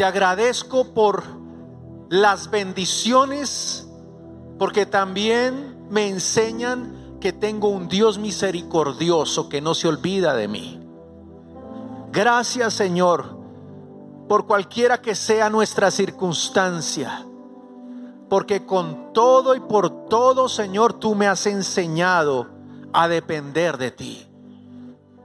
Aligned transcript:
Te 0.00 0.06
agradezco 0.06 0.94
por 0.94 1.24
las 2.08 2.50
bendiciones, 2.50 3.86
porque 4.58 4.86
también 4.86 5.88
me 5.90 6.08
enseñan 6.08 7.18
que 7.20 7.34
tengo 7.34 7.68
un 7.68 7.86
Dios 7.86 8.16
misericordioso 8.16 9.50
que 9.50 9.60
no 9.60 9.74
se 9.74 9.88
olvida 9.88 10.32
de 10.34 10.48
mí. 10.48 10.80
Gracias 12.12 12.72
Señor 12.72 13.36
por 14.26 14.46
cualquiera 14.46 15.02
que 15.02 15.14
sea 15.14 15.50
nuestra 15.50 15.90
circunstancia, 15.90 17.26
porque 18.30 18.64
con 18.64 19.12
todo 19.12 19.54
y 19.54 19.60
por 19.60 20.06
todo 20.08 20.48
Señor 20.48 20.94
tú 20.94 21.14
me 21.14 21.26
has 21.26 21.44
enseñado 21.44 22.48
a 22.94 23.06
depender 23.06 23.76
de 23.76 23.90
ti. 23.90 24.26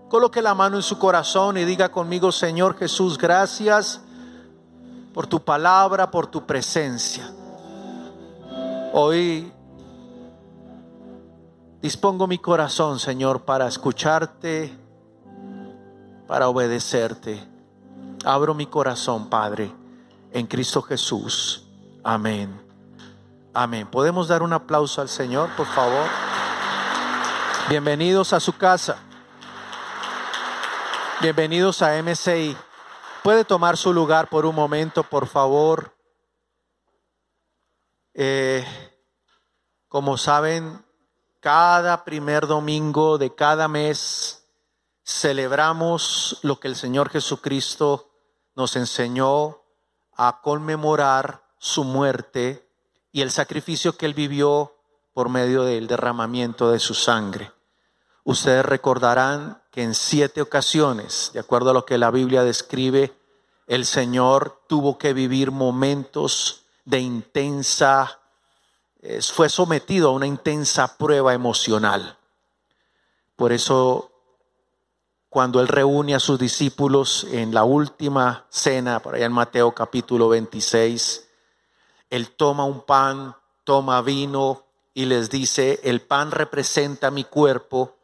Coloque 0.09 0.41
la 0.41 0.53
mano 0.53 0.75
en 0.75 0.83
su 0.83 0.99
corazón 0.99 1.57
y 1.57 1.63
diga 1.63 1.93
conmigo, 1.93 2.33
Señor 2.33 2.75
Jesús, 2.75 3.17
gracias 3.17 4.01
por 5.15 5.27
tu 5.27 5.41
palabra, 5.41 6.11
por 6.11 6.27
tu 6.27 6.45
presencia. 6.45 7.31
Hoy 8.91 9.49
dispongo 11.81 12.27
mi 12.27 12.37
corazón, 12.37 12.99
Señor, 12.99 13.43
para 13.43 13.65
escucharte, 13.65 14.77
para 16.27 16.49
obedecerte. 16.49 17.41
Abro 18.25 18.53
mi 18.53 18.65
corazón, 18.65 19.29
Padre, 19.29 19.71
en 20.33 20.47
Cristo 20.47 20.81
Jesús. 20.81 21.65
Amén. 22.03 22.61
Amén. 23.53 23.87
¿Podemos 23.87 24.27
dar 24.27 24.43
un 24.43 24.51
aplauso 24.51 24.99
al 24.99 25.07
Señor, 25.07 25.49
por 25.55 25.67
favor? 25.67 26.09
Bienvenidos 27.69 28.33
a 28.33 28.41
su 28.41 28.51
casa. 28.51 28.97
Bienvenidos 31.21 31.81
a 31.81 32.03
MCI. 32.03 32.57
¿Puede 33.25 33.43
tomar 33.43 33.75
su 33.75 33.91
lugar 33.91 34.29
por 34.29 34.45
un 34.45 34.53
momento, 34.53 35.01
por 35.01 35.25
favor? 35.25 35.97
Eh, 38.13 38.63
como 39.87 40.15
saben, 40.15 40.85
cada 41.39 42.05
primer 42.05 42.45
domingo 42.45 43.17
de 43.17 43.33
cada 43.33 43.67
mes 43.67 44.47
celebramos 45.03 46.37
lo 46.43 46.59
que 46.59 46.67
el 46.67 46.75
Señor 46.75 47.09
Jesucristo 47.09 48.11
nos 48.53 48.75
enseñó 48.75 49.59
a 50.15 50.41
conmemorar 50.43 51.45
su 51.57 51.83
muerte 51.83 52.69
y 53.11 53.21
el 53.21 53.31
sacrificio 53.31 53.97
que 53.97 54.05
Él 54.05 54.13
vivió 54.13 54.75
por 55.13 55.29
medio 55.29 55.63
del 55.63 55.87
derramamiento 55.87 56.69
de 56.69 56.77
su 56.77 56.93
sangre. 56.93 57.54
Ustedes 58.25 58.65
recordarán 58.65 59.61
que 59.69 59.83
en 59.83 59.93
siete 59.93 60.41
ocasiones, 60.41 61.29
de 61.33 61.39
acuerdo 61.39 61.69
a 61.69 61.73
lo 61.73 61.85
que 61.85 61.99
la 61.99 62.09
Biblia 62.09 62.43
describe, 62.43 63.15
el 63.67 63.85
Señor 63.85 64.63
tuvo 64.67 64.97
que 64.97 65.13
vivir 65.13 65.51
momentos 65.51 66.63
de 66.85 66.99
intensa, 66.99 68.19
fue 69.31 69.47
sometido 69.47 70.09
a 70.09 70.13
una 70.13 70.25
intensa 70.25 70.97
prueba 70.97 71.35
emocional. 71.35 72.17
Por 73.35 73.51
eso, 73.51 74.11
cuando 75.29 75.61
Él 75.61 75.67
reúne 75.67 76.15
a 76.15 76.19
sus 76.19 76.39
discípulos 76.39 77.27
en 77.29 77.53
la 77.53 77.63
última 77.63 78.47
cena, 78.49 79.01
por 79.01 79.13
allá 79.13 79.27
en 79.27 79.33
Mateo 79.33 79.75
capítulo 79.75 80.29
26, 80.29 81.29
Él 82.09 82.31
toma 82.31 82.65
un 82.65 82.81
pan, 82.81 83.35
toma 83.63 84.01
vino 84.01 84.63
y 84.95 85.05
les 85.05 85.29
dice, 85.29 85.79
el 85.83 86.01
pan 86.01 86.31
representa 86.31 87.11
mi 87.11 87.23
cuerpo 87.25 87.95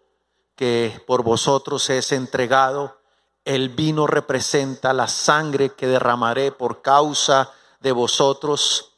que 0.62 1.02
por 1.08 1.24
vosotros 1.24 1.90
es 1.90 2.12
entregado. 2.12 3.02
El 3.46 3.70
vino 3.70 4.06
representa 4.06 4.94
la 4.94 5.08
sangre 5.08 5.72
que 5.72 5.88
derramaré 5.88 6.52
por 6.52 6.84
causa 6.84 7.50
de 7.80 7.92
vosotros. 7.92 8.94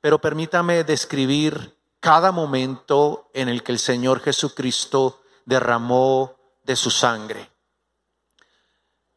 Pero 0.00 0.20
permítame 0.20 0.84
describir 0.84 1.76
cada 1.98 2.30
momento 2.30 3.30
en 3.34 3.48
el 3.48 3.64
que 3.64 3.72
el 3.72 3.80
Señor 3.80 4.20
Jesucristo 4.20 5.20
derramó 5.44 6.36
de 6.62 6.76
su 6.76 6.92
sangre. 6.92 7.50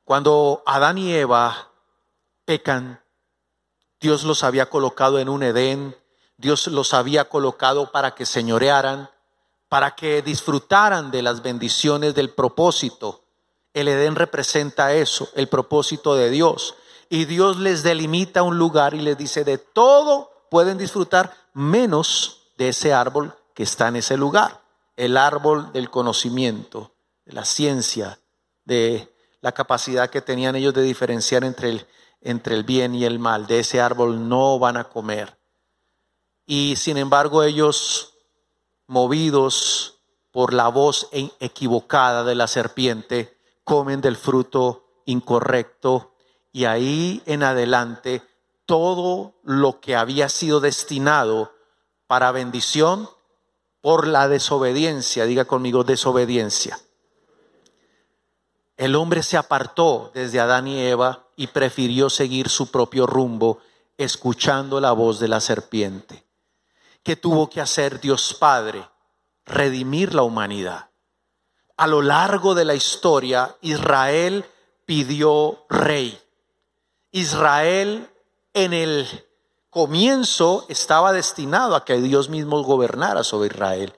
Cuando 0.03 0.63
Adán 0.65 0.97
y 0.97 1.13
Eva 1.13 1.69
pecan, 2.45 2.99
Dios 3.99 4.23
los 4.23 4.43
había 4.43 4.71
colocado 4.71 5.19
en 5.19 5.29
un 5.29 5.43
Edén, 5.43 5.95
Dios 6.35 6.65
los 6.65 6.95
había 6.95 7.29
colocado 7.29 7.91
para 7.91 8.15
que 8.15 8.25
señorearan, 8.25 9.11
para 9.71 9.95
que 9.95 10.21
disfrutaran 10.21 11.11
de 11.11 11.21
las 11.21 11.41
bendiciones 11.41 12.13
del 12.13 12.31
propósito. 12.31 13.23
El 13.73 13.87
Edén 13.87 14.15
representa 14.15 14.93
eso, 14.93 15.29
el 15.33 15.47
propósito 15.47 16.13
de 16.13 16.29
Dios. 16.29 16.75
Y 17.07 17.23
Dios 17.23 17.55
les 17.57 17.81
delimita 17.81 18.43
un 18.43 18.57
lugar 18.57 18.95
y 18.95 18.99
les 18.99 19.17
dice, 19.17 19.45
de 19.45 19.57
todo 19.57 20.29
pueden 20.49 20.77
disfrutar 20.77 21.33
menos 21.53 22.49
de 22.57 22.67
ese 22.67 22.93
árbol 22.93 23.33
que 23.53 23.63
está 23.63 23.87
en 23.87 23.95
ese 23.95 24.17
lugar. 24.17 24.61
El 24.97 25.15
árbol 25.15 25.71
del 25.71 25.89
conocimiento, 25.89 26.91
de 27.23 27.31
la 27.31 27.45
ciencia, 27.45 28.19
de 28.65 29.15
la 29.39 29.53
capacidad 29.53 30.09
que 30.09 30.19
tenían 30.19 30.57
ellos 30.57 30.73
de 30.73 30.81
diferenciar 30.81 31.45
entre 31.45 31.69
el, 31.69 31.87
entre 32.19 32.55
el 32.55 32.65
bien 32.65 32.93
y 32.93 33.05
el 33.05 33.19
mal. 33.19 33.47
De 33.47 33.59
ese 33.59 33.79
árbol 33.79 34.27
no 34.27 34.59
van 34.59 34.75
a 34.75 34.89
comer. 34.89 35.39
Y 36.45 36.75
sin 36.75 36.97
embargo 36.97 37.41
ellos 37.41 38.10
movidos 38.91 40.01
por 40.31 40.53
la 40.53 40.67
voz 40.67 41.07
equivocada 41.39 42.25
de 42.25 42.35
la 42.35 42.47
serpiente, 42.47 43.37
comen 43.63 44.01
del 44.01 44.17
fruto 44.17 44.85
incorrecto 45.05 46.13
y 46.51 46.65
ahí 46.65 47.23
en 47.25 47.41
adelante 47.41 48.21
todo 48.65 49.33
lo 49.43 49.79
que 49.79 49.95
había 49.95 50.27
sido 50.27 50.59
destinado 50.59 51.53
para 52.05 52.33
bendición 52.33 53.09
por 53.79 54.07
la 54.07 54.27
desobediencia, 54.27 55.23
diga 55.23 55.45
conmigo 55.45 55.85
desobediencia. 55.85 56.77
El 58.75 58.95
hombre 58.95 59.23
se 59.23 59.37
apartó 59.37 60.11
desde 60.13 60.41
Adán 60.41 60.67
y 60.67 60.81
Eva 60.81 61.27
y 61.37 61.47
prefirió 61.47 62.09
seguir 62.09 62.49
su 62.49 62.69
propio 62.69 63.07
rumbo, 63.07 63.59
escuchando 63.97 64.81
la 64.81 64.91
voz 64.91 65.21
de 65.21 65.29
la 65.29 65.39
serpiente. 65.39 66.25
¿Qué 67.03 67.15
tuvo 67.15 67.49
que 67.49 67.61
hacer 67.61 67.99
Dios 67.99 68.35
Padre? 68.39 68.87
Redimir 69.45 70.13
la 70.13 70.23
humanidad. 70.23 70.89
A 71.77 71.87
lo 71.87 72.01
largo 72.01 72.53
de 72.53 72.65
la 72.65 72.75
historia, 72.75 73.55
Israel 73.61 74.45
pidió 74.85 75.65
rey. 75.67 76.19
Israel 77.11 78.09
en 78.53 78.73
el 78.73 79.07
comienzo 79.71 80.65
estaba 80.69 81.11
destinado 81.11 81.75
a 81.75 81.85
que 81.85 81.99
Dios 81.99 82.29
mismo 82.29 82.61
gobernara 82.63 83.23
sobre 83.23 83.47
Israel. 83.47 83.97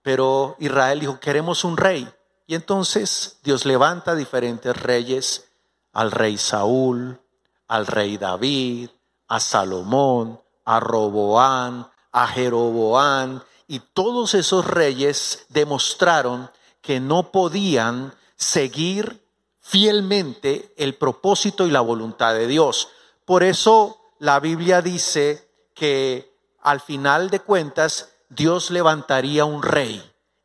Pero 0.00 0.56
Israel 0.58 1.00
dijo, 1.00 1.20
queremos 1.20 1.64
un 1.64 1.76
rey. 1.76 2.08
Y 2.46 2.54
entonces 2.54 3.38
Dios 3.42 3.66
levanta 3.66 4.14
diferentes 4.14 4.74
reyes, 4.76 5.48
al 5.92 6.10
rey 6.10 6.38
Saúl, 6.38 7.20
al 7.68 7.86
rey 7.86 8.16
David, 8.16 8.90
a 9.28 9.38
Salomón, 9.38 10.40
a 10.64 10.80
Roboán, 10.80 11.91
a 12.12 12.26
Jeroboán 12.26 13.42
y 13.66 13.80
todos 13.80 14.34
esos 14.34 14.66
reyes 14.66 15.46
demostraron 15.48 16.50
que 16.82 17.00
no 17.00 17.32
podían 17.32 18.14
seguir 18.36 19.24
fielmente 19.60 20.74
el 20.76 20.94
propósito 20.94 21.66
y 21.66 21.70
la 21.70 21.80
voluntad 21.80 22.34
de 22.34 22.46
Dios. 22.46 22.88
Por 23.24 23.42
eso 23.42 23.98
la 24.18 24.40
Biblia 24.40 24.82
dice 24.82 25.48
que 25.74 26.30
al 26.60 26.80
final 26.80 27.30
de 27.30 27.40
cuentas 27.40 28.10
Dios 28.28 28.70
levantaría 28.70 29.44
un 29.44 29.62
rey. 29.62 30.02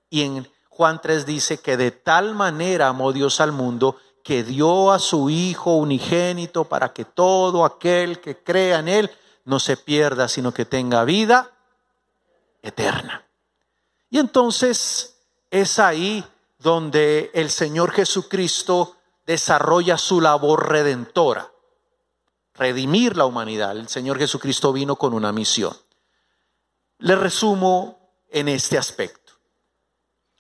Y 0.10 0.22
en 0.22 0.50
Juan 0.70 1.02
3 1.02 1.26
dice 1.26 1.58
que 1.58 1.76
de 1.76 1.92
tal 1.92 2.34
manera 2.34 2.88
amó 2.88 3.12
Dios 3.12 3.42
al 3.42 3.52
mundo 3.52 3.98
que 4.24 4.44
dio 4.44 4.92
a 4.92 5.00
su 5.00 5.30
Hijo 5.30 5.76
unigénito 5.76 6.66
para 6.66 6.94
que 6.94 7.04
todo 7.04 7.66
aquel 7.66 8.22
que 8.22 8.38
crea 8.38 8.80
en 8.80 8.88
Él 8.88 9.12
no 9.44 9.60
se 9.60 9.76
pierda, 9.76 10.28
sino 10.28 10.54
que 10.54 10.66
tenga 10.66 11.04
vida 11.04 11.57
eterna. 12.68 13.28
Y 14.10 14.20
entonces 14.20 15.18
es 15.50 15.80
ahí 15.80 16.26
donde 16.60 17.32
el 17.34 17.50
Señor 17.50 17.92
Jesucristo 17.92 18.96
desarrolla 19.26 19.98
su 19.98 20.22
labor 20.22 20.70
redentora, 20.70 21.52
redimir 22.54 23.18
la 23.18 23.26
humanidad. 23.26 23.78
El 23.78 23.90
Señor 23.90 24.18
Jesucristo 24.18 24.72
vino 24.74 24.96
con 24.96 25.14
una 25.14 25.32
misión. 25.32 25.76
Le 27.00 27.16
resumo 27.16 28.00
en 28.30 28.48
este 28.48 28.78
aspecto. 28.78 29.34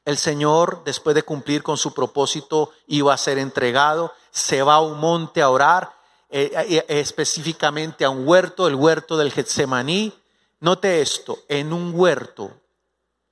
El 0.05 0.17
Señor, 0.17 0.83
después 0.85 1.13
de 1.15 1.23
cumplir 1.23 1.63
con 1.63 1.77
su 1.77 1.93
propósito, 1.93 2.71
iba 2.87 3.13
a 3.13 3.17
ser 3.17 3.37
entregado, 3.37 4.13
se 4.31 4.63
va 4.63 4.75
a 4.75 4.81
un 4.81 4.99
monte 4.99 5.41
a 5.41 5.49
orar, 5.49 5.91
eh, 6.29 6.51
eh, 6.55 6.85
específicamente 6.87 8.05
a 8.05 8.09
un 8.09 8.27
huerto, 8.27 8.67
el 8.67 8.75
huerto 8.75 9.17
del 9.17 9.33
Getsemaní, 9.33 10.13
Note 10.59 11.01
esto, 11.01 11.39
en 11.47 11.71
un 11.73 11.93
huerto 11.93 12.51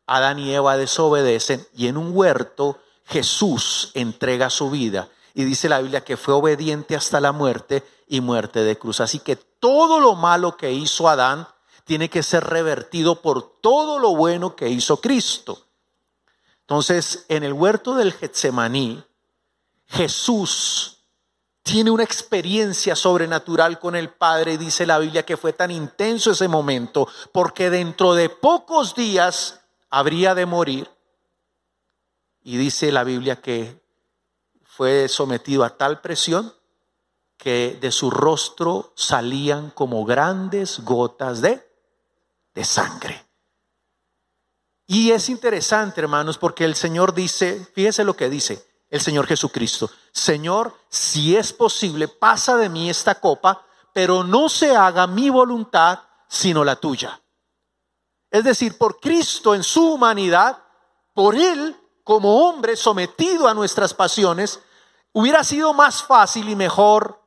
Adán 0.08 0.40
y 0.40 0.54
Eva 0.54 0.78
desobedecen 0.78 1.66
y 1.76 1.88
en 1.88 1.98
un 1.98 2.16
huerto 2.16 2.80
Jesús 3.06 3.92
entrega 3.94 4.50
su 4.50 4.70
vida. 4.70 5.10
Y 5.34 5.44
dice 5.44 5.68
la 5.68 5.82
Biblia 5.82 6.04
que 6.04 6.18
fue 6.18 6.34
obediente 6.34 6.96
hasta 6.96 7.20
la 7.20 7.32
muerte 7.32 7.84
y 8.08 8.22
muerte 8.22 8.64
de 8.64 8.78
cruz. 8.78 9.02
Así 9.02 9.20
que 9.20 9.36
todo 9.36 10.00
lo 10.00 10.16
malo 10.16 10.58
que 10.58 10.72
hizo 10.72 11.10
Adán 11.10 11.48
tiene 11.84 12.10
que 12.10 12.24
ser 12.24 12.44
revertido 12.44 13.22
por 13.22 13.60
todo 13.62 14.00
lo 14.00 14.16
bueno 14.16 14.56
que 14.56 14.70
hizo 14.70 15.02
Cristo. 15.02 15.66
Entonces, 16.62 17.26
en 17.28 17.44
el 17.44 17.54
huerto 17.54 17.96
del 17.96 18.14
Getsemaní, 18.14 19.04
Jesús 19.88 20.95
tiene 21.66 21.90
una 21.90 22.04
experiencia 22.04 22.96
sobrenatural 22.96 23.80
con 23.80 23.96
el 23.96 24.10
Padre. 24.10 24.60
Dice 24.60 24.86
la 24.86 25.00
Biblia 25.00 25.26
que 25.26 25.36
fue 25.36 25.52
tan 25.52 25.72
intenso 25.72 26.30
ese 26.30 26.48
momento, 26.48 27.08
porque 27.32 27.72
dentro 27.72 28.14
de 28.14 28.30
pocos 28.30 28.94
días 28.94 29.62
habría 29.90 30.36
de 30.36 30.46
morir. 30.46 30.88
Y 32.44 32.58
dice 32.58 32.92
la 32.92 33.04
Biblia 33.04 33.42
que 33.42 33.82
fue 34.64 35.08
sometido 35.08 35.64
a 35.64 35.76
tal 35.76 36.02
presión 36.02 36.54
que 37.36 37.80
de 37.82 37.92
su 37.92 38.12
rostro 38.12 38.94
salían 38.96 39.72
como 39.72 40.06
grandes 40.06 40.82
gotas 40.82 41.42
de, 41.42 41.68
de 42.54 42.64
sangre. 42.64 43.26
Y 44.86 45.10
es 45.10 45.30
interesante, 45.30 46.00
hermanos, 46.00 46.38
porque 46.38 46.64
el 46.64 46.76
Señor 46.76 47.16
dice, 47.16 47.68
fíjese 47.74 48.04
lo 48.04 48.16
que 48.16 48.30
dice 48.30 48.75
el 48.96 49.02
Señor 49.02 49.28
Jesucristo, 49.28 49.90
Señor, 50.14 50.74
si 50.88 51.36
es 51.36 51.52
posible, 51.52 52.08
pasa 52.08 52.56
de 52.56 52.70
mí 52.70 52.90
esta 52.90 53.16
copa, 53.16 53.66
pero 53.92 54.24
no 54.24 54.48
se 54.48 54.74
haga 54.74 55.06
mi 55.06 55.30
voluntad, 55.30 56.00
sino 56.30 56.64
la 56.64 56.78
tuya. 56.78 57.22
Es 58.32 58.46
decir, 58.46 58.78
por 58.78 59.02
Cristo 59.02 59.54
en 59.54 59.64
su 59.64 59.96
humanidad, 59.96 60.64
por 61.14 61.36
Él 61.36 61.76
como 62.06 62.48
hombre 62.48 62.78
sometido 62.78 63.50
a 63.50 63.54
nuestras 63.54 63.94
pasiones, 63.94 64.62
hubiera 65.12 65.44
sido 65.44 65.74
más 65.74 66.02
fácil 66.02 66.48
y 66.48 66.56
mejor 66.56 67.22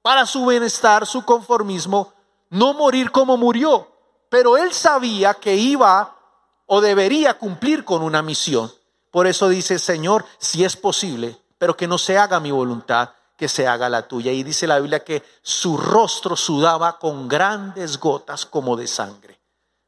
para 0.00 0.24
su 0.24 0.46
bienestar, 0.46 1.06
su 1.06 1.26
conformismo, 1.26 2.14
no 2.48 2.72
morir 2.72 3.10
como 3.10 3.36
murió. 3.36 3.86
Pero 4.30 4.56
Él 4.56 4.72
sabía 4.72 5.34
que 5.34 5.56
iba 5.56 6.16
o 6.64 6.80
debería 6.80 7.36
cumplir 7.36 7.84
con 7.84 8.00
una 8.00 8.22
misión. 8.22 8.72
Por 9.12 9.28
eso 9.28 9.48
dice, 9.48 9.78
Señor, 9.78 10.24
si 10.38 10.64
es 10.64 10.74
posible, 10.74 11.36
pero 11.58 11.76
que 11.76 11.86
no 11.86 11.98
se 11.98 12.18
haga 12.18 12.40
mi 12.40 12.50
voluntad, 12.50 13.10
que 13.36 13.46
se 13.46 13.68
haga 13.68 13.88
la 13.88 14.08
tuya. 14.08 14.32
Y 14.32 14.42
dice 14.42 14.66
la 14.66 14.80
Biblia 14.80 15.04
que 15.04 15.22
su 15.42 15.76
rostro 15.76 16.34
sudaba 16.34 16.98
con 16.98 17.28
grandes 17.28 18.00
gotas 18.00 18.46
como 18.46 18.74
de 18.74 18.86
sangre. 18.86 19.38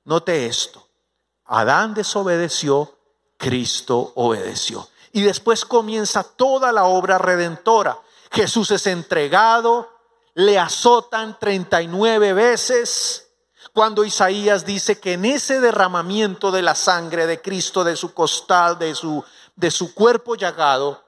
Note 0.05 0.47
esto, 0.47 0.87
Adán 1.47 1.95
desobedeció, 1.95 2.97
Cristo 3.39 4.13
obedeció. 4.15 4.89
Y 5.13 5.23
después 5.23 5.65
comienza 5.65 6.23
toda 6.23 6.71
la 6.71 6.85
obra 6.85 7.17
redentora. 7.17 7.99
Jesús 8.31 8.71
es 8.73 8.87
entregado, 8.87 9.89
le 10.35 10.59
azotan 10.59 11.39
39 11.39 12.35
veces, 12.35 13.31
cuando 13.75 14.05
Isaías 14.05 14.65
dice 14.65 15.01
que 15.01 15.15
en 15.15 15.25
ese 15.25 15.59
derramamiento 15.59 16.53
de 16.53 16.63
la 16.63 16.77
sangre 16.77 17.27
de 17.27 17.43
Cristo, 17.43 17.83
de 17.83 17.97
su 17.97 18.15
costal, 18.15 18.79
de 18.79 18.95
su, 18.95 19.23
de 19.57 19.69
su 19.73 19.93
cuerpo 19.93 20.37
llagado, 20.37 21.03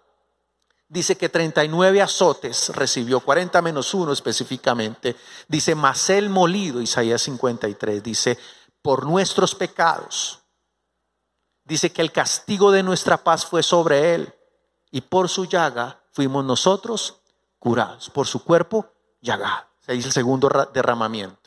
dice 0.88 1.16
que 1.16 1.28
39 1.28 2.02
azotes 2.02 2.70
recibió, 2.70 3.20
40 3.20 3.62
menos 3.62 3.94
1 3.94 4.12
específicamente. 4.12 5.14
Dice, 5.46 5.76
mas 5.76 6.10
el 6.10 6.28
molido, 6.28 6.82
Isaías 6.82 7.22
53, 7.22 8.02
dice, 8.02 8.36
por 8.82 9.06
nuestros 9.06 9.54
pecados. 9.54 10.40
Dice 11.62 11.92
que 11.92 12.02
el 12.02 12.10
castigo 12.10 12.72
de 12.72 12.82
nuestra 12.82 13.22
paz 13.22 13.46
fue 13.46 13.62
sobre 13.62 14.16
él 14.16 14.34
y 14.90 15.02
por 15.02 15.28
su 15.28 15.44
llaga 15.44 16.00
fuimos 16.10 16.44
nosotros 16.44 17.20
curados, 17.60 18.10
por 18.10 18.26
su 18.26 18.42
cuerpo 18.42 18.86
llagado. 19.20 19.69
Se 19.86 19.92
dice 19.92 20.08
el 20.08 20.14
segundo 20.14 20.50
derramamiento. 20.74 21.45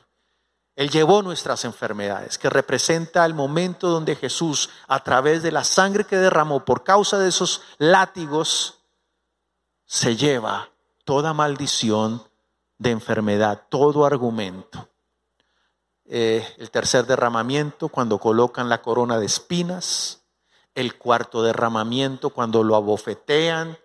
Él 0.79 0.89
llevó 0.89 1.21
nuestras 1.21 1.65
enfermedades, 1.65 2.37
que 2.37 2.49
representa 2.49 3.25
el 3.25 3.33
momento 3.33 3.89
donde 3.89 4.15
Jesús, 4.15 4.69
a 4.87 5.03
través 5.03 5.43
de 5.43 5.51
la 5.51 5.65
sangre 5.65 6.05
que 6.05 6.15
derramó 6.15 6.63
por 6.63 6.85
causa 6.85 7.19
de 7.19 7.27
esos 7.27 7.61
látigos, 7.79 8.79
se 9.85 10.15
lleva 10.15 10.69
toda 11.03 11.33
maldición 11.33 12.23
de 12.77 12.91
enfermedad, 12.91 13.63
todo 13.67 14.05
argumento. 14.05 14.87
Eh, 16.05 16.47
el 16.57 16.71
tercer 16.71 17.05
derramamiento, 17.05 17.89
cuando 17.89 18.17
colocan 18.17 18.69
la 18.69 18.81
corona 18.81 19.19
de 19.19 19.25
espinas. 19.25 20.21
El 20.75 20.97
cuarto 20.97 21.43
derramamiento, 21.43 22.29
cuando 22.29 22.63
lo 22.63 22.77
abofetean. 22.77 23.77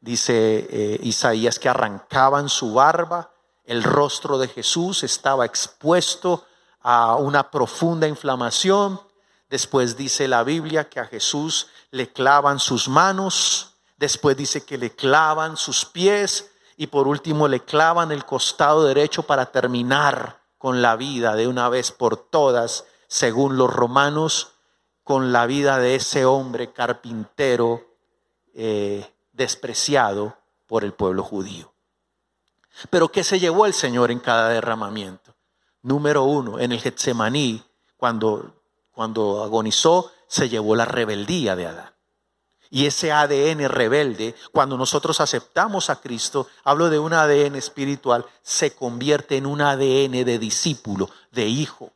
Dice 0.00 0.66
eh, 0.70 0.98
Isaías 1.02 1.58
que 1.58 1.68
arrancaban 1.68 2.48
su 2.48 2.72
barba 2.72 3.32
el 3.68 3.84
rostro 3.84 4.38
de 4.38 4.48
Jesús 4.48 5.04
estaba 5.04 5.44
expuesto 5.44 6.46
a 6.80 7.16
una 7.16 7.50
profunda 7.50 8.08
inflamación. 8.08 8.98
Después 9.50 9.94
dice 9.94 10.26
la 10.26 10.42
Biblia 10.42 10.88
que 10.88 11.00
a 11.00 11.04
Jesús 11.04 11.68
le 11.90 12.10
clavan 12.10 12.60
sus 12.60 12.88
manos, 12.88 13.74
después 13.98 14.38
dice 14.38 14.64
que 14.64 14.78
le 14.78 14.96
clavan 14.96 15.58
sus 15.58 15.84
pies 15.84 16.50
y 16.78 16.86
por 16.86 17.06
último 17.06 17.46
le 17.46 17.60
clavan 17.60 18.10
el 18.10 18.24
costado 18.24 18.84
derecho 18.84 19.24
para 19.24 19.52
terminar 19.52 20.40
con 20.56 20.80
la 20.80 20.96
vida 20.96 21.34
de 21.34 21.46
una 21.46 21.68
vez 21.68 21.92
por 21.92 22.16
todas, 22.16 22.86
según 23.06 23.58
los 23.58 23.70
romanos, 23.70 24.52
con 25.04 25.30
la 25.30 25.44
vida 25.44 25.78
de 25.78 25.94
ese 25.94 26.24
hombre 26.24 26.72
carpintero 26.72 27.84
eh, 28.54 29.06
despreciado 29.32 30.38
por 30.66 30.84
el 30.84 30.94
pueblo 30.94 31.22
judío. 31.22 31.70
Pero 32.90 33.10
¿qué 33.10 33.24
se 33.24 33.40
llevó 33.40 33.66
el 33.66 33.74
Señor 33.74 34.10
en 34.10 34.20
cada 34.20 34.50
derramamiento? 34.50 35.34
Número 35.82 36.24
uno, 36.24 36.58
en 36.58 36.72
el 36.72 36.80
Getsemaní, 36.80 37.62
cuando, 37.96 38.62
cuando 38.90 39.42
agonizó, 39.42 40.10
se 40.26 40.48
llevó 40.48 40.76
la 40.76 40.84
rebeldía 40.84 41.56
de 41.56 41.66
Adán. 41.66 41.94
Y 42.70 42.86
ese 42.86 43.12
ADN 43.12 43.68
rebelde, 43.68 44.34
cuando 44.52 44.76
nosotros 44.76 45.20
aceptamos 45.20 45.88
a 45.88 46.00
Cristo, 46.00 46.48
hablo 46.64 46.90
de 46.90 46.98
un 46.98 47.14
ADN 47.14 47.56
espiritual, 47.56 48.26
se 48.42 48.74
convierte 48.74 49.36
en 49.36 49.46
un 49.46 49.62
ADN 49.62 50.24
de 50.24 50.38
discípulo, 50.38 51.08
de 51.32 51.46
hijo. 51.46 51.92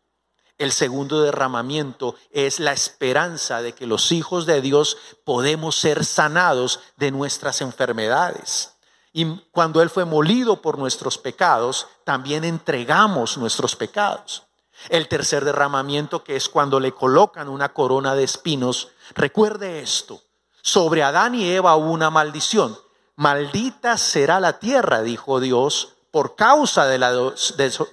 El 0.57 0.73
segundo 0.73 1.23
derramamiento 1.23 2.15
es 2.31 2.59
la 2.59 2.73
esperanza 2.73 3.61
de 3.61 3.73
que 3.75 3.87
los 3.87 4.13
hijos 4.13 4.47
de 4.47 4.61
Dios 4.63 4.97
podemos 5.25 5.77
ser 5.77 6.05
sanados 6.05 6.81
de 6.97 7.11
nuestras 7.11 7.61
enfermedades. 7.61 8.72
Y 9.13 9.27
cuando 9.51 9.83
Él 9.83 9.91
fue 9.91 10.05
molido 10.05 10.63
por 10.63 10.79
nuestros 10.79 11.19
pecados, 11.19 11.87
también 12.05 12.45
entregamos 12.45 13.37
nuestros 13.37 13.77
pecados. 13.77 14.45
El 14.89 15.07
tercer 15.09 15.45
derramamiento, 15.45 16.25
que 16.25 16.37
es 16.37 16.49
cuando 16.49 16.81
le 16.81 16.93
colocan 16.93 17.49
una 17.49 17.73
corona 17.73 18.15
de 18.15 18.25
espinos, 18.25 18.89
recuerde 19.15 19.81
esto, 19.81 20.23
sobre 20.63 21.03
Adán 21.03 21.35
y 21.35 21.51
Eva 21.51 21.77
hubo 21.77 21.91
una 21.91 22.11
maldición. 22.11 22.79
Maldita 23.17 23.99
será 23.99 24.41
la 24.41 24.59
tierra, 24.59 25.03
dijo 25.03 25.41
Dios, 25.41 25.95
por 26.11 26.35
causa 26.35 26.87
de 26.87 26.99
la 26.99 27.13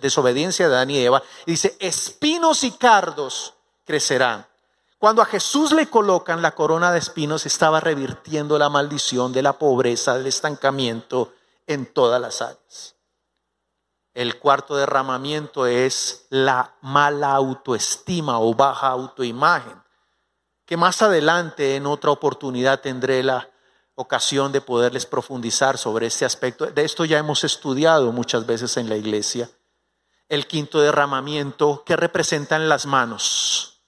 desobediencia 0.01 0.69
de 0.69 0.75
Adán 0.75 0.91
y 0.91 0.99
Eva. 0.99 1.23
dice, 1.45 1.75
espinos 1.79 2.63
y 2.63 2.71
cardos 2.71 3.53
crecerán. 3.85 4.48
Cuando 4.99 5.21
a 5.21 5.25
Jesús 5.25 5.71
le 5.71 5.89
colocan 5.89 6.41
la 6.41 6.53
corona 6.55 6.91
de 6.91 6.99
espinos, 6.99 7.45
estaba 7.45 7.79
revirtiendo 7.79 8.59
la 8.59 8.67
maldición 8.67 9.31
de 9.31 9.41
la 9.41 9.53
pobreza, 9.53 10.17
del 10.17 10.27
estancamiento 10.27 11.31
en 11.67 11.85
todas 11.85 12.19
las 12.19 12.41
áreas. 12.41 12.97
El 14.13 14.37
cuarto 14.39 14.75
derramamiento 14.75 15.65
es 15.67 16.27
la 16.29 16.75
mala 16.81 17.31
autoestima 17.31 18.41
o 18.41 18.53
baja 18.53 18.87
autoimagen, 18.87 19.81
que 20.65 20.75
más 20.75 21.01
adelante 21.01 21.77
en 21.77 21.85
otra 21.85 22.11
oportunidad 22.11 22.81
tendré 22.81 23.23
la 23.23 23.49
ocasión 23.95 24.51
de 24.51 24.59
poderles 24.59 25.05
profundizar 25.05 25.77
sobre 25.77 26.07
este 26.07 26.25
aspecto. 26.25 26.65
De 26.65 26.83
esto 26.83 27.05
ya 27.05 27.19
hemos 27.19 27.45
estudiado 27.45 28.11
muchas 28.11 28.45
veces 28.45 28.75
en 28.75 28.89
la 28.89 28.97
iglesia. 28.97 29.49
El 30.27 30.45
quinto 30.45 30.81
derramamiento 30.81 31.83
que 31.85 31.95
representan 31.95 32.67
las 32.67 32.85
manos 32.85 33.78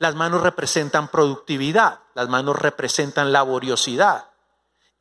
las 0.00 0.14
manos 0.14 0.42
representan 0.42 1.08
productividad, 1.08 2.00
las 2.14 2.28
manos 2.28 2.58
representan 2.58 3.32
laboriosidad. 3.32 4.30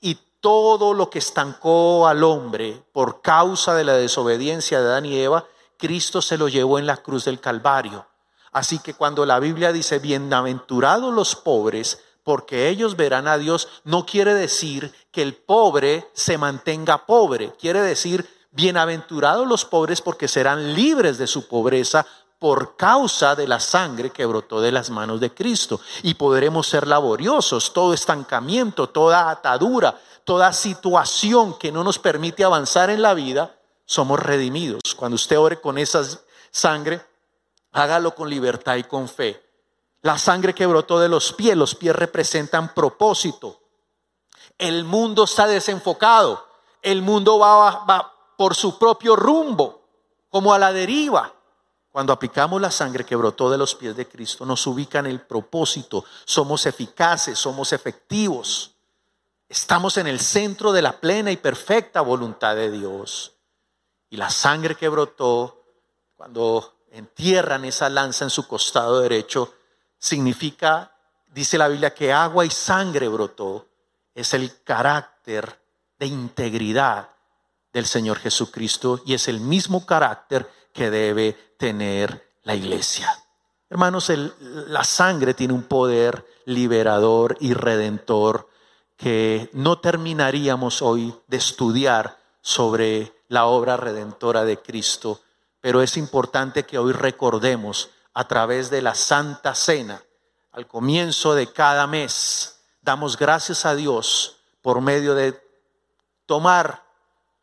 Y 0.02 0.20
todo 0.42 0.94
lo 0.94 1.10
que 1.10 1.20
estancó 1.20 2.06
al 2.06 2.22
hombre 2.24 2.84
por 2.92 3.22
causa 3.22 3.74
de 3.76 3.86
la 3.86 3.94
desobediencia 3.94 4.82
de 4.82 4.88
Adán 4.88 5.06
y 5.06 5.18
Eva, 5.18 5.46
Cristo 5.78 6.22
se 6.22 6.38
lo 6.38 6.50
llevó 6.50 6.80
en 6.80 6.86
la 6.86 6.98
cruz 6.98 7.24
del 7.24 7.40
Calvario. 7.40 8.08
Así 8.52 8.80
que 8.80 8.94
cuando 8.94 9.26
la 9.26 9.40
Biblia 9.40 9.72
dice, 9.72 10.00
bienaventurados 10.00 11.14
los 11.14 11.34
pobres, 11.34 12.04
porque 12.26 12.68
ellos 12.68 12.98
verán 12.98 13.30
a 13.30 13.38
Dios, 13.38 13.70
no 13.86 14.06
quiere 14.06 14.34
decir 14.34 14.94
que 15.12 15.22
el 15.22 15.34
pobre 15.34 16.10
se 16.12 16.38
mantenga 16.38 17.06
pobre, 17.06 17.54
quiere 17.58 17.82
decir, 17.82 18.30
bienaventurados 18.52 19.48
los 19.48 19.64
pobres 19.64 20.02
porque 20.02 20.28
serán 20.28 20.74
libres 20.74 21.18
de 21.18 21.28
su 21.28 21.48
pobreza, 21.48 22.06
por 22.40 22.78
causa 22.78 23.36
de 23.36 23.48
la 23.48 23.60
sangre 23.60 24.12
que 24.12 24.26
brotó 24.26 24.62
de 24.62 24.72
las 24.72 24.90
manos 24.90 25.20
de 25.20 25.34
Cristo. 25.34 25.82
Y 26.04 26.14
podremos 26.14 26.68
ser 26.68 26.88
laboriosos, 26.88 27.74
todo 27.74 27.94
estancamiento, 27.94 28.88
toda 28.88 29.30
atadura, 29.30 30.00
toda 30.24 30.54
situación 30.54 31.58
que 31.60 31.72
no 31.72 31.84
nos 31.84 32.00
permite 32.00 32.46
avanzar 32.46 32.90
en 32.90 33.02
la 33.02 33.14
vida, 33.14 33.56
somos 33.86 34.20
redimidos. 34.20 34.96
Cuando 34.96 35.16
usted 35.16 35.38
ore 35.38 35.60
con 35.60 35.78
esa 35.78 36.04
sangre, 36.50 37.02
hágalo 37.74 38.16
con 38.16 38.30
libertad 38.30 38.78
y 38.78 38.84
con 38.84 39.10
fe. 39.10 39.44
La 40.02 40.18
sangre 40.18 40.56
que 40.56 40.66
brotó 40.66 41.00
de 41.00 41.10
los 41.10 41.34
pies, 41.34 41.58
los 41.58 41.76
pies 41.76 41.94
representan 41.94 42.74
propósito. 42.74 43.60
El 44.58 44.86
mundo 44.86 45.26
está 45.26 45.46
desenfocado. 45.46 46.48
El 46.82 47.02
mundo 47.02 47.38
va, 47.38 47.84
va 47.84 48.14
por 48.38 48.56
su 48.56 48.80
propio 48.80 49.18
rumbo, 49.18 49.82
como 50.30 50.54
a 50.54 50.60
la 50.60 50.72
deriva. 50.72 51.34
Cuando 52.00 52.14
aplicamos 52.14 52.62
la 52.62 52.72
sangre 52.72 53.04
que 53.04 53.18
brotó 53.18 53.50
de 53.50 53.58
los 53.58 53.76
pies 53.76 53.94
de 53.94 54.08
Cristo, 54.08 54.46
nos 54.46 54.66
ubica 54.68 55.00
en 55.00 55.08
el 55.08 55.20
propósito. 55.20 56.06
Somos 56.24 56.66
eficaces, 56.66 57.38
somos 57.38 57.74
efectivos. 57.74 58.72
Estamos 59.50 59.98
en 59.98 60.08
el 60.08 60.22
centro 60.22 60.72
de 60.72 60.82
la 60.82 60.98
plena 60.98 61.30
y 61.30 61.36
perfecta 61.36 62.00
voluntad 62.00 62.56
de 62.56 62.72
Dios. 62.72 63.34
Y 64.10 64.16
la 64.16 64.30
sangre 64.30 64.76
que 64.76 64.88
brotó, 64.88 65.66
cuando 66.16 66.86
entierran 66.90 67.66
esa 67.66 67.90
lanza 67.90 68.24
en 68.24 68.30
su 68.30 68.48
costado 68.48 69.02
derecho, 69.02 69.56
significa, 69.98 70.96
dice 71.28 71.58
la 71.58 71.68
Biblia, 71.68 71.94
que 71.94 72.14
agua 72.14 72.46
y 72.46 72.50
sangre 72.50 73.10
brotó. 73.10 73.68
Es 74.16 74.34
el 74.34 74.64
carácter 74.64 75.60
de 75.98 76.06
integridad 76.06 77.10
del 77.74 77.86
Señor 77.86 78.18
Jesucristo 78.18 79.02
y 79.06 79.14
es 79.14 79.28
el 79.28 79.40
mismo 79.40 79.86
carácter 79.86 80.50
que 80.74 80.90
debe 80.90 81.56
tener 81.58 82.34
la 82.44 82.56
iglesia. 82.56 83.12
Hermanos, 83.70 84.12
la 84.40 84.84
sangre 84.84 85.34
tiene 85.34 85.54
un 85.54 85.64
poder 85.64 86.26
liberador 86.46 87.38
y 87.40 87.54
redentor 87.54 88.50
que 88.98 89.50
no 89.54 89.80
terminaríamos 89.80 90.82
hoy 90.82 91.14
de 91.28 91.38
estudiar 91.38 92.18
sobre 92.42 93.14
la 93.28 93.46
obra 93.46 93.78
redentora 93.78 94.44
de 94.44 94.62
Cristo, 94.62 95.22
pero 95.62 95.82
es 95.82 95.98
importante 95.98 96.66
que 96.66 96.80
hoy 96.80 96.92
recordemos 96.92 97.92
a 98.14 98.28
través 98.28 98.70
de 98.70 98.82
la 98.82 98.96
Santa 98.96 99.54
Cena, 99.54 100.04
al 100.52 100.68
comienzo 100.68 101.36
de 101.36 101.54
cada 101.54 101.86
mes, 101.86 102.60
damos 102.82 103.18
gracias 103.18 103.66
a 103.66 103.76
Dios 103.76 104.38
por 104.62 104.82
medio 104.82 105.14
de 105.14 105.40
tomar 106.26 106.89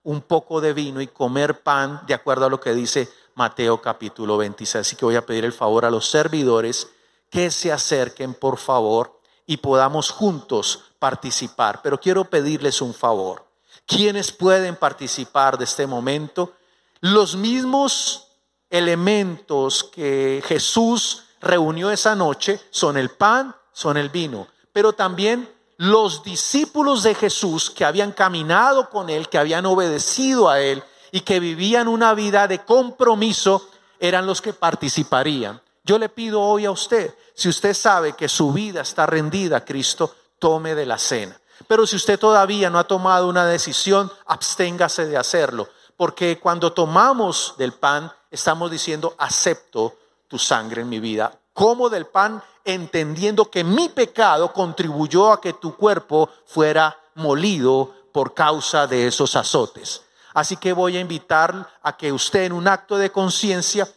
un 0.07 0.21
poco 0.23 0.61
de 0.61 0.73
vino 0.73 1.01
y 1.01 1.09
comer 1.09 1.63
pan, 1.63 2.01
de 2.07 2.15
acuerdo 2.15 2.47
a 2.47 2.49
lo 2.49 2.61
que 2.61 2.73
dice 2.73 3.09
Mateo 3.35 3.83
capítulo 3.83 4.37
26. 4.37 4.87
Así 4.87 4.95
que 4.95 5.05
voy 5.05 5.17
a 5.17 5.27
pedir 5.27 5.45
el 5.45 5.53
favor 5.53 5.85
a 5.85 5.91
los 5.91 6.09
servidores 6.09 6.89
que 7.29 7.51
se 7.51 7.73
acerquen, 7.73 8.33
por 8.35 8.57
favor, 8.57 9.21
y 9.47 9.57
podamos 9.57 10.13
juntos 10.13 10.85
participar. 11.01 11.81
Pero 11.83 11.99
quiero 11.99 12.25
pedirles 12.25 12.81
un 12.81 12.95
favor. 12.95 13.47
¿Quiénes 13.85 14.31
pueden 14.31 14.77
participar 14.77 15.59
de 15.59 15.65
este 15.65 15.89
momento? 15.89 16.53
Los 17.01 17.35
mismos 17.35 18.29
elementos 18.71 19.83
que 19.83 20.41
Jesús 20.47 21.25
reunió 21.41 21.91
esa 21.91 22.15
noche 22.15 22.61
son 22.71 22.97
el 22.97 23.11
pan, 23.11 23.57
son 23.73 23.97
el 23.97 24.11
vino, 24.11 24.47
pero 24.73 24.93
también 24.93 25.53
los 25.77 26.23
discípulos 26.23 27.03
de 27.03 27.15
Jesús 27.15 27.71
que 27.71 27.85
habían 27.85 28.13
caminado 28.13 28.89
con 28.89 29.11
él, 29.11 29.29
que 29.29 29.39
habían 29.39 29.67
obedecido 29.67 30.49
a 30.49 30.61
él 30.61 30.83
y 31.13 31.21
que 31.21 31.41
vivían 31.41 31.89
una 31.89 32.15
vida 32.15 32.49
de 32.49 32.65
compromiso, 32.65 33.69
eran 33.99 34.27
los 34.27 34.41
que 34.41 34.53
participarían. 34.53 35.61
Yo 35.85 35.99
le 35.99 36.09
pido 36.09 36.41
hoy 36.41 36.65
a 36.65 36.71
usted, 36.71 37.15
si 37.35 37.49
usted 37.49 37.75
sabe 37.75 38.15
que 38.15 38.29
su 38.29 38.53
vida 38.53 38.81
está 38.81 39.07
rendida 39.07 39.59
a 39.59 39.65
Cristo, 39.65 40.15
tome 40.39 40.75
de 40.75 40.87
la 40.87 40.99
cena. 40.99 41.39
Pero 41.69 41.87
si 41.87 41.97
usted 41.97 42.19
todavía 42.19 42.71
no 42.71 42.79
ha 42.79 42.85
tomado 42.85 43.29
una 43.29 43.47
decisión, 43.47 44.11
absténgase 44.27 45.07
de 45.07 45.17
hacerlo. 45.17 45.69
Porque 45.97 46.39
cuando 46.39 46.73
tomamos 46.73 47.55
del 47.57 47.73
pan, 47.73 48.13
estamos 48.31 48.71
diciendo, 48.71 49.15
acepto 49.19 49.95
tu 50.29 50.39
sangre 50.39 50.83
en 50.83 50.89
mi 50.89 51.01
vida. 51.01 51.39
Como 51.53 51.89
del 51.89 52.07
pan 52.07 52.43
entendiendo 52.67 53.51
que 53.51 53.65
mi 53.65 53.89
pecado 53.89 54.53
contribuyó 54.53 55.33
a 55.33 55.41
que 55.41 55.55
tu 55.55 55.77
cuerpo 55.77 56.29
fuera 56.45 56.99
molido 57.15 57.95
por 58.13 58.35
causa 58.35 58.87
de 58.87 59.07
esos 59.07 59.37
azotes. 59.37 60.03
Así 60.35 60.57
que 60.57 60.73
voy 60.75 60.97
a 60.97 61.01
invitar 61.01 61.67
a 61.83 61.97
que 61.97 62.13
usted 62.13 62.45
en 62.45 62.53
un 62.53 62.69
acto 62.69 62.99
de 62.99 63.11
conciencia 63.11 63.89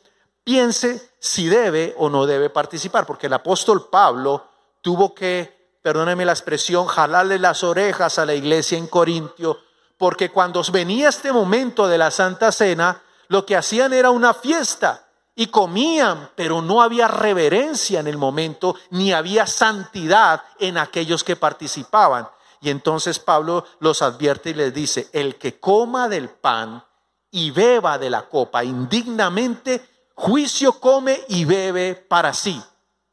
piense 0.44 1.12
si 1.20 1.48
debe 1.48 1.94
o 1.98 2.10
no 2.10 2.26
debe 2.26 2.50
participar, 2.50 3.06
porque 3.06 3.28
el 3.28 3.34
apóstol 3.34 3.90
Pablo 3.90 4.48
tuvo 4.82 5.14
que, 5.14 5.78
perdóneme 5.82 6.24
la 6.24 6.32
expresión, 6.32 6.86
jalarle 6.86 7.40
las 7.40 7.64
orejas 7.64 8.20
a 8.20 8.26
la 8.26 8.34
iglesia 8.34 8.78
en 8.78 8.88
Corintio, 8.88 9.60
porque 9.98 10.32
cuando 10.32 10.64
venía 10.72 11.10
este 11.10 11.34
momento 11.34 11.88
de 11.88 11.98
la 11.98 12.10
Santa 12.10 12.54
Cena, 12.54 13.02
lo 13.28 13.46
que 13.46 13.58
hacían 13.58 13.94
era 13.94 14.12
una 14.12 14.34
fiesta 14.34 15.09
y 15.40 15.48
comían, 15.48 16.32
pero 16.36 16.62
no 16.62 16.82
había 16.82 17.08
reverencia 17.08 18.02
en 18.02 18.08
el 18.08 18.18
momento, 18.18 18.76
ni 18.90 19.14
había 19.14 19.48
santidad 19.48 20.44
en 20.60 20.78
aquellos 20.78 21.24
que 21.24 21.38
participaban. 21.38 22.28
Y 22.60 22.70
entonces 22.70 23.20
Pablo 23.20 23.64
los 23.80 24.02
advierte 24.02 24.50
y 24.50 24.54
les 24.54 24.74
dice, 24.74 25.08
el 25.14 25.38
que 25.38 25.58
coma 25.58 26.10
del 26.10 26.28
pan 26.28 26.84
y 27.32 27.52
beba 27.52 27.98
de 27.98 28.10
la 28.10 28.28
copa 28.28 28.66
indignamente, 28.66 29.82
juicio 30.14 30.74
come 30.74 31.22
y 31.30 31.46
bebe 31.46 31.96
para 31.96 32.34
sí. 32.34 32.62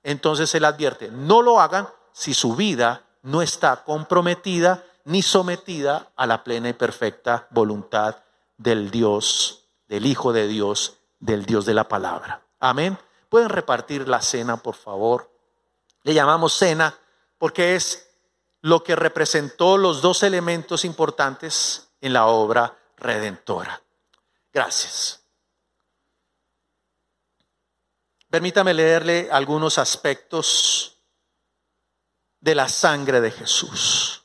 Entonces 0.03 0.53
él 0.57 0.65
advierte, 0.65 1.13
no 1.13 1.43
lo 1.43 1.61
hagan 1.61 1.87
si 2.13 2.35
su 2.35 2.57
vida 2.57 3.05
no 3.23 3.41
está 3.41 3.85
comprometida 3.85 4.83
ni 5.05 5.23
sometida 5.23 6.11
a 6.17 6.27
la 6.27 6.43
plena 6.43 6.71
y 6.71 6.73
perfecta 6.73 7.47
voluntad 7.51 8.17
del 8.57 8.91
Dios, 8.91 9.69
del 9.87 10.07
Hijo 10.07 10.33
de 10.33 10.49
Dios, 10.49 10.96
del 11.19 11.47
Dios 11.47 11.67
de 11.67 11.75
la 11.75 11.89
palabra. 11.89 12.43
Amén. 12.61 12.99
Pueden 13.29 13.49
repartir 13.49 14.09
la 14.09 14.21
cena, 14.21 14.57
por 14.57 14.75
favor. 14.75 15.31
Le 16.03 16.15
llamamos 16.15 16.55
cena 16.55 16.99
porque 17.39 17.77
es 17.77 18.09
lo 18.63 18.83
que 18.83 18.97
representó 18.97 19.77
los 19.77 20.03
dos 20.03 20.23
elementos 20.23 20.85
importantes 20.85 21.89
en 22.01 22.13
la 22.13 22.27
obra 22.27 22.77
redentora. 22.97 23.83
Gracias. 24.53 25.23
Permítame 28.31 28.75
leerle 28.75 29.29
algunos 29.31 29.79
aspectos 29.79 30.99
de 32.41 32.55
la 32.55 32.69
sangre 32.69 33.21
de 33.21 33.31
Jesús. 33.31 34.25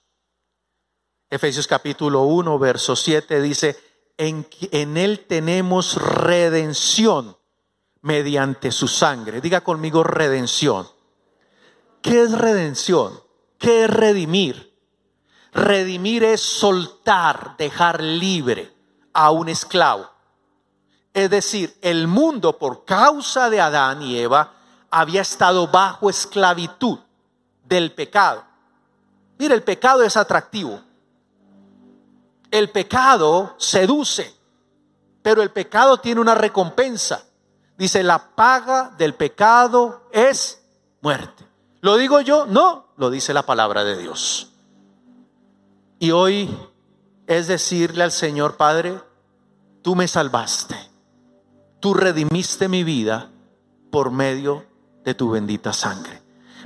Efesios 1.30 1.68
capítulo 1.68 2.24
1, 2.24 2.60
verso 2.60 2.96
7 2.96 3.42
dice, 3.42 3.91
en, 4.22 4.98
Él 4.98 5.26
tenemos 5.28 5.96
redención 5.96 7.36
mediante 8.02 8.72
su 8.72 8.88
sangre. 8.88 9.42
Diga 9.42 9.62
conmigo 9.62 10.04
redención. 10.04 10.88
¿Qué 12.04 12.22
es 12.22 12.32
redención? 12.32 13.20
¿Qué 13.58 13.86
es 13.86 13.90
redimir? 13.90 14.78
Redimir 15.54 16.24
es 16.24 16.40
soltar, 16.40 17.56
dejar 17.58 18.02
libre 18.02 18.72
a 19.12 19.32
un 19.32 19.50
esclavo. 19.50 20.08
Es 21.14 21.30
decir, 21.30 21.76
el 21.82 22.08
mundo 22.08 22.60
por 22.60 22.86
causa 22.86 23.50
de 23.50 23.60
Adán 23.60 24.04
y 24.04 24.20
Eva 24.20 24.54
había 24.92 25.22
estado 25.22 25.68
bajo 25.68 26.12
esclavitud 26.12 27.00
del 27.66 27.92
pecado. 27.92 28.46
Mira, 29.40 29.56
el 29.56 29.64
pecado 29.64 30.04
es 30.04 30.16
atractivo. 30.16 30.80
El 32.52 32.70
pecado 32.70 33.56
seduce, 33.58 34.34
pero 35.24 35.42
el 35.42 35.52
pecado 35.52 35.98
tiene 35.98 36.22
una 36.22 36.36
recompensa. 36.36 37.24
Dice, 37.78 38.04
la 38.04 38.36
paga 38.36 38.94
del 38.98 39.16
pecado 39.16 40.08
es 40.12 40.62
muerte. 41.02 41.48
¿Lo 41.80 41.98
digo 41.98 42.22
yo? 42.22 42.46
No, 42.46 42.90
lo 42.98 43.10
dice 43.10 43.34
la 43.34 43.44
palabra 43.44 43.84
de 43.84 43.98
Dios. 43.98 44.52
Y 45.98 46.12
hoy 46.12 46.56
es 47.26 47.48
decirle 47.48 48.04
al 48.04 48.12
Señor 48.12 48.58
Padre, 48.58 49.02
tú 49.82 49.96
me 49.96 50.08
salvaste 50.08 50.92
tú 51.82 51.94
redimiste 51.96 52.70
mi 52.70 52.86
vida 52.86 53.30
por 53.90 54.12
medio 54.12 54.66
de 55.04 55.14
tu 55.14 55.32
bendita 55.32 55.74
sangre. 55.74 56.22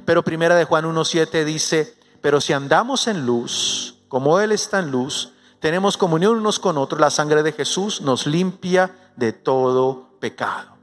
Pero 0.06 0.24
primera 0.24 0.56
de 0.56 0.66
Juan 0.66 0.86
1.7 0.86 1.44
dice, 1.46 1.98
pero 2.22 2.40
si 2.40 2.54
andamos 2.54 3.08
en 3.08 3.26
luz, 3.26 3.98
como 4.08 4.40
Él 4.40 4.52
está 4.52 4.80
en 4.80 4.92
luz, 4.92 5.32
tenemos 5.60 5.98
comunión 5.98 6.38
unos 6.38 6.60
con 6.60 6.78
otros, 6.78 7.00
la 7.00 7.10
sangre 7.10 7.44
de 7.44 7.52
Jesús 7.52 8.02
nos 8.02 8.28
limpia 8.28 9.12
de 9.16 9.34
todo 9.34 10.10
pecado. 10.20 10.76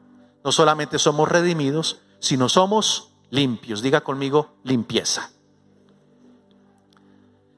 No 0.45 0.53
solamente 0.53 0.99
somos 0.99 1.29
redimidos, 1.29 2.01
sino 2.19 2.49
somos 2.49 3.13
limpios. 3.31 3.83
Diga 3.83 4.01
conmigo, 4.01 4.57
limpieza. 4.65 5.31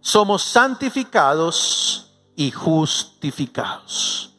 Somos 0.00 0.42
santificados 0.42 2.12
y 2.36 2.50
justificados 2.50 4.34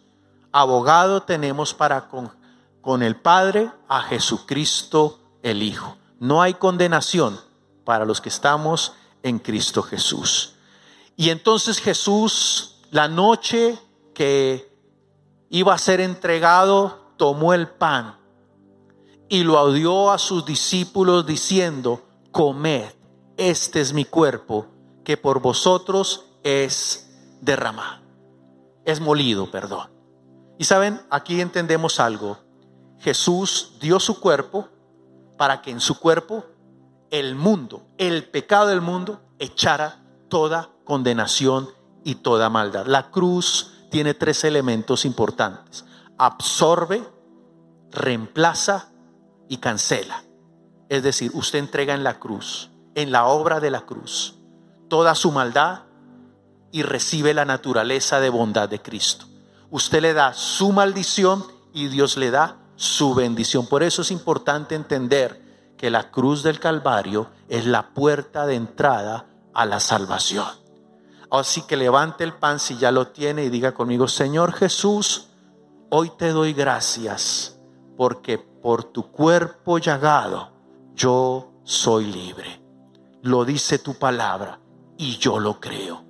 abogado 0.55 1.21
tenemos 1.23 1.73
para 1.73 2.07
con, 2.07 2.31
con 2.79 3.03
el 3.03 3.17
Padre 3.17 3.69
a 3.89 4.01
Jesucristo 4.03 5.19
el 5.43 5.61
Hijo. 5.61 5.97
No 6.21 6.41
hay 6.41 6.53
condenación 6.53 7.37
para 7.83 8.05
los 8.05 8.21
que 8.21 8.29
estamos 8.29 8.93
en 9.21 9.39
Cristo 9.39 9.83
Jesús. 9.83 10.54
Y 11.15 11.29
entonces 11.29 11.79
Jesús, 11.79 12.81
la 12.91 13.07
noche 13.07 13.79
que 14.13 14.71
iba 15.49 15.73
a 15.73 15.77
ser 15.77 16.01
entregado, 16.01 17.13
tomó 17.17 17.53
el 17.53 17.67
pan 17.67 18.17
y 19.29 19.43
lo 19.43 19.71
dio 19.71 20.11
a 20.11 20.17
sus 20.17 20.45
discípulos 20.45 21.25
diciendo, 21.25 22.03
comed, 22.31 22.91
este 23.37 23.81
es 23.81 23.93
mi 23.93 24.05
cuerpo 24.05 24.67
que 25.03 25.17
por 25.17 25.41
vosotros 25.41 26.25
es 26.43 27.09
derramado, 27.41 28.01
es 28.83 28.99
molido, 28.99 29.49
perdón. 29.49 29.89
Y 30.57 30.65
saben, 30.65 31.01
aquí 31.09 31.41
entendemos 31.41 31.99
algo. 31.99 32.37
Jesús 32.99 33.73
dio 33.79 33.99
su 33.99 34.19
cuerpo 34.19 34.69
para 35.37 35.61
que 35.61 35.71
en 35.71 35.81
su 35.81 35.99
cuerpo 35.99 36.45
el 37.09 37.35
mundo, 37.35 37.83
el 37.97 38.29
pecado 38.29 38.67
del 38.67 38.81
mundo, 38.81 39.21
echara 39.37 40.01
toda 40.29 40.74
condenación 40.85 41.69
y 42.03 42.15
toda 42.15 42.49
maldad. 42.49 42.85
La 42.85 43.11
cruz 43.11 43.73
tiene 43.91 44.13
tres 44.13 44.43
elementos 44.43 45.03
importantes. 45.03 45.83
Absorbe, 46.17 47.03
reemplaza 47.91 48.89
y 49.49 49.57
cancela. 49.57 50.23
Es 50.87 51.03
decir, 51.03 51.31
usted 51.33 51.59
entrega 51.59 51.93
en 51.93 52.03
la 52.03 52.19
cruz, 52.19 52.69
en 52.93 53.11
la 53.11 53.25
obra 53.25 53.59
de 53.59 53.71
la 53.71 53.81
cruz, 53.81 54.35
toda 54.87 55.15
su 55.15 55.31
maldad 55.31 55.81
y 56.71 56.83
recibe 56.83 57.33
la 57.33 57.45
naturaleza 57.45 58.19
de 58.19 58.29
bondad 58.29 58.69
de 58.69 58.81
Cristo. 58.81 59.25
Usted 59.71 60.01
le 60.01 60.13
da 60.13 60.33
su 60.33 60.71
maldición 60.71 61.43
y 61.73 61.87
Dios 61.87 62.17
le 62.17 62.31
da 62.31 62.57
su 62.75 63.15
bendición. 63.15 63.65
Por 63.67 63.83
eso 63.83 64.03
es 64.03 64.11
importante 64.11 64.75
entender 64.75 65.41
que 65.77 65.89
la 65.89 66.11
cruz 66.11 66.43
del 66.43 66.59
Calvario 66.59 67.29
es 67.49 67.65
la 67.65 67.93
puerta 67.93 68.45
de 68.45 68.55
entrada 68.55 69.25
a 69.53 69.65
la 69.65 69.79
salvación. 69.79 70.64
Así 71.39 71.63
que 71.63 71.75
levante 71.75 72.23
el 72.23 72.33
pan 72.33 72.59
si 72.59 72.77
ya 72.77 72.91
lo 72.91 73.07
tiene 73.07 73.43
y 73.43 73.49
diga 73.49 73.73
conmigo, 73.73 74.07
Señor 74.07 74.53
Jesús, 74.53 75.27
hoy 75.89 76.09
te 76.17 76.29
doy 76.29 76.53
gracias 76.53 77.59
porque 77.97 78.37
por 78.37 78.85
tu 78.85 79.11
cuerpo 79.11 79.77
llagado 79.77 80.51
yo 80.93 81.51
soy 81.63 82.05
libre. 82.05 82.61
Lo 83.21 83.43
dice 83.43 83.79
tu 83.79 83.95
palabra 83.95 84.59
y 84.97 85.17
yo 85.17 85.39
lo 85.39 85.59
creo. 85.59 86.05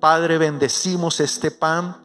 Padre, 0.00 0.38
bendecimos 0.38 1.20
este 1.20 1.50
pan 1.50 1.96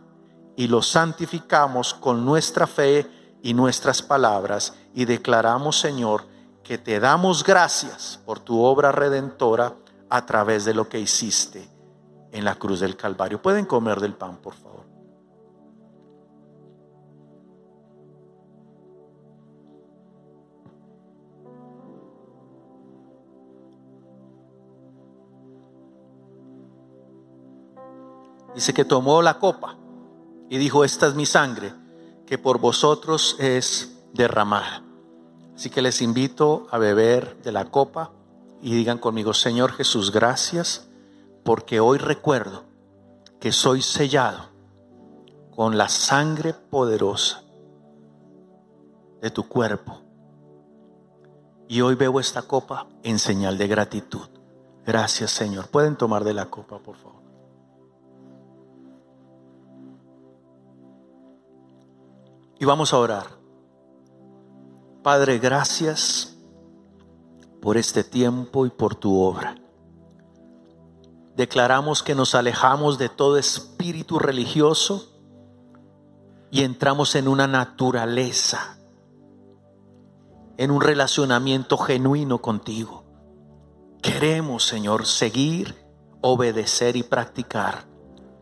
y 0.58 0.68
lo 0.68 0.82
santificamos 0.82 1.94
con 1.94 2.26
nuestra 2.26 2.68
fe 2.68 3.10
y 3.42 3.54
nuestras 3.54 4.02
palabras 4.02 4.74
y 4.94 5.06
declaramos, 5.06 5.80
Señor, 5.80 6.26
que 6.64 6.78
te 6.78 7.00
damos 7.00 7.44
gracias 7.44 8.20
por 8.26 8.40
tu 8.40 8.62
obra 8.62 8.92
redentora 8.92 9.76
a 10.10 10.26
través 10.26 10.66
de 10.66 10.74
lo 10.74 10.90
que 10.90 11.00
hiciste 11.00 11.77
en 12.38 12.46
la 12.46 12.56
cruz 12.56 12.80
del 12.80 12.96
Calvario. 12.96 13.42
Pueden 13.42 13.66
comer 13.66 14.00
del 14.00 14.14
pan, 14.14 14.38
por 14.38 14.54
favor. 14.54 14.86
Dice 28.54 28.74
que 28.74 28.86
tomó 28.86 29.22
la 29.22 29.38
copa 29.40 29.76
y 30.50 30.58
dijo, 30.58 30.84
esta 30.84 31.08
es 31.08 31.16
mi 31.16 31.26
sangre, 31.26 31.74
que 32.26 32.38
por 32.38 32.60
vosotros 32.60 33.36
es 33.40 34.00
derramada. 34.14 34.84
Así 35.56 35.70
que 35.70 35.82
les 35.82 36.02
invito 36.02 36.68
a 36.72 36.78
beber 36.78 37.42
de 37.42 37.52
la 37.52 37.66
copa 37.66 38.12
y 38.62 38.74
digan 38.74 38.98
conmigo, 38.98 39.34
Señor 39.34 39.74
Jesús, 39.74 40.12
gracias 40.12 40.88
porque 41.48 41.80
hoy 41.80 41.98
recuerdo 41.98 42.66
que 43.40 43.54
soy 43.54 43.82
sellado 43.82 44.50
con 45.56 45.78
la 45.78 45.88
sangre 45.88 46.54
poderosa 46.54 47.42
de 49.22 49.32
tu 49.32 49.48
cuerpo. 49.48 50.02
Y 51.70 51.80
hoy 51.80 51.96
bebo 51.96 52.20
esta 52.20 52.42
copa 52.42 52.90
en 53.02 53.18
señal 53.18 53.58
de 53.58 53.70
gratitud. 53.70 54.28
Gracias 54.86 55.32
Señor. 55.32 55.70
Pueden 55.70 55.96
tomar 55.96 56.26
de 56.26 56.34
la 56.34 56.48
copa, 56.48 56.80
por 56.80 56.98
favor. 56.98 57.22
Y 62.60 62.66
vamos 62.66 62.94
a 62.94 62.98
orar. 62.98 63.28
Padre, 65.02 65.40
gracias 65.40 66.36
por 67.62 67.78
este 67.78 68.04
tiempo 68.04 68.66
y 68.66 68.70
por 68.70 68.96
tu 68.96 69.22
obra. 69.22 69.56
Declaramos 71.38 72.02
que 72.02 72.16
nos 72.16 72.34
alejamos 72.34 72.98
de 72.98 73.10
todo 73.10 73.38
espíritu 73.38 74.18
religioso 74.18 75.08
y 76.50 76.64
entramos 76.64 77.14
en 77.14 77.28
una 77.28 77.46
naturaleza, 77.46 78.80
en 80.58 80.72
un 80.72 80.82
relacionamiento 80.82 81.78
genuino 81.78 82.40
contigo. 82.40 83.04
Queremos, 84.02 84.66
Señor, 84.66 85.06
seguir, 85.06 85.76
obedecer 86.22 86.96
y 86.96 87.04
practicar 87.04 87.86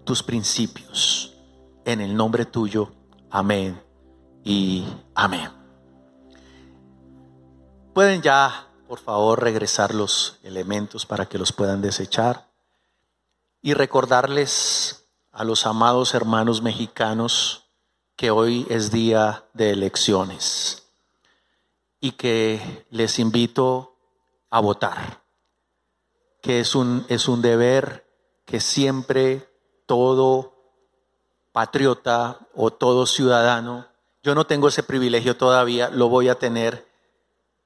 tus 0.06 0.24
principios. 0.24 1.36
En 1.84 2.00
el 2.00 2.16
nombre 2.16 2.46
tuyo. 2.46 2.94
Amén 3.30 3.78
y 4.42 4.86
amén. 5.16 5.50
Pueden 7.94 8.22
ya, 8.22 8.70
por 8.88 9.00
favor, 9.00 9.44
regresar 9.44 9.94
los 9.94 10.40
elementos 10.44 11.06
para 11.06 11.26
que 11.26 11.38
los 11.38 11.52
puedan 11.52 11.82
desechar 11.82 12.55
y 13.66 13.74
recordarles 13.74 15.08
a 15.32 15.44
los 15.44 15.66
amados 15.66 16.14
hermanos 16.14 16.62
mexicanos 16.62 17.66
que 18.16 18.30
hoy 18.30 18.68
es 18.70 18.92
día 18.92 19.46
de 19.54 19.72
elecciones 19.72 20.88
y 22.00 22.12
que 22.12 22.86
les 22.92 23.18
invito 23.18 23.98
a 24.52 24.60
votar, 24.60 25.24
que 26.44 26.60
es 26.60 26.76
un, 26.76 27.08
es 27.10 27.28
un 27.28 27.42
deber 27.42 28.08
que 28.46 28.60
siempre 28.60 29.50
todo 29.88 30.54
patriota 31.52 32.38
o 32.54 32.70
todo 32.70 33.08
ciudadano 33.08 33.88
yo 34.22 34.36
no 34.36 34.46
tengo 34.46 34.68
ese 34.68 34.84
privilegio 34.84 35.38
todavía, 35.38 35.90
lo 35.90 36.08
voy 36.08 36.30
a 36.30 36.38
tener, 36.38 36.88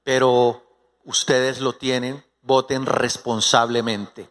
pero 0.02 0.62
ustedes 1.04 1.60
lo 1.60 1.74
tienen, 1.74 2.24
voten 2.40 2.86
responsablemente, 2.86 4.30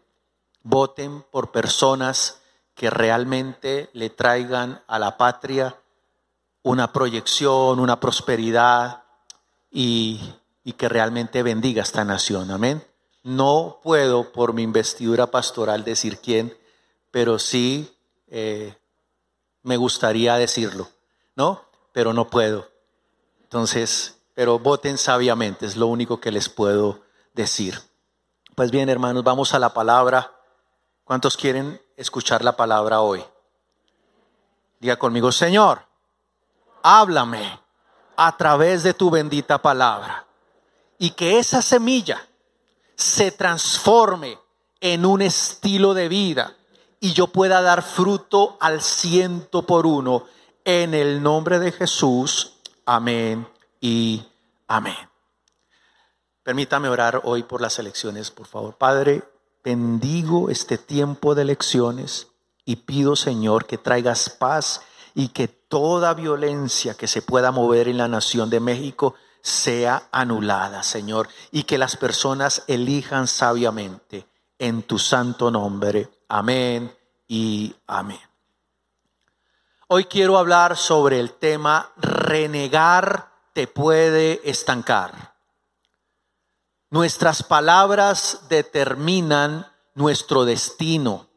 voten 0.64 1.24
por 1.32 1.52
personas 1.52 2.42
que 2.76 2.90
realmente 2.90 3.90
le 3.94 4.10
traigan 4.10 4.82
a 4.88 5.00
la 5.00 5.18
patria 5.18 5.78
una 6.64 6.94
proyección, 6.94 7.80
una 7.80 8.00
prosperidad 8.00 9.04
y, 9.72 10.36
que 10.78 10.88
realmente 10.88 11.42
bendiga 11.42 11.82
esta 11.82 12.06
nación. 12.06 12.52
Amén. 12.52 12.86
No 13.24 13.80
puedo 13.84 14.32
por 14.32 14.54
mi 14.54 14.62
investidura 14.62 15.28
pastoral 15.28 15.84
decir 15.84 16.20
quién, 16.20 16.56
pero 17.10 17.40
sí 17.40 17.98
eh, 18.28 18.78
me 19.64 19.78
gustaría 19.78 20.36
decirlo, 20.36 20.88
¿no? 21.36 21.64
pero 21.92 22.14
no 22.14 22.30
puedo. 22.30 22.70
Entonces, 23.42 24.18
pero 24.36 24.60
voten 24.60 24.98
sabiamente, 24.98 25.66
es 25.66 25.76
lo 25.76 25.88
único 25.88 26.20
que 26.22 26.32
les 26.32 26.50
puedo 26.50 27.02
decir. 27.34 27.80
Pues 28.56 28.72
bien, 28.72 28.90
hermanos, 28.90 29.24
vamos 29.24 29.54
a 29.54 29.60
la 29.60 29.74
palabra. 29.74 30.39
¿Cuántos 31.10 31.38
quieren 31.38 31.82
escuchar 31.98 32.44
la 32.44 32.56
palabra 32.56 33.02
hoy? 33.02 33.26
Diga 34.80 34.98
conmigo, 34.98 35.32
Señor, 35.32 35.82
háblame 36.84 37.60
a 38.16 38.38
través 38.38 38.84
de 38.84 38.94
tu 38.94 39.10
bendita 39.10 39.60
palabra 39.60 40.28
y 41.00 41.10
que 41.10 41.40
esa 41.40 41.64
semilla 41.64 42.28
se 42.96 43.32
transforme 43.32 44.38
en 44.80 45.04
un 45.04 45.24
estilo 45.24 45.96
de 45.96 46.10
vida 46.10 46.56
y 47.00 47.14
yo 47.14 47.26
pueda 47.26 47.64
dar 47.64 47.82
fruto 47.82 48.58
al 48.60 48.80
ciento 48.80 49.64
por 49.64 49.88
uno 49.88 50.26
en 50.64 50.94
el 50.94 51.24
nombre 51.24 51.58
de 51.58 51.72
Jesús. 51.72 52.60
Amén 52.86 53.48
y 53.82 54.24
amén. 54.68 55.10
Permítame 56.44 56.88
orar 56.88 57.22
hoy 57.24 57.42
por 57.42 57.62
las 57.62 57.80
elecciones, 57.80 58.30
por 58.30 58.46
favor. 58.46 58.76
Padre, 58.76 59.24
bendigo 59.64 60.50
este 60.50 60.78
tiempo 60.78 61.36
de 61.36 61.44
elecciones 61.44 62.28
y 62.66 62.78
pido, 62.78 63.16
Señor, 63.16 63.66
que 63.66 63.78
traigas 63.78 64.30
paz 64.30 64.82
y 65.16 65.30
que 65.30 65.48
toda 65.48 66.14
violencia 66.14 66.94
que 66.94 67.08
se 67.08 67.22
pueda 67.22 67.52
mover 67.52 67.88
en 67.88 67.98
la 67.98 68.08
nación 68.08 68.50
de 68.50 68.60
México 68.60 69.16
sea 69.42 70.08
anulada, 70.12 70.84
Señor, 70.84 71.30
y 71.52 71.64
que 71.64 71.78
las 71.78 71.96
personas 71.96 72.64
elijan 72.68 73.28
sabiamente 73.28 74.28
en 74.58 74.84
tu 74.84 75.00
santo 75.00 75.50
nombre. 75.50 76.10
Amén 76.28 76.94
y 77.28 77.76
amén. 77.88 78.20
Hoy 79.88 80.06
quiero 80.06 80.38
hablar 80.38 80.78
sobre 80.78 81.20
el 81.20 81.34
tema 81.34 81.92
renegar 81.98 83.30
te 83.54 83.68
puede 83.68 84.40
estancar. 84.50 85.29
Nuestras 86.92 87.44
palabras 87.44 88.42
determinan 88.50 89.72
nuestro 89.94 90.46
destino. 90.46 91.28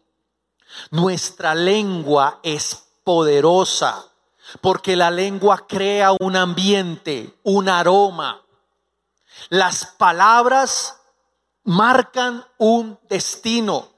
Nuestra 0.90 1.54
lengua 1.54 2.40
es 2.42 2.84
poderosa. 3.04 4.08
porque 4.60 4.96
la 4.96 5.10
lengua 5.10 5.66
crea 5.66 6.12
un 6.18 6.36
ambiente, 6.36 7.38
un 7.44 7.68
aroma. 7.68 8.42
Las 9.48 9.86
palabras 9.86 11.00
marcan 11.64 12.44
un 12.58 12.98
destino, 13.08 13.88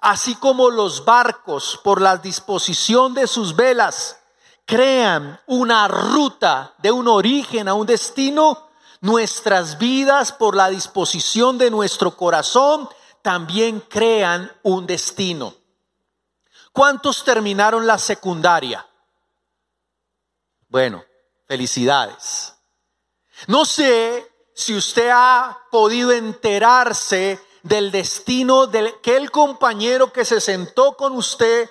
así 0.00 0.36
como 0.36 0.70
los 0.70 1.04
barcos 1.04 1.78
por 1.82 2.00
la 2.00 2.16
disposición 2.16 3.14
de 3.14 3.26
sus 3.26 3.56
velas 3.56 4.20
crean 4.64 5.40
una 5.46 5.88
ruta 5.88 6.74
de 6.78 6.90
un 6.90 7.08
origen 7.08 7.68
a 7.68 7.74
un 7.74 7.86
destino, 7.86 8.63
nuestras 9.04 9.76
vidas 9.76 10.32
por 10.32 10.56
la 10.56 10.70
disposición 10.70 11.58
de 11.58 11.70
nuestro 11.70 12.16
corazón 12.16 12.88
también 13.20 13.80
crean 13.80 14.50
un 14.62 14.86
destino. 14.86 15.54
¿Cuántos 16.72 17.22
terminaron 17.22 17.86
la 17.86 17.98
secundaria? 17.98 18.88
Bueno, 20.68 21.04
felicidades. 21.46 22.54
No 23.46 23.66
sé 23.66 24.26
si 24.54 24.74
usted 24.74 25.10
ha 25.12 25.58
podido 25.70 26.10
enterarse 26.10 27.38
del 27.62 27.90
destino 27.90 28.66
de 28.66 28.88
aquel 28.88 29.30
compañero 29.30 30.14
que 30.14 30.24
se 30.24 30.40
sentó 30.40 30.96
con 30.96 31.12
usted 31.12 31.68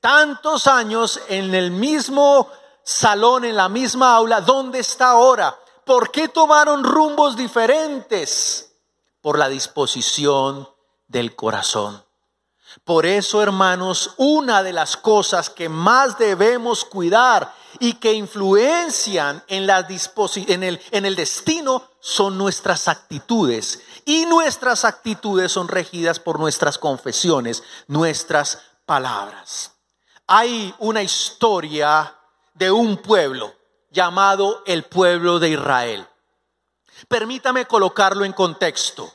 tantos 0.00 0.68
años 0.68 1.20
en 1.28 1.56
el 1.56 1.72
mismo 1.72 2.48
salón, 2.84 3.44
en 3.44 3.56
la 3.56 3.68
misma 3.68 4.14
aula, 4.14 4.40
¿dónde 4.40 4.78
está 4.78 5.08
ahora? 5.08 5.58
¿Por 5.88 6.10
qué 6.10 6.28
tomaron 6.28 6.84
rumbos 6.84 7.34
diferentes? 7.34 8.74
Por 9.22 9.38
la 9.38 9.48
disposición 9.48 10.68
del 11.06 11.34
corazón. 11.34 12.04
Por 12.84 13.06
eso, 13.06 13.42
hermanos, 13.42 14.12
una 14.18 14.62
de 14.62 14.74
las 14.74 14.98
cosas 14.98 15.48
que 15.48 15.70
más 15.70 16.18
debemos 16.18 16.84
cuidar 16.84 17.54
y 17.80 17.94
que 17.94 18.12
influencian 18.12 19.42
en, 19.48 19.66
la 19.66 19.88
en, 19.88 20.62
el, 20.62 20.78
en 20.90 21.06
el 21.06 21.16
destino 21.16 21.82
son 22.00 22.36
nuestras 22.36 22.86
actitudes. 22.86 23.80
Y 24.04 24.26
nuestras 24.26 24.84
actitudes 24.84 25.52
son 25.52 25.68
regidas 25.68 26.20
por 26.20 26.38
nuestras 26.38 26.76
confesiones, 26.76 27.62
nuestras 27.86 28.60
palabras. 28.84 29.72
Hay 30.26 30.74
una 30.80 31.02
historia 31.02 32.14
de 32.52 32.70
un 32.70 32.98
pueblo 32.98 33.57
llamado 33.98 34.62
el 34.64 34.84
pueblo 34.84 35.40
de 35.40 35.48
Israel. 35.48 36.06
Permítame 37.08 37.66
colocarlo 37.66 38.24
en 38.24 38.32
contexto. 38.32 39.12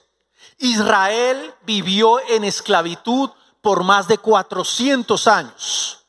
Israel 0.57 1.53
vivió 1.61 2.19
en 2.27 2.43
esclavitud 2.43 3.29
por 3.61 3.85
más 3.85 4.09
de 4.09 4.17
400 4.17 5.27
años. 5.27 6.05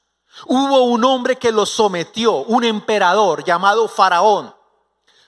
Hubo 0.47 0.83
un 0.87 1.05
hombre 1.05 1.37
que 1.37 1.53
lo 1.53 1.67
sometió, 1.67 2.39
un 2.39 2.65
emperador 2.65 3.45
llamado 3.45 3.87
Faraón. 3.87 4.53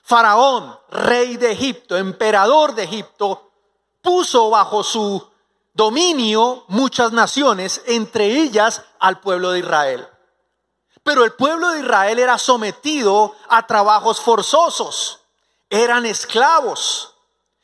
Faraón, 0.03 0.77
rey 0.89 1.37
de 1.37 1.53
Egipto, 1.53 1.95
emperador 1.95 2.75
de 2.75 2.83
Egipto, 2.83 3.49
puso 4.01 4.49
bajo 4.49 4.83
su 4.83 5.25
dominio 5.73 6.65
muchas 6.67 7.13
naciones, 7.13 7.81
entre 7.85 8.25
ellas 8.25 8.83
al 8.99 9.21
pueblo 9.21 9.51
de 9.51 9.59
Israel. 9.59 10.05
Pero 11.07 11.23
el 11.23 11.31
pueblo 11.31 11.69
de 11.69 11.79
Israel 11.79 12.19
era 12.19 12.37
sometido 12.37 13.33
a 13.47 13.65
trabajos 13.65 14.19
forzosos, 14.19 15.21
eran 15.69 16.05
esclavos 16.05 17.15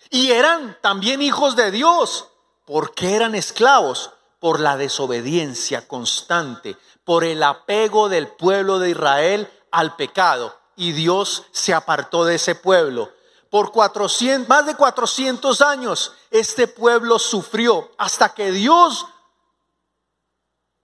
y 0.09 0.31
eran 0.31 0.77
también 0.79 1.21
hijos 1.21 1.57
de 1.57 1.69
Dios. 1.69 2.29
¿Por 2.65 2.95
qué 2.95 3.17
eran 3.17 3.35
esclavos? 3.35 4.11
por 4.39 4.59
la 4.59 4.75
desobediencia 4.75 5.87
constante, 5.87 6.77
por 7.05 7.23
el 7.23 7.43
apego 7.43 8.09
del 8.09 8.27
pueblo 8.27 8.77
de 8.77 8.89
Israel 8.89 9.49
al 9.71 9.95
pecado. 9.95 10.53
Y 10.75 10.91
Dios 10.91 11.43
se 11.51 11.73
apartó 11.73 12.25
de 12.25 12.35
ese 12.35 12.53
pueblo. 12.55 13.09
Por 13.49 13.71
400, 13.71 14.49
más 14.49 14.65
de 14.65 14.75
400 14.75 15.61
años 15.61 16.13
este 16.29 16.67
pueblo 16.67 17.19
sufrió 17.19 17.91
hasta 17.97 18.33
que 18.33 18.51
Dios 18.51 19.05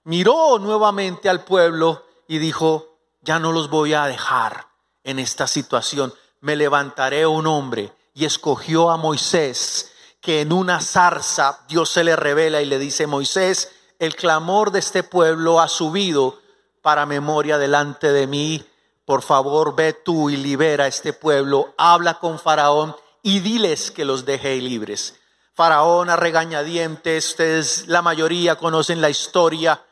miró 0.03 0.57
nuevamente 0.59 1.27
al 1.27 1.43
pueblo 1.43 2.05
y 2.29 2.37
dijo, 2.37 2.99
ya 3.21 3.39
no 3.39 3.51
los 3.51 3.71
voy 3.71 3.95
a 3.95 4.05
dejar 4.05 4.67
en 5.03 5.17
esta 5.17 5.47
situación, 5.47 6.13
me 6.41 6.55
levantaré 6.55 7.25
un 7.25 7.47
hombre 7.47 7.91
y 8.13 8.25
escogió 8.25 8.91
a 8.91 8.97
Moisés 8.97 9.91
que 10.21 10.41
en 10.41 10.53
una 10.53 10.79
zarza 10.79 11.61
Dios 11.67 11.89
se 11.89 12.03
le 12.03 12.15
revela 12.15 12.61
y 12.61 12.65
le 12.65 12.77
dice, 12.77 13.07
Moisés, 13.07 13.71
el 13.97 14.15
clamor 14.15 14.69
de 14.69 14.77
este 14.77 15.01
pueblo 15.01 15.59
ha 15.59 15.67
subido 15.67 16.39
para 16.83 17.07
memoria 17.07 17.57
delante 17.57 18.11
de 18.11 18.27
mí. 18.27 18.63
Por 19.05 19.23
favor, 19.23 19.75
ve 19.75 19.93
tú 19.93 20.29
y 20.29 20.37
libera 20.37 20.83
a 20.83 20.87
este 20.87 21.13
pueblo. 21.13 21.73
Habla 21.77 22.19
con 22.19 22.37
Faraón 22.37 22.95
y 23.23 23.39
diles 23.39 23.89
que 23.89 24.05
los 24.05 24.25
deje 24.25 24.55
libres. 24.57 25.15
Faraón 25.55 26.11
a 26.11 26.15
regañadientes, 26.15 27.29
ustedes 27.29 27.87
la 27.87 28.03
mayoría 28.03 28.55
conocen 28.55 29.01
la 29.01 29.09
historia. 29.09 29.83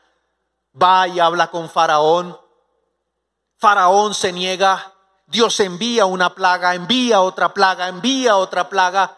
Va 0.80 1.08
y 1.08 1.18
habla 1.18 1.50
con 1.50 1.68
Faraón. 1.68 2.38
Faraón 3.56 4.14
se 4.14 4.32
niega. 4.32 4.94
Dios 5.26 5.58
envía 5.60 6.06
una 6.06 6.34
plaga, 6.34 6.74
envía 6.74 7.20
otra 7.20 7.52
plaga, 7.52 7.88
envía 7.88 8.36
otra 8.36 8.68
plaga. 8.68 9.16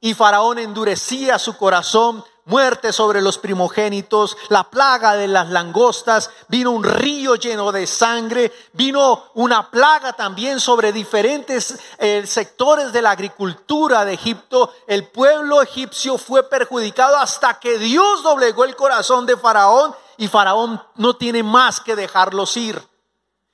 Y 0.00 0.14
Faraón 0.14 0.58
endurecía 0.58 1.38
su 1.38 1.56
corazón, 1.56 2.24
muerte 2.46 2.92
sobre 2.92 3.22
los 3.22 3.38
primogénitos, 3.38 4.36
la 4.48 4.64
plaga 4.64 5.14
de 5.14 5.28
las 5.28 5.50
langostas, 5.50 6.30
vino 6.48 6.72
un 6.72 6.82
río 6.82 7.36
lleno 7.36 7.70
de 7.70 7.86
sangre, 7.86 8.52
vino 8.72 9.30
una 9.34 9.70
plaga 9.70 10.14
también 10.14 10.58
sobre 10.58 10.92
diferentes 10.92 11.78
eh, 11.98 12.26
sectores 12.26 12.92
de 12.92 13.02
la 13.02 13.12
agricultura 13.12 14.04
de 14.04 14.14
Egipto. 14.14 14.72
El 14.86 15.06
pueblo 15.08 15.62
egipcio 15.62 16.18
fue 16.18 16.48
perjudicado 16.48 17.16
hasta 17.16 17.60
que 17.60 17.78
Dios 17.78 18.22
doblegó 18.22 18.64
el 18.64 18.76
corazón 18.76 19.26
de 19.26 19.36
Faraón 19.36 19.94
y 20.20 20.28
Faraón 20.28 20.82
no 20.96 21.16
tiene 21.16 21.42
más 21.42 21.80
que 21.80 21.96
dejarlos 21.96 22.54
ir. 22.58 22.86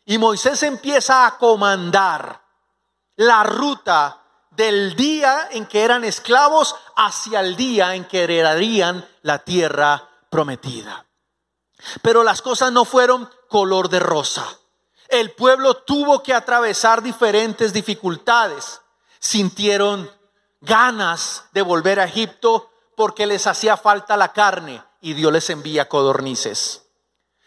Y 0.05 0.18
Moisés 0.18 0.64
empieza 0.64 1.24
a 1.24 1.38
comandar 1.38 2.42
la 3.14 3.44
ruta 3.44 4.20
del 4.50 4.96
día 4.96 5.46
en 5.52 5.66
que 5.66 5.85
eran 5.85 6.02
esclavos 6.02 6.74
hacia 6.96 7.38
el 7.38 7.55
día 7.55 7.94
en 7.94 8.05
que 8.05 8.24
heredarían 8.24 9.09
la 9.22 9.38
tierra 9.38 10.09
prometida. 10.29 11.07
Pero 12.02 12.24
las 12.24 12.42
cosas 12.42 12.72
no 12.72 12.85
fueron 12.85 13.31
color 13.48 13.88
de 13.88 14.00
rosa. 14.00 14.44
El 15.07 15.31
pueblo 15.35 15.74
tuvo 15.74 16.20
que 16.24 16.35
atravesar 16.35 17.00
diferentes 17.00 17.72
dificultades. 17.72 18.81
Sintieron 19.20 20.11
ganas 20.61 21.44
de 21.52 21.62
volver 21.62 22.00
a 22.00 22.07
Egipto 22.07 22.72
porque 22.96 23.24
les 23.24 23.46
hacía 23.46 23.76
falta 23.76 24.16
la 24.16 24.33
carne 24.33 24.83
y 25.00 25.14
Dios 25.14 25.32
les 25.32 25.50
envía 25.50 25.88
codornices. 25.88 26.82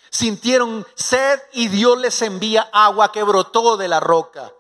Sintieron 0.09 0.85
sed 0.95 1.39
y 1.53 1.67
Dios 1.67 1.97
les 1.99 2.21
envía 2.21 2.69
agua 2.71 3.11
que 3.11 3.23
brotó 3.23 3.77
de 3.77 3.87
la 3.87 3.99
roca. 3.99 4.51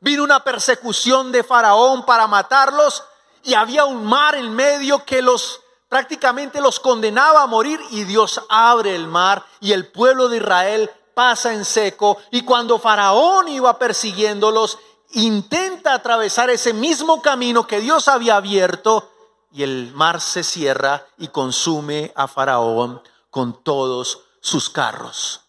Vino 0.00 0.24
una 0.24 0.42
persecución 0.42 1.32
de 1.32 1.44
Faraón 1.44 2.04
para 2.04 2.26
matarlos 2.26 3.04
y 3.44 3.54
había 3.54 3.84
un 3.84 4.04
mar 4.04 4.34
en 4.34 4.54
medio 4.54 5.04
que 5.04 5.22
los 5.22 5.60
prácticamente 5.88 6.60
los 6.60 6.80
condenaba 6.80 7.42
a 7.42 7.46
morir 7.46 7.80
y 7.90 8.04
Dios 8.04 8.40
abre 8.48 8.94
el 8.94 9.06
mar 9.06 9.44
y 9.60 9.72
el 9.72 9.86
pueblo 9.86 10.28
de 10.28 10.38
Israel 10.38 10.90
pasa 11.14 11.54
en 11.54 11.64
seco 11.64 12.18
y 12.30 12.42
cuando 12.42 12.78
Faraón 12.78 13.48
iba 13.48 13.78
persiguiéndolos 13.78 14.78
intenta 15.12 15.94
atravesar 15.94 16.50
ese 16.50 16.72
mismo 16.72 17.22
camino 17.22 17.66
que 17.66 17.80
Dios 17.80 18.08
había 18.08 18.36
abierto 18.36 19.08
y 19.56 19.62
el 19.62 19.90
mar 19.94 20.20
se 20.20 20.44
cierra 20.44 21.06
y 21.16 21.28
consume 21.28 22.12
a 22.14 22.28
Faraón 22.28 23.00
con 23.30 23.62
todos 23.64 24.20
sus 24.38 24.68
carros. 24.68 25.40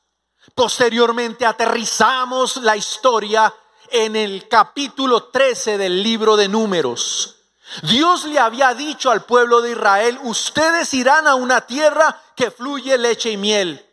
Posteriormente 0.55 1.45
aterrizamos 1.45 2.55
la 2.57 2.77
historia 2.77 3.53
en 3.91 4.15
el 4.15 4.47
capítulo 4.47 5.25
13 5.25 5.77
del 5.77 6.01
libro 6.01 6.37
de 6.37 6.47
números. 6.47 7.35
Dios 7.83 8.23
le 8.23 8.39
había 8.39 8.73
dicho 8.73 9.11
al 9.11 9.25
pueblo 9.25 9.59
de 9.59 9.71
Israel, 9.71 10.17
ustedes 10.23 10.93
irán 10.93 11.27
a 11.27 11.35
una 11.35 11.67
tierra 11.67 12.17
que 12.33 12.49
fluye 12.49 12.97
leche 12.97 13.31
y 13.31 13.35
miel. 13.35 13.85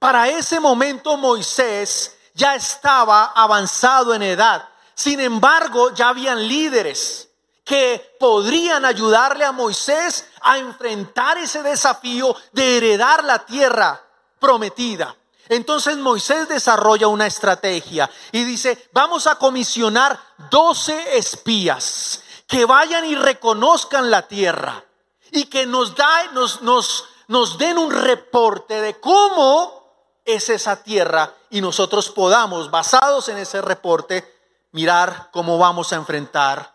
Para 0.00 0.28
ese 0.30 0.58
momento 0.58 1.16
Moisés 1.16 2.18
ya 2.34 2.56
estaba 2.56 3.26
avanzado 3.26 4.14
en 4.14 4.22
edad. 4.24 4.68
Sin 4.94 5.20
embargo, 5.20 5.94
ya 5.94 6.08
habían 6.08 6.48
líderes 6.48 7.30
que 7.64 8.16
podrían 8.20 8.84
ayudarle 8.84 9.44
a 9.44 9.52
Moisés 9.52 10.28
a 10.42 10.58
enfrentar 10.58 11.38
ese 11.38 11.62
desafío 11.62 12.36
de 12.52 12.76
heredar 12.76 13.24
la 13.24 13.44
tierra 13.46 14.00
prometida. 14.38 15.16
Entonces 15.48 15.96
Moisés 15.96 16.48
desarrolla 16.48 17.08
una 17.08 17.26
estrategia 17.26 18.10
y 18.32 18.44
dice, 18.44 18.88
vamos 18.92 19.26
a 19.26 19.36
comisionar 19.36 20.18
12 20.50 21.18
espías 21.18 22.22
que 22.46 22.64
vayan 22.64 23.04
y 23.06 23.14
reconozcan 23.14 24.10
la 24.10 24.28
tierra 24.28 24.84
y 25.30 25.44
que 25.46 25.66
nos, 25.66 25.94
da, 25.94 26.30
nos, 26.32 27.58
den 27.58 27.78
un 27.78 27.90
reporte 27.90 28.80
de 28.80 29.00
cómo 29.00 29.84
es 30.24 30.48
esa 30.48 30.82
tierra 30.82 31.34
y 31.50 31.60
nosotros 31.60 32.10
podamos, 32.10 32.70
basados 32.70 33.28
en 33.28 33.38
ese 33.38 33.60
reporte, 33.60 34.24
mirar 34.72 35.28
cómo 35.32 35.58
vamos 35.58 35.92
a 35.92 35.96
enfrentar 35.96 36.73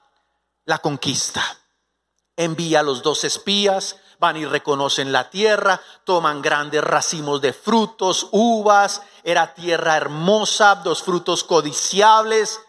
la 0.69 0.77
conquista. 0.77 1.43
Envía 2.37 2.81
a 2.81 2.83
los 2.83 3.01
dos 3.01 3.23
espías, 3.23 3.95
van 4.19 4.37
y 4.37 4.45
reconocen 4.45 5.11
la 5.11 5.31
tierra, 5.31 5.81
toman 6.03 6.43
grandes 6.43 6.83
racimos 6.83 7.41
de 7.41 7.53
frutos, 7.53 8.27
uvas, 8.31 9.01
era 9.23 9.55
tierra 9.55 9.97
hermosa, 9.97 10.75
dos 10.75 11.01
frutos 11.01 11.43
codiciables, 11.43 12.61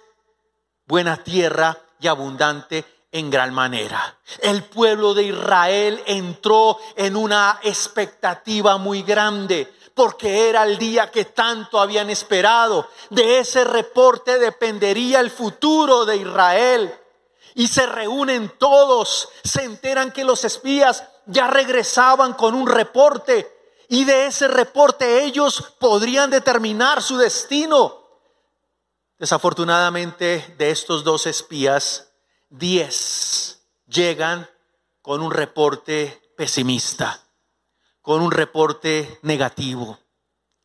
buena 0.86 1.18
tierra 1.18 1.76
y 2.00 2.06
abundante 2.08 2.86
en 3.12 3.28
gran 3.28 3.52
manera. 3.52 4.16
El 4.40 4.64
pueblo 4.64 5.12
de 5.12 5.24
Israel 5.24 6.02
entró 6.06 6.78
en 6.96 7.16
una 7.16 7.60
expectativa 7.62 8.78
muy 8.78 9.02
grande 9.02 9.70
porque 9.94 10.48
era 10.48 10.62
el 10.62 10.78
día 10.78 11.10
que 11.10 11.26
tanto 11.26 11.78
habían 11.78 12.08
esperado. 12.08 12.88
De 13.10 13.40
ese 13.40 13.64
reporte 13.64 14.38
dependería 14.38 15.20
el 15.20 15.30
futuro 15.30 16.06
de 16.06 16.16
Israel. 16.16 16.94
Y 17.54 17.68
se 17.68 17.86
reúnen 17.86 18.52
todos, 18.58 19.28
se 19.44 19.64
enteran 19.64 20.12
que 20.12 20.24
los 20.24 20.44
espías 20.44 21.04
ya 21.26 21.48
regresaban 21.48 22.34
con 22.34 22.54
un 22.54 22.66
reporte 22.66 23.60
y 23.92 24.04
de 24.04 24.26
ese 24.26 24.46
reporte 24.46 25.24
ellos 25.24 25.74
podrían 25.80 26.30
determinar 26.30 27.02
su 27.02 27.16
destino. 27.18 27.98
Desafortunadamente 29.18 30.54
de 30.56 30.70
estos 30.70 31.02
dos 31.02 31.26
espías, 31.26 32.12
diez 32.48 33.62
llegan 33.88 34.48
con 35.02 35.20
un 35.20 35.32
reporte 35.32 36.22
pesimista, 36.36 37.20
con 38.00 38.22
un 38.22 38.30
reporte 38.30 39.18
negativo. 39.22 39.98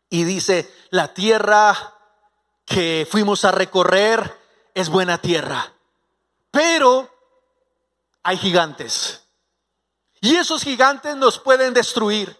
Y 0.07 0.23
dice, 0.23 0.71
la 0.91 1.11
tierra 1.11 1.95
que 2.63 3.07
fuimos 3.09 3.43
a 3.43 3.51
recorrer 3.51 4.39
es 4.75 4.89
buena 4.89 5.17
tierra, 5.17 5.73
pero 6.55 7.13
hay 8.23 8.37
gigantes. 8.37 9.21
Y 10.21 10.37
esos 10.37 10.63
gigantes 10.63 11.13
nos 11.17 11.37
pueden 11.37 11.73
destruir. 11.73 12.33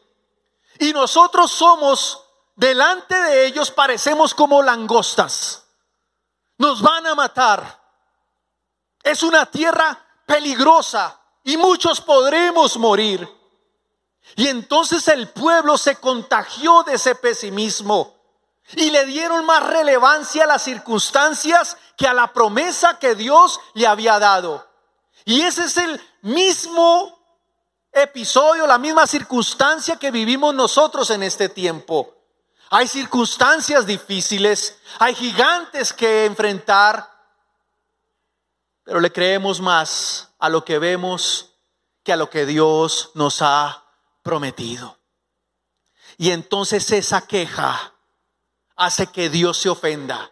Y 0.79 0.93
nosotros 0.93 1.51
somos, 1.51 2.23
delante 2.55 3.13
de 3.13 3.45
ellos, 3.45 3.71
parecemos 3.71 4.33
como 4.33 4.61
langostas. 4.63 5.65
Nos 6.57 6.81
van 6.81 7.05
a 7.07 7.13
matar. 7.13 7.83
Es 9.03 9.21
una 9.21 9.45
tierra 9.47 10.01
peligrosa 10.25 11.19
y 11.43 11.57
muchos 11.57 11.99
podremos 11.99 12.77
morir. 12.77 13.29
Y 14.37 14.47
entonces 14.47 15.09
el 15.09 15.27
pueblo 15.27 15.77
se 15.77 15.97
contagió 15.97 16.83
de 16.83 16.93
ese 16.93 17.15
pesimismo 17.15 18.14
y 18.73 18.89
le 18.89 19.05
dieron 19.05 19.45
más 19.45 19.63
relevancia 19.63 20.43
a 20.43 20.47
las 20.47 20.63
circunstancias 20.63 21.77
que 21.97 22.07
a 22.07 22.13
la 22.13 22.33
promesa 22.33 22.99
que 22.99 23.15
Dios 23.15 23.59
le 23.73 23.87
había 23.87 24.19
dado. 24.19 24.67
Y 25.23 25.41
ese 25.41 25.65
es 25.65 25.77
el 25.77 26.01
mismo 26.21 27.17
episodio, 27.91 28.67
la 28.67 28.77
misma 28.77 29.07
circunstancia 29.07 29.97
que 29.97 30.11
vivimos 30.11 30.53
nosotros 30.53 31.09
en 31.11 31.23
este 31.23 31.49
tiempo. 31.49 32.13
Hay 32.69 32.87
circunstancias 32.87 33.85
difíciles, 33.85 34.77
hay 34.99 35.15
gigantes 35.15 35.93
que 35.93 36.25
enfrentar, 36.25 37.09
pero 38.83 38.99
le 38.99 39.11
creemos 39.11 39.61
más 39.61 40.29
a 40.39 40.49
lo 40.49 40.65
que 40.65 40.79
vemos 40.79 41.51
que 42.03 42.13
a 42.13 42.17
lo 42.17 42.29
que 42.29 42.45
Dios 42.45 43.11
nos 43.13 43.41
ha 43.41 43.83
prometido. 44.21 44.99
Y 46.17 46.31
entonces 46.31 46.91
esa 46.91 47.25
queja 47.25 47.94
hace 48.75 49.07
que 49.07 49.29
Dios 49.29 49.57
se 49.57 49.69
ofenda. 49.69 50.31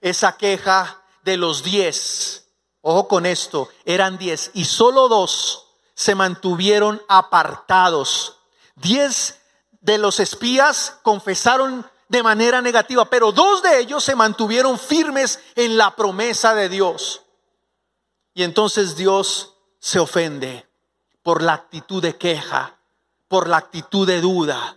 Esa 0.00 0.36
queja 0.36 1.02
de 1.22 1.36
los 1.36 1.62
diez, 1.62 2.48
ojo 2.80 3.08
con 3.08 3.26
esto, 3.26 3.68
eran 3.84 4.18
diez 4.18 4.50
y 4.54 4.64
solo 4.64 5.08
dos 5.08 5.76
se 5.94 6.14
mantuvieron 6.14 7.00
apartados. 7.08 8.38
Diez 8.74 9.40
de 9.80 9.98
los 9.98 10.20
espías 10.20 10.98
confesaron 11.02 11.88
de 12.08 12.22
manera 12.22 12.60
negativa, 12.60 13.06
pero 13.06 13.32
dos 13.32 13.62
de 13.62 13.80
ellos 13.80 14.04
se 14.04 14.14
mantuvieron 14.14 14.78
firmes 14.78 15.40
en 15.54 15.76
la 15.76 15.96
promesa 15.96 16.54
de 16.54 16.68
Dios. 16.68 17.22
Y 18.34 18.42
entonces 18.42 18.96
Dios 18.96 19.54
se 19.78 19.98
ofende 19.98 20.68
por 21.22 21.42
la 21.42 21.54
actitud 21.54 22.02
de 22.02 22.16
queja, 22.16 22.78
por 23.28 23.48
la 23.48 23.58
actitud 23.58 24.06
de 24.06 24.20
duda. 24.20 24.76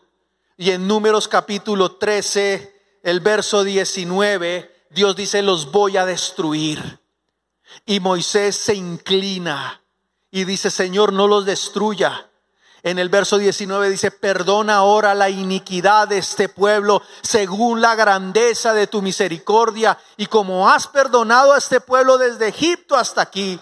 Y 0.60 0.72
en 0.72 0.88
números 0.88 1.28
capítulo 1.28 1.98
13, 1.98 3.00
el 3.04 3.20
verso 3.20 3.63
19, 3.63 4.88
Dios 4.89 5.15
dice, 5.15 5.43
los 5.43 5.72
voy 5.72 5.98
a 5.98 6.06
destruir. 6.06 7.00
Y 7.86 8.00
Moisés 8.00 8.56
se 8.56 8.74
inclina 8.74 9.84
y 10.32 10.46
dice, 10.46 10.72
Señor, 10.72 11.13
no 11.13 11.28
los 11.28 11.46
destruya. 11.46 12.32
En 12.82 12.98
el 12.98 13.10
verso 13.10 13.38
19 13.38 13.91
dice, 13.91 14.10
perdona 14.10 14.78
ahora 14.78 15.13
la 15.13 15.30
iniquidad 15.30 16.08
de 16.08 16.17
este 16.17 16.50
pueblo 16.50 17.04
según 17.22 17.80
la 17.80 17.93
grandeza 17.93 18.74
de 18.74 18.88
tu 18.88 19.04
misericordia 19.04 20.00
y 20.15 20.26
como 20.26 20.70
has 20.70 20.88
perdonado 20.88 21.54
a 21.54 21.60
este 21.60 21.82
pueblo 21.82 22.17
desde 22.17 22.48
Egipto 22.48 22.96
hasta 22.96 23.22
aquí. 23.22 23.60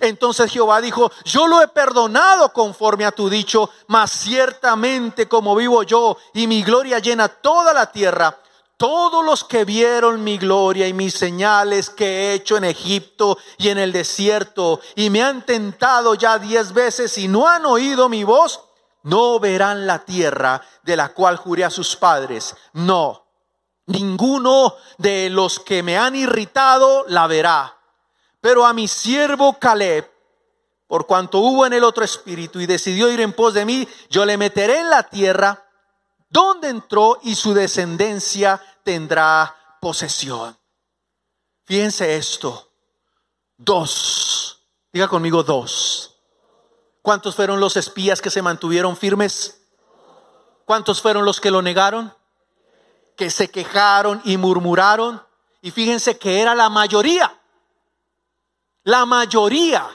Entonces 0.00 0.50
Jehová 0.50 0.80
dijo, 0.80 1.10
yo 1.24 1.46
lo 1.46 1.62
he 1.62 1.68
perdonado 1.68 2.52
conforme 2.52 3.04
a 3.04 3.12
tu 3.12 3.28
dicho, 3.28 3.70
mas 3.86 4.10
ciertamente 4.10 5.28
como 5.28 5.54
vivo 5.56 5.82
yo 5.82 6.16
y 6.34 6.46
mi 6.46 6.62
gloria 6.62 6.98
llena 6.98 7.28
toda 7.28 7.72
la 7.72 7.90
tierra, 7.90 8.38
todos 8.76 9.24
los 9.24 9.42
que 9.42 9.64
vieron 9.64 10.22
mi 10.22 10.38
gloria 10.38 10.86
y 10.86 10.92
mis 10.92 11.14
señales 11.14 11.90
que 11.90 12.06
he 12.06 12.34
hecho 12.34 12.56
en 12.56 12.64
Egipto 12.64 13.36
y 13.58 13.70
en 13.70 13.78
el 13.78 13.92
desierto 13.92 14.80
y 14.94 15.10
me 15.10 15.22
han 15.22 15.44
tentado 15.44 16.14
ya 16.14 16.38
diez 16.38 16.72
veces 16.72 17.18
y 17.18 17.26
no 17.26 17.48
han 17.48 17.66
oído 17.66 18.08
mi 18.08 18.22
voz, 18.22 18.60
no 19.02 19.40
verán 19.40 19.86
la 19.86 20.04
tierra 20.04 20.62
de 20.84 20.96
la 20.96 21.08
cual 21.12 21.36
juré 21.36 21.64
a 21.64 21.70
sus 21.70 21.96
padres. 21.96 22.54
No, 22.72 23.26
ninguno 23.86 24.74
de 24.98 25.28
los 25.30 25.58
que 25.58 25.82
me 25.82 25.98
han 25.98 26.14
irritado 26.14 27.04
la 27.08 27.26
verá. 27.26 27.77
Pero 28.40 28.64
a 28.64 28.72
mi 28.72 28.88
siervo 28.88 29.58
Caleb, 29.58 30.10
por 30.86 31.06
cuanto 31.06 31.38
hubo 31.38 31.66
en 31.66 31.72
el 31.72 31.84
otro 31.84 32.04
espíritu 32.04 32.60
y 32.60 32.66
decidió 32.66 33.10
ir 33.10 33.20
en 33.20 33.32
pos 33.32 33.54
de 33.54 33.64
mí, 33.64 33.86
yo 34.08 34.24
le 34.24 34.36
meteré 34.36 34.78
en 34.78 34.90
la 34.90 35.02
tierra 35.02 35.66
donde 36.30 36.68
entró 36.68 37.18
y 37.22 37.34
su 37.34 37.54
descendencia 37.54 38.60
tendrá 38.82 39.54
posesión. 39.80 40.56
Fíjense 41.64 42.16
esto. 42.16 42.70
Dos. 43.56 44.62
Diga 44.92 45.08
conmigo 45.08 45.42
dos. 45.42 46.16
¿Cuántos 47.02 47.34
fueron 47.34 47.60
los 47.60 47.76
espías 47.76 48.20
que 48.20 48.30
se 48.30 48.42
mantuvieron 48.42 48.96
firmes? 48.96 49.60
¿Cuántos 50.64 51.00
fueron 51.00 51.24
los 51.24 51.40
que 51.40 51.50
lo 51.50 51.62
negaron? 51.62 52.14
Que 53.16 53.30
se 53.30 53.50
quejaron 53.50 54.20
y 54.24 54.36
murmuraron. 54.36 55.22
Y 55.60 55.70
fíjense 55.70 56.18
que 56.18 56.40
era 56.40 56.54
la 56.54 56.68
mayoría. 56.68 57.37
La 58.88 59.04
mayoría 59.04 59.86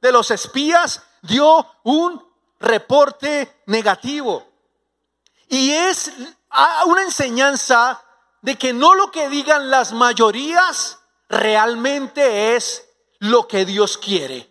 de 0.00 0.12
los 0.12 0.30
espías 0.30 1.02
dio 1.22 1.66
un 1.82 2.24
reporte 2.60 3.62
negativo. 3.66 4.46
Y 5.48 5.72
es 5.72 6.12
una 6.86 7.02
enseñanza 7.02 8.00
de 8.40 8.56
que 8.56 8.72
no 8.72 8.94
lo 8.94 9.10
que 9.10 9.28
digan 9.28 9.72
las 9.72 9.92
mayorías 9.92 11.00
realmente 11.28 12.54
es 12.54 12.88
lo 13.18 13.48
que 13.48 13.64
Dios 13.64 13.98
quiere. 13.98 14.48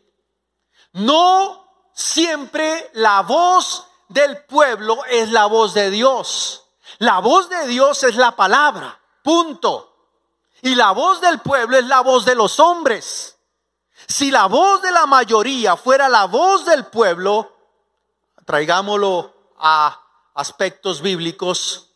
No 0.91 1.89
siempre 1.93 2.91
la 2.91 3.21
voz 3.21 3.87
del 4.09 4.43
pueblo 4.47 5.05
es 5.05 5.31
la 5.31 5.45
voz 5.45 5.73
de 5.73 5.91
Dios. 5.91 6.65
La 6.97 7.19
voz 7.19 7.47
de 7.47 7.65
Dios 7.67 8.03
es 8.03 8.17
la 8.17 8.35
palabra, 8.35 8.99
punto. 9.23 9.95
Y 10.61 10.75
la 10.75 10.91
voz 10.91 11.21
del 11.21 11.39
pueblo 11.39 11.77
es 11.77 11.85
la 11.85 12.01
voz 12.01 12.25
de 12.25 12.35
los 12.35 12.59
hombres. 12.59 13.36
Si 14.07 14.31
la 14.31 14.45
voz 14.45 14.81
de 14.81 14.91
la 14.91 15.05
mayoría 15.05 15.75
fuera 15.75 16.07
la 16.07 16.25
voz 16.25 16.65
del 16.65 16.85
pueblo, 16.85 17.53
traigámoslo 18.45 19.33
a 19.59 20.01
aspectos 20.33 21.01
bíblicos, 21.01 21.89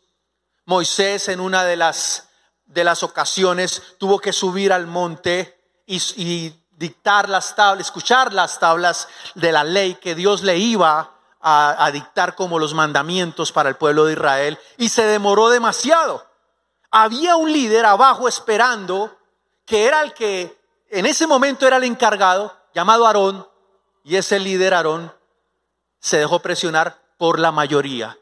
Moisés 0.66 1.28
en 1.28 1.40
una 1.40 1.64
de 1.64 1.76
las, 1.76 2.28
de 2.66 2.84
las 2.84 3.02
ocasiones 3.02 3.82
tuvo 3.98 4.18
que 4.18 4.34
subir 4.34 4.74
al 4.74 4.86
monte 4.86 5.58
y, 5.86 6.54
dictar 6.72 7.28
las 7.28 7.54
tablas, 7.54 7.86
escuchar 7.86 8.32
las 8.32 8.58
tablas 8.58 9.08
de 9.36 9.52
la 9.52 9.62
ley 9.62 9.94
que 9.94 10.16
Dios 10.16 10.42
le 10.42 10.58
iba 10.58 11.12
a, 11.40 11.84
a 11.84 11.90
dictar 11.92 12.34
como 12.34 12.58
los 12.58 12.74
mandamientos 12.74 13.52
para 13.52 13.68
el 13.68 13.76
pueblo 13.76 14.04
de 14.04 14.14
Israel 14.14 14.58
y 14.78 14.88
se 14.88 15.04
demoró 15.04 15.48
demasiado. 15.48 16.26
Había 16.90 17.36
un 17.36 17.52
líder 17.52 17.86
abajo 17.86 18.26
esperando 18.26 19.16
que 19.64 19.86
era 19.86 20.02
el 20.02 20.12
que 20.12 20.61
en 20.92 21.06
ese 21.06 21.26
momento 21.26 21.66
era 21.66 21.78
el 21.78 21.84
encargado, 21.84 22.54
llamado 22.74 23.06
Aarón, 23.06 23.48
y 24.04 24.16
ese 24.16 24.38
líder 24.38 24.74
Aarón 24.74 25.10
se 25.98 26.18
dejó 26.18 26.40
presionar 26.40 27.00
por 27.16 27.38
la 27.38 27.50
mayoría 27.50 28.18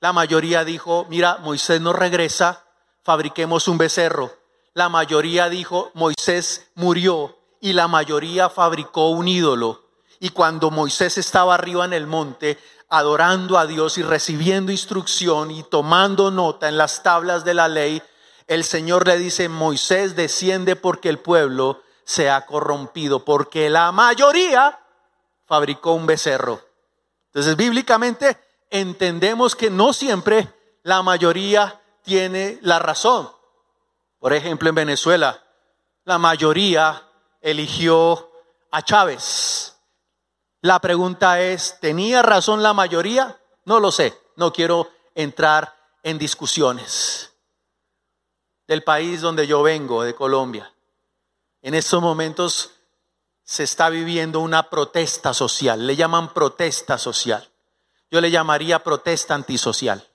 La 0.00 0.12
mayoría 0.12 0.64
dijo, 0.64 1.06
mira, 1.10 1.38
Moisés 1.38 1.80
no 1.80 1.92
regresa, 1.92 2.64
fabriquemos 3.02 3.68
un 3.68 3.76
becerro. 3.76 4.32
La 4.72 4.88
mayoría 4.88 5.48
dijo, 5.48 5.90
Moisés 5.94 6.70
murió 6.74 7.36
y 7.60 7.72
la 7.72 7.88
mayoría 7.88 8.48
fabricó 8.48 9.10
un 9.10 9.28
ídolo. 9.28 9.84
Y 10.18 10.30
cuando 10.30 10.70
Moisés 10.70 11.18
estaba 11.18 11.54
arriba 11.54 11.84
en 11.84 11.92
el 11.92 12.06
monte, 12.06 12.58
adorando 12.88 13.58
a 13.58 13.66
Dios 13.66 13.98
y 13.98 14.02
recibiendo 14.02 14.72
instrucción 14.72 15.50
y 15.50 15.62
tomando 15.64 16.30
nota 16.30 16.68
en 16.68 16.78
las 16.78 17.02
tablas 17.02 17.44
de 17.44 17.54
la 17.54 17.68
ley, 17.68 18.02
el 18.46 18.64
Señor 18.64 19.06
le 19.06 19.18
dice, 19.18 19.48
Moisés 19.48 20.14
desciende 20.14 20.76
porque 20.76 21.08
el 21.08 21.18
pueblo 21.18 21.82
se 22.06 22.30
ha 22.30 22.46
corrompido, 22.46 23.24
porque 23.24 23.68
la 23.68 23.90
mayoría 23.90 24.78
fabricó 25.44 25.92
un 25.92 26.06
becerro. 26.06 26.62
Entonces, 27.26 27.56
bíblicamente 27.56 28.38
entendemos 28.70 29.56
que 29.56 29.70
no 29.70 29.92
siempre 29.92 30.48
la 30.84 31.02
mayoría 31.02 31.82
tiene 32.02 32.60
la 32.62 32.78
razón. 32.78 33.28
Por 34.20 34.32
ejemplo, 34.32 34.68
en 34.68 34.76
Venezuela, 34.76 35.42
la 36.04 36.18
mayoría 36.18 37.02
eligió 37.40 38.30
a 38.70 38.82
Chávez. 38.82 39.76
La 40.60 40.78
pregunta 40.78 41.40
es, 41.40 41.80
¿tenía 41.80 42.22
razón 42.22 42.62
la 42.62 42.72
mayoría? 42.72 43.36
No 43.64 43.80
lo 43.80 43.90
sé, 43.90 44.16
no 44.36 44.52
quiero 44.52 44.88
entrar 45.16 45.74
en 46.04 46.18
discusiones. 46.18 47.32
Del 48.68 48.84
país 48.84 49.20
donde 49.20 49.48
yo 49.48 49.64
vengo, 49.64 50.04
de 50.04 50.14
Colombia, 50.14 50.72
en 51.66 51.74
estos 51.74 52.00
momentos 52.00 52.70
se 53.42 53.64
está 53.64 53.88
viviendo 53.88 54.38
una 54.38 54.70
protesta 54.70 55.34
social, 55.34 55.84
le 55.84 55.96
llaman 55.96 56.32
protesta 56.32 56.96
social. 56.96 57.50
Yo 58.08 58.20
le 58.20 58.30
llamaría 58.30 58.84
protesta 58.84 59.34
antisocial. 59.34 60.06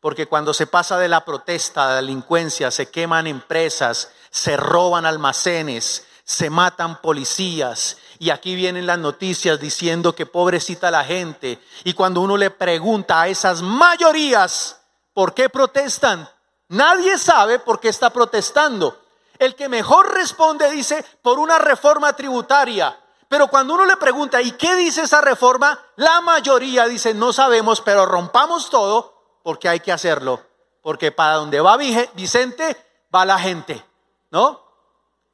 Porque 0.00 0.26
cuando 0.26 0.52
se 0.52 0.66
pasa 0.66 0.98
de 0.98 1.06
la 1.06 1.24
protesta 1.24 1.84
a 1.84 1.88
la 1.90 1.94
delincuencia, 1.96 2.72
se 2.72 2.90
queman 2.90 3.28
empresas, 3.28 4.10
se 4.30 4.56
roban 4.56 5.06
almacenes, 5.06 6.08
se 6.24 6.50
matan 6.50 7.00
policías. 7.00 7.98
Y 8.18 8.30
aquí 8.30 8.56
vienen 8.56 8.88
las 8.88 8.98
noticias 8.98 9.60
diciendo 9.60 10.16
que 10.16 10.26
pobrecita 10.26 10.90
la 10.90 11.04
gente. 11.04 11.60
Y 11.84 11.92
cuando 11.92 12.22
uno 12.22 12.36
le 12.36 12.50
pregunta 12.50 13.22
a 13.22 13.28
esas 13.28 13.62
mayorías, 13.62 14.80
¿por 15.12 15.32
qué 15.32 15.48
protestan? 15.48 16.28
Nadie 16.66 17.18
sabe 17.18 17.60
por 17.60 17.78
qué 17.78 17.88
está 17.88 18.10
protestando. 18.10 18.99
El 19.40 19.54
que 19.54 19.70
mejor 19.70 20.12
responde 20.12 20.70
dice, 20.70 21.02
por 21.22 21.38
una 21.38 21.58
reforma 21.58 22.12
tributaria. 22.12 23.00
Pero 23.26 23.48
cuando 23.48 23.72
uno 23.72 23.86
le 23.86 23.96
pregunta, 23.96 24.42
¿y 24.42 24.52
qué 24.52 24.76
dice 24.76 25.00
esa 25.00 25.22
reforma? 25.22 25.82
La 25.96 26.20
mayoría 26.20 26.86
dice, 26.86 27.14
no 27.14 27.32
sabemos, 27.32 27.80
pero 27.80 28.04
rompamos 28.04 28.68
todo 28.68 29.40
porque 29.42 29.66
hay 29.66 29.80
que 29.80 29.92
hacerlo. 29.92 30.44
Porque 30.82 31.10
para 31.10 31.36
donde 31.36 31.58
va 31.58 31.78
Vicente, 31.78 32.76
va 33.14 33.24
la 33.24 33.38
gente, 33.38 33.82
¿no? 34.30 34.62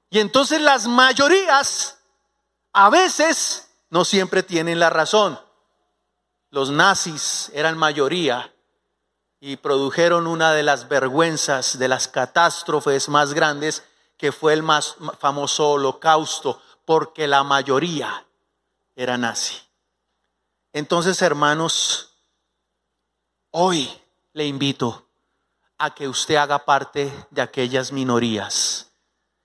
Y 0.09 0.21
entonces 0.21 0.61
las 0.61 0.87
mayorías 0.87 1.99
a 2.75 2.90
veces 2.90 3.73
no 3.90 4.05
siempre 4.05 4.45
tienen 4.45 4.79
la 4.79 4.90
razón. 4.90 5.40
Los 6.51 6.71
nazis 6.71 7.51
eran 7.55 7.77
mayoría 7.77 8.55
y 9.40 9.57
produjeron 9.57 10.29
una 10.29 10.53
de 10.53 10.62
las 10.62 10.88
vergüenzas, 10.88 11.79
de 11.79 11.88
las 11.88 12.07
catástrofes 12.07 13.09
más 13.09 13.35
grandes, 13.35 13.83
que 14.16 14.33
fue 14.33 14.52
el 14.52 14.62
más 14.62 14.96
famoso 15.18 15.70
holocausto, 15.70 16.61
porque 16.85 17.26
la 17.26 17.42
mayoría 17.44 18.26
era 18.94 19.18
nazi. 19.18 19.57
Entonces, 20.72 21.20
hermanos, 21.22 22.07
Hoy 23.59 23.90
le 24.35 24.44
invito 24.44 25.09
a 25.79 25.94
que 25.94 26.09
usted 26.09 26.35
haga 26.35 26.66
parte 26.66 27.11
de 27.31 27.40
aquellas 27.40 27.90
minorías 27.90 28.92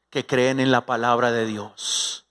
que 0.09 0.25
creen 0.25 0.59
en 0.59 0.69
la 0.69 0.85
palabra 0.85 1.31
de 1.31 1.45
Dios. 1.45 2.25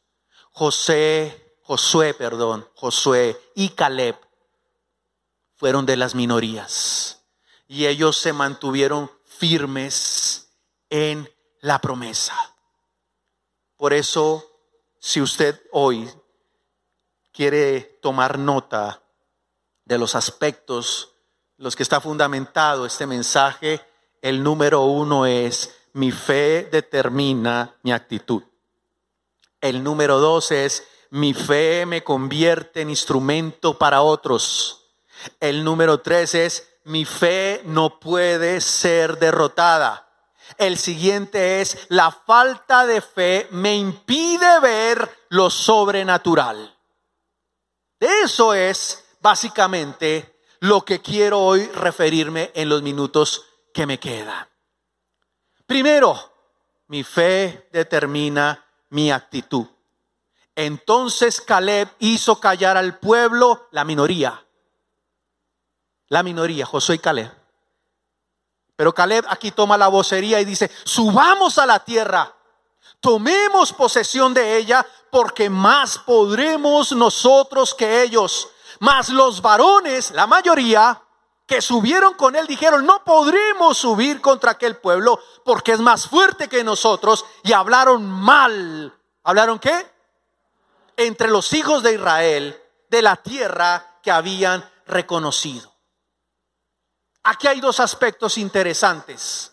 José, 0.51 1.57
Josué, 1.63 2.13
perdón, 2.13 2.69
Josué 2.75 3.41
y 3.55 3.71
Caleb 3.71 4.15
fueron 5.57 5.87
de 5.87 5.97
las 5.97 6.15
minorías 6.15 7.23
y 7.67 7.87
ellos 7.87 8.19
se 8.19 8.35
mantuvieron 8.35 9.11
firmes 9.25 10.51
en 10.91 11.31
la 11.61 11.81
promesa. 11.81 12.35
Por 13.77 13.93
eso, 13.93 14.45
si 14.99 15.21
usted 15.21 15.61
hoy 15.73 16.11
quiere 17.33 17.99
tomar 18.03 18.39
nota 18.39 19.03
de 19.85 19.99
los 19.99 20.15
aspectos 20.15 21.15
los 21.57 21.77
que 21.77 21.83
está 21.83 22.01
fundamentado 22.01 22.87
este 22.87 23.07
mensaje, 23.07 23.85
el 24.23 24.43
número 24.43 24.83
uno 24.83 25.27
es 25.27 25.75
mi 25.93 26.11
fe 26.11 26.69
determina 26.71 27.77
mi 27.83 27.93
actitud. 27.93 28.43
El 29.61 29.83
número 29.83 30.21
dos 30.21 30.53
es 30.53 30.87
mi 31.11 31.35
fe 31.35 31.85
me 31.85 32.03
convierte 32.03 32.81
en 32.81 32.91
instrumento 32.91 33.77
para 33.77 34.01
otros. 34.01 34.87
El 35.39 35.65
número 35.65 36.01
tres 36.01 36.35
es 36.35 36.69
mi 36.85 37.05
fe 37.05 37.61
no 37.65 38.01
puede 38.01 38.61
ser 38.61 39.19
derrotada. 39.19 40.10
El 40.59 40.77
siguiente 40.77 41.61
es 41.61 41.87
la 41.89 42.11
falta 42.11 42.87
de 42.87 43.01
fe 43.01 43.49
me 43.51 43.77
impide 43.77 44.61
ver 44.61 45.27
lo 45.31 45.51
sobrenatural. 45.51 46.77
Eso 47.99 48.55
es 48.55 49.05
básicamente 49.21 50.41
lo 50.61 50.85
que 50.85 51.01
quiero 51.01 51.41
hoy 51.41 51.67
referirme 51.69 52.51
en 52.55 52.69
los 52.69 52.83
minutos 52.83 53.45
que 53.73 53.87
me 53.87 53.99
quedan. 53.99 54.49
Primero, 55.67 56.33
mi 56.89 57.05
fe 57.05 57.69
determina 57.73 58.65
mi 58.91 59.11
actitud. 59.11 59.67
Entonces 60.55 61.41
Caleb 61.41 61.89
hizo 62.01 62.41
callar 62.41 62.77
al 62.77 62.99
pueblo, 62.99 63.69
la 63.71 63.85
minoría. 63.85 64.45
La 66.09 66.23
minoría, 66.23 66.67
Josué 66.67 66.97
y 66.97 66.99
Caleb. 66.99 67.40
Pero 68.81 68.95
Caleb 68.95 69.27
aquí 69.29 69.51
toma 69.51 69.77
la 69.77 69.89
vocería 69.89 70.41
y 70.41 70.47
dice, 70.47 70.71
subamos 70.85 71.59
a 71.59 71.67
la 71.67 71.85
tierra, 71.85 72.35
tomemos 72.99 73.75
posesión 73.75 74.33
de 74.33 74.57
ella, 74.57 74.87
porque 75.11 75.51
más 75.51 75.99
podremos 75.99 76.93
nosotros 76.93 77.75
que 77.75 78.01
ellos 78.01 78.49
mas 78.81 79.11
los 79.11 79.43
varones, 79.43 80.11
la 80.13 80.27
mayoría, 80.27 81.03
que 81.47 81.61
subieron 81.61 82.15
con 82.15 82.35
él 82.35 82.47
dijeron, 82.47 82.87
no 82.87 83.05
podremos 83.05 83.77
subir 83.77 84.21
contra 84.21 84.53
aquel 84.53 84.77
pueblo 84.79 85.21
porque 85.45 85.73
es 85.73 85.81
más 85.81 86.09
fuerte 86.09 86.49
que 86.49 86.65
nosotros 86.65 87.27
y 87.43 87.53
hablaron 87.53 88.09
mal. 88.09 88.97
¿Hablaron 89.23 89.59
qué? 89.59 89.87
Entre 90.97 91.29
los 91.29 91.53
hijos 91.53 91.83
de 91.83 91.95
Israel 91.95 92.59
de 92.89 93.03
la 93.03 93.17
tierra 93.17 93.99
que 94.03 94.11
habían 94.11 94.67
reconocido. 94.87 95.70
Aquí 97.23 97.47
hay 97.47 97.61
dos 97.61 97.81
aspectos 97.81 98.39
interesantes. 98.39 99.53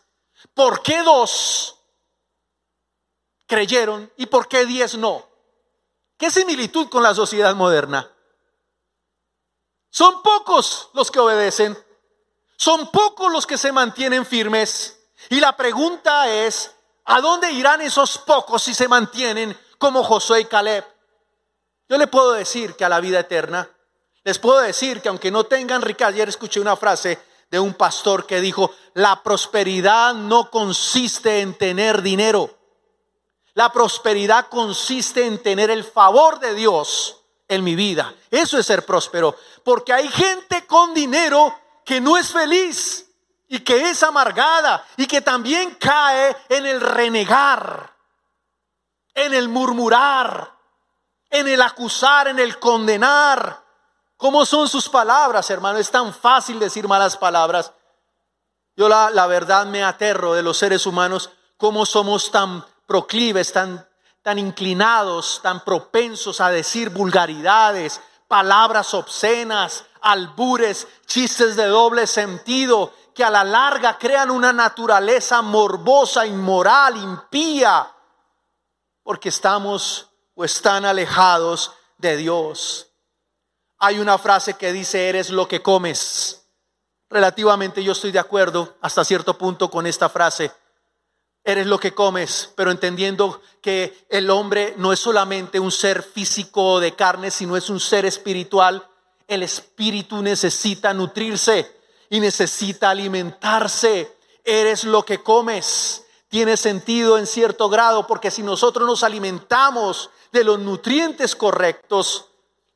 ¿Por 0.54 0.82
qué 0.82 1.04
dos 1.04 1.78
creyeron 3.46 4.12
y 4.18 4.26
por 4.28 4.48
qué 4.48 4.66
diez 4.66 4.96
no? 4.96 5.28
¿Qué 6.18 6.32
similitud 6.32 6.90
con 6.90 7.04
la 7.04 7.14
sociedad 7.14 7.54
moderna? 7.56 8.12
Son 9.90 10.22
pocos 10.22 10.90
los 10.94 11.12
que 11.12 11.20
obedecen. 11.20 11.78
Son 12.56 12.90
pocos 12.92 13.32
los 13.32 13.46
que 13.46 13.58
se 13.58 13.72
mantienen 13.72 14.26
firmes. 14.26 15.00
Y 15.30 15.40
la 15.40 15.56
pregunta 15.56 16.28
es, 16.30 16.74
¿a 17.06 17.22
dónde 17.22 17.52
irán 17.52 17.82
esos 17.82 18.18
pocos 18.18 18.64
si 18.64 18.74
se 18.74 18.88
mantienen 18.88 19.58
como 19.78 20.04
Josué 20.04 20.42
y 20.42 20.46
Caleb? 20.46 20.86
Yo 21.90 21.98
le 21.98 22.08
puedo 22.08 22.34
decir 22.34 22.76
que 22.76 22.86
a 22.86 22.90
la 22.90 23.00
vida 23.00 23.20
eterna, 23.20 23.70
les 24.24 24.40
puedo 24.40 24.60
decir 24.60 25.02
que 25.02 25.10
aunque 25.10 25.32
no 25.32 25.46
tengan 25.46 25.82
riqueza, 25.82 26.10
ayer 26.10 26.30
escuché 26.30 26.60
una 26.60 26.76
frase 26.76 27.18
de 27.50 27.60
un 27.60 27.73
pastor 27.73 28.25
que 28.25 28.41
dijo, 28.41 28.71
la 28.93 29.23
prosperidad 29.23 30.13
no 30.13 30.50
consiste 30.50 31.41
en 31.41 31.58
tener 31.58 32.02
dinero, 32.02 32.58
la 33.54 33.71
prosperidad 33.71 34.50
consiste 34.50 35.25
en 35.25 35.41
tener 35.41 35.71
el 35.71 35.83
favor 35.83 36.39
de 36.39 36.54
Dios 36.54 37.23
en 37.48 37.63
mi 37.63 37.75
vida. 37.75 38.13
Eso 38.29 38.60
es 38.60 38.65
ser 38.65 38.85
próspero. 38.85 39.35
Porque 39.63 39.93
hay 39.93 40.08
gente 40.10 40.67
con 40.67 40.93
dinero 40.93 41.56
que 41.83 42.00
no 42.00 42.17
es 42.17 42.31
feliz 42.31 43.10
y 43.48 43.60
que 43.60 43.89
es 43.89 44.04
amargada 44.04 44.85
y 44.98 45.08
que 45.08 45.21
también 45.21 45.75
cae 45.79 46.35
en 46.50 46.65
el 46.65 46.81
renegar, 46.81 47.95
en 49.13 49.33
el 49.33 49.50
murmurar, 49.50 50.54
en 51.29 51.48
el 51.48 51.62
acusar, 51.62 52.27
en 52.27 52.39
el 52.39 52.60
condenar. 52.60 53.63
¿Cómo 54.18 54.46
son 54.46 54.68
sus 54.68 54.90
palabras, 54.90 55.50
hermano? 55.50 55.78
Es 55.78 55.92
tan 55.92 56.13
fácil 56.13 56.60
decir 56.60 56.88
malas 56.88 57.15
palabras. 57.15 57.72
Yo 58.76 58.90
la, 58.90 59.10
la 59.12 59.28
verdad 59.28 59.65
me 59.65 59.84
aterro 59.84 60.34
de 60.34 60.44
los 60.44 60.58
seres 60.58 60.86
humanos, 60.86 61.30
cómo 61.58 61.86
somos 61.86 62.32
tan 62.32 62.65
proclives, 62.86 63.54
tan 63.54 63.88
tan 64.28 64.40
inclinados, 64.40 65.40
tan 65.42 65.63
propensos 65.63 66.42
a 66.42 66.50
decir 66.50 66.90
vulgaridades, 66.90 68.02
palabras 68.28 68.94
obscenas, 68.94 69.86
albures, 70.02 70.86
chistes 71.06 71.56
de 71.56 71.68
doble 71.68 72.06
sentido, 72.06 72.92
que 73.15 73.24
a 73.24 73.30
la 73.30 73.46
larga 73.46 73.98
crean 73.98 74.30
una 74.30 74.52
naturaleza 74.52 75.42
morbosa, 75.42 76.26
inmoral, 76.26 76.98
impía, 76.98 77.90
porque 79.02 79.30
estamos 79.30 80.10
o 80.36 80.44
están 80.44 80.84
alejados 80.84 81.72
de 81.98 82.18
Dios. 82.18 82.87
Hay 83.80 84.00
una 84.00 84.17
frase 84.17 84.56
que 84.56 84.73
dice, 84.73 85.08
eres 85.08 85.30
lo 85.30 85.48
que 85.48 85.62
comes. 85.62 86.48
Relativamente 87.10 87.84
yo 87.84 87.92
estoy 87.92 88.12
de 88.12 88.19
acuerdo 88.19 88.75
hasta 88.82 89.06
cierto 89.06 89.38
punto 89.38 89.69
con 89.69 89.86
esta 89.86 90.10
frase. 90.10 90.52
Eres 91.44 91.67
lo 91.67 91.80
que 91.80 91.94
comes, 91.94 92.52
pero 92.56 92.71
entendiendo 92.71 93.42
que 93.62 94.06
el 94.10 94.30
hombre 94.30 94.73
no 94.78 94.92
es 94.92 95.00
solamente 95.00 95.60
un 95.60 95.71
ser 95.71 96.04
físico 96.04 96.80
de 96.80 96.96
carne, 96.96 97.32
sino 97.32 97.56
es 97.56 97.69
un 97.69 97.80
ser 97.80 98.06
espiritual. 98.06 98.86
El 99.28 99.44
espíritu 99.44 100.21
necesita 100.21 100.94
nutrirse 100.94 101.71
y 102.10 102.19
necesita 102.19 102.90
alimentarse. 102.90 104.17
Eres 104.44 104.84
lo 104.84 105.06
que 105.06 105.21
comes. 105.23 106.04
Tiene 106.30 106.58
sentido 106.58 107.17
en 107.17 107.28
cierto 107.28 107.69
grado 107.69 108.08
porque 108.08 108.32
si 108.32 108.44
nosotros 108.44 108.86
nos 108.86 109.04
alimentamos 109.04 110.10
de 110.34 110.44
los 110.44 110.60
nutrientes 110.60 111.36
correctos, 111.36 112.27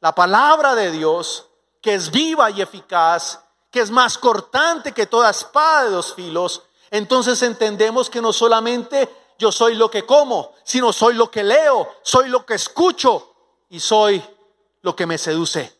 la 0.02 0.14
palabra 0.14 0.76
de 0.76 0.92
Dios, 0.92 1.48
que 1.82 1.94
es 1.94 2.12
viva 2.12 2.52
y 2.52 2.62
eficaz, 2.62 3.40
que 3.72 3.80
es 3.80 3.90
más 3.90 4.18
cortante 4.18 4.92
que 4.92 5.06
toda 5.06 5.30
espada 5.30 5.86
de 5.86 5.92
dos 5.92 6.14
filos, 6.14 6.64
entonces 6.90 7.42
entendemos 7.42 8.10
que 8.10 8.22
no 8.22 8.34
solamente 8.34 9.10
yo 9.40 9.52
soy 9.52 9.76
lo 9.76 9.90
que 9.90 10.06
como, 10.06 10.54
sino 10.64 10.92
soy 10.92 11.14
lo 11.14 11.32
que 11.32 11.44
leo, 11.44 11.88
soy 12.02 12.30
lo 12.30 12.46
que 12.46 12.56
escucho 12.56 13.34
y 13.70 13.80
soy 13.80 14.22
lo 14.82 14.96
que 14.96 15.06
me 15.06 15.18
seduce. 15.18 15.80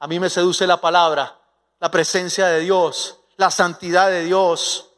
A 0.00 0.06
mí 0.06 0.18
me 0.18 0.30
seduce 0.30 0.66
la 0.66 0.80
palabra, 0.80 1.38
la 1.78 1.90
presencia 1.90 2.46
de 2.48 2.60
Dios, 2.60 3.20
la 3.36 3.50
santidad 3.50 4.08
de 4.08 4.24
Dios. 4.24 4.90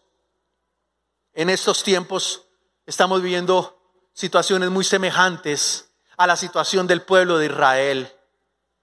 En 1.35 1.51
estos 1.51 1.83
tiempos 1.83 2.43
estamos 2.87 3.21
viviendo 3.21 3.79
situaciones 4.13 4.71
muy 4.71 4.85
semejantes 4.85 5.91
a 6.17 6.27
la 6.27 6.37
situación 6.37 6.87
del 6.87 7.03
pueblo 7.03 7.39
de 7.39 7.47
Israel. 7.47 8.17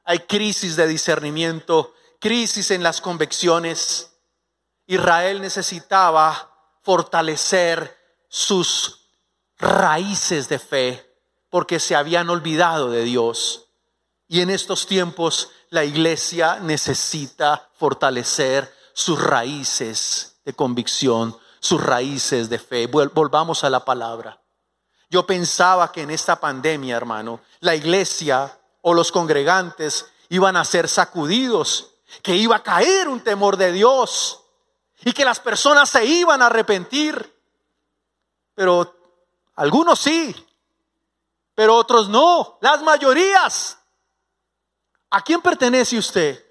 Hay 0.10 0.20
crisis 0.20 0.78
de 0.78 0.88
discernimiento, 0.88 1.94
crisis 2.18 2.72
en 2.72 2.82
las 2.82 3.02
convicciones. 3.02 4.14
Israel 4.86 5.42
necesitaba 5.42 6.50
fortalecer 6.82 7.94
sus 8.30 9.12
raíces 9.58 10.48
de 10.48 10.60
fe 10.60 11.14
porque 11.50 11.78
se 11.82 11.94
habían 11.94 12.30
olvidado 12.30 12.90
de 12.90 13.04
Dios. 13.04 13.68
Y 14.30 14.40
en 14.40 14.50
estos 14.50 14.88
tiempos 14.88 15.50
la 15.72 15.84
iglesia 15.84 16.60
necesita 16.62 17.70
fortalecer 17.74 18.74
sus 18.94 19.22
raíces 19.22 20.38
de 20.46 20.54
convicción, 20.54 21.38
sus 21.60 21.84
raíces 21.84 22.48
de 22.48 22.60
fe. 22.60 22.88
Volvamos 22.88 23.66
a 23.66 23.70
la 23.70 23.84
palabra. 23.84 24.42
Yo 25.10 25.28
pensaba 25.28 25.92
que 25.92 26.04
en 26.04 26.12
esta 26.12 26.40
pandemia, 26.40 26.96
hermano, 26.96 27.42
la 27.60 27.76
iglesia 27.76 28.57
o 28.90 28.94
los 28.94 29.12
congregantes 29.12 30.06
iban 30.30 30.56
a 30.56 30.64
ser 30.64 30.88
sacudidos 30.88 31.92
que 32.24 32.38
iba 32.38 32.56
a 32.56 32.64
caer 32.64 33.10
un 33.10 33.20
temor 33.20 33.58
de 33.58 33.74
Dios 33.74 34.46
y 35.02 35.12
que 35.12 35.26
las 35.26 35.42
personas 35.42 35.90
se 35.90 36.06
iban 36.06 36.42
a 36.42 36.46
arrepentir. 36.46 37.36
Pero 38.56 38.96
algunos 39.56 40.00
sí, 40.00 40.34
pero 41.54 41.76
otros 41.76 42.08
no, 42.08 42.58
las 42.62 42.82
mayorías. 42.82 43.78
¿A 45.10 45.22
quién 45.22 45.42
pertenece 45.42 45.98
usted? 45.98 46.42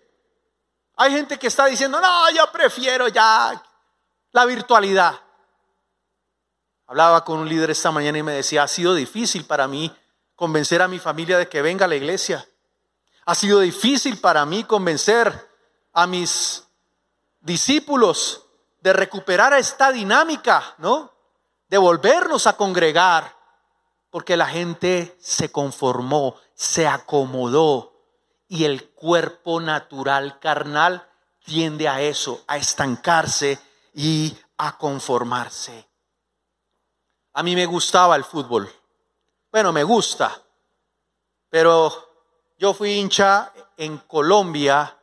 Hay 0.96 1.12
gente 1.12 1.38
que 1.38 1.46
está 1.46 1.64
diciendo, 1.64 1.98
no, 2.02 2.30
yo 2.32 2.52
prefiero 2.52 3.08
ya 3.08 3.62
la 4.32 4.44
virtualidad. 4.44 5.18
Hablaba 6.86 7.24
con 7.24 7.38
un 7.38 7.48
líder 7.48 7.70
esta 7.70 7.90
mañana 7.90 8.18
y 8.18 8.22
me 8.22 8.32
decía, 8.32 8.62
ha 8.62 8.68
sido 8.68 8.94
difícil 8.94 9.46
para 9.46 9.66
mí 9.66 9.90
convencer 10.36 10.82
a 10.82 10.88
mi 10.88 10.98
familia 10.98 11.38
de 11.38 11.48
que 11.48 11.62
venga 11.62 11.86
a 11.86 11.88
la 11.88 11.96
iglesia. 11.96 12.46
Ha 13.24 13.34
sido 13.34 13.60
difícil 13.60 14.20
para 14.20 14.46
mí 14.46 14.64
convencer 14.64 15.50
a 15.92 16.06
mis 16.06 16.62
discípulos 17.40 18.44
de 18.80 18.92
recuperar 18.92 19.54
esta 19.54 19.90
dinámica, 19.90 20.74
¿no? 20.78 21.12
De 21.68 21.78
volvernos 21.78 22.46
a 22.46 22.56
congregar, 22.56 23.34
porque 24.10 24.36
la 24.36 24.46
gente 24.46 25.16
se 25.18 25.50
conformó, 25.50 26.36
se 26.54 26.86
acomodó 26.86 27.96
y 28.46 28.64
el 28.64 28.90
cuerpo 28.90 29.60
natural 29.60 30.38
carnal 30.38 31.08
tiende 31.44 31.88
a 31.88 32.00
eso, 32.00 32.44
a 32.46 32.56
estancarse 32.56 33.58
y 33.94 34.36
a 34.58 34.76
conformarse. 34.78 35.88
A 37.32 37.42
mí 37.42 37.54
me 37.54 37.66
gustaba 37.66 38.16
el 38.16 38.24
fútbol. 38.24 38.72
Bueno, 39.56 39.72
me 39.72 39.84
gusta, 39.84 40.38
pero 41.48 41.90
yo 42.58 42.74
fui 42.74 42.90
hincha 42.92 43.54
en 43.78 43.96
Colombia 44.00 44.94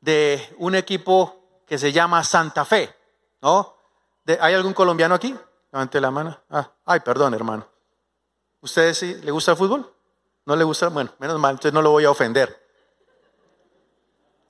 de 0.00 0.56
un 0.58 0.74
equipo 0.74 1.60
que 1.64 1.78
se 1.78 1.92
llama 1.92 2.24
Santa 2.24 2.64
Fe, 2.64 2.92
¿no? 3.42 3.76
¿Hay 4.40 4.54
algún 4.54 4.74
colombiano 4.74 5.14
aquí? 5.14 5.32
Levante 5.70 6.00
la 6.00 6.10
mano. 6.10 6.36
Ah, 6.50 6.68
ay, 6.84 6.98
perdón, 6.98 7.34
hermano. 7.34 7.64
¿Ustedes 8.60 8.98
sí 8.98 9.14
le 9.22 9.30
gusta 9.30 9.52
el 9.52 9.56
fútbol? 9.56 9.94
¿No 10.46 10.56
le 10.56 10.64
gusta? 10.64 10.88
Bueno, 10.88 11.12
menos 11.20 11.38
mal, 11.38 11.52
entonces 11.52 11.72
no 11.72 11.80
lo 11.80 11.92
voy 11.92 12.06
a 12.06 12.10
ofender. 12.10 12.60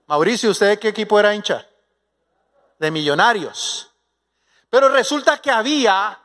Mauricio, 0.06 0.48
¿usted 0.48 0.68
de 0.68 0.78
qué 0.78 0.88
equipo 0.88 1.20
era 1.20 1.34
hincha? 1.34 1.68
De 2.78 2.90
millonarios. 2.90 3.92
Pero 4.70 4.88
resulta 4.88 5.36
que 5.42 5.50
había 5.50 6.22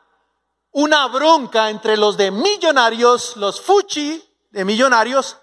una 0.72 1.06
bronca 1.08 1.70
entre 1.70 1.96
los 1.96 2.16
de 2.16 2.30
millonarios, 2.30 3.36
los 3.36 3.60
fuchi 3.60 4.22
de 4.50 4.64
millonarios, 4.64 5.38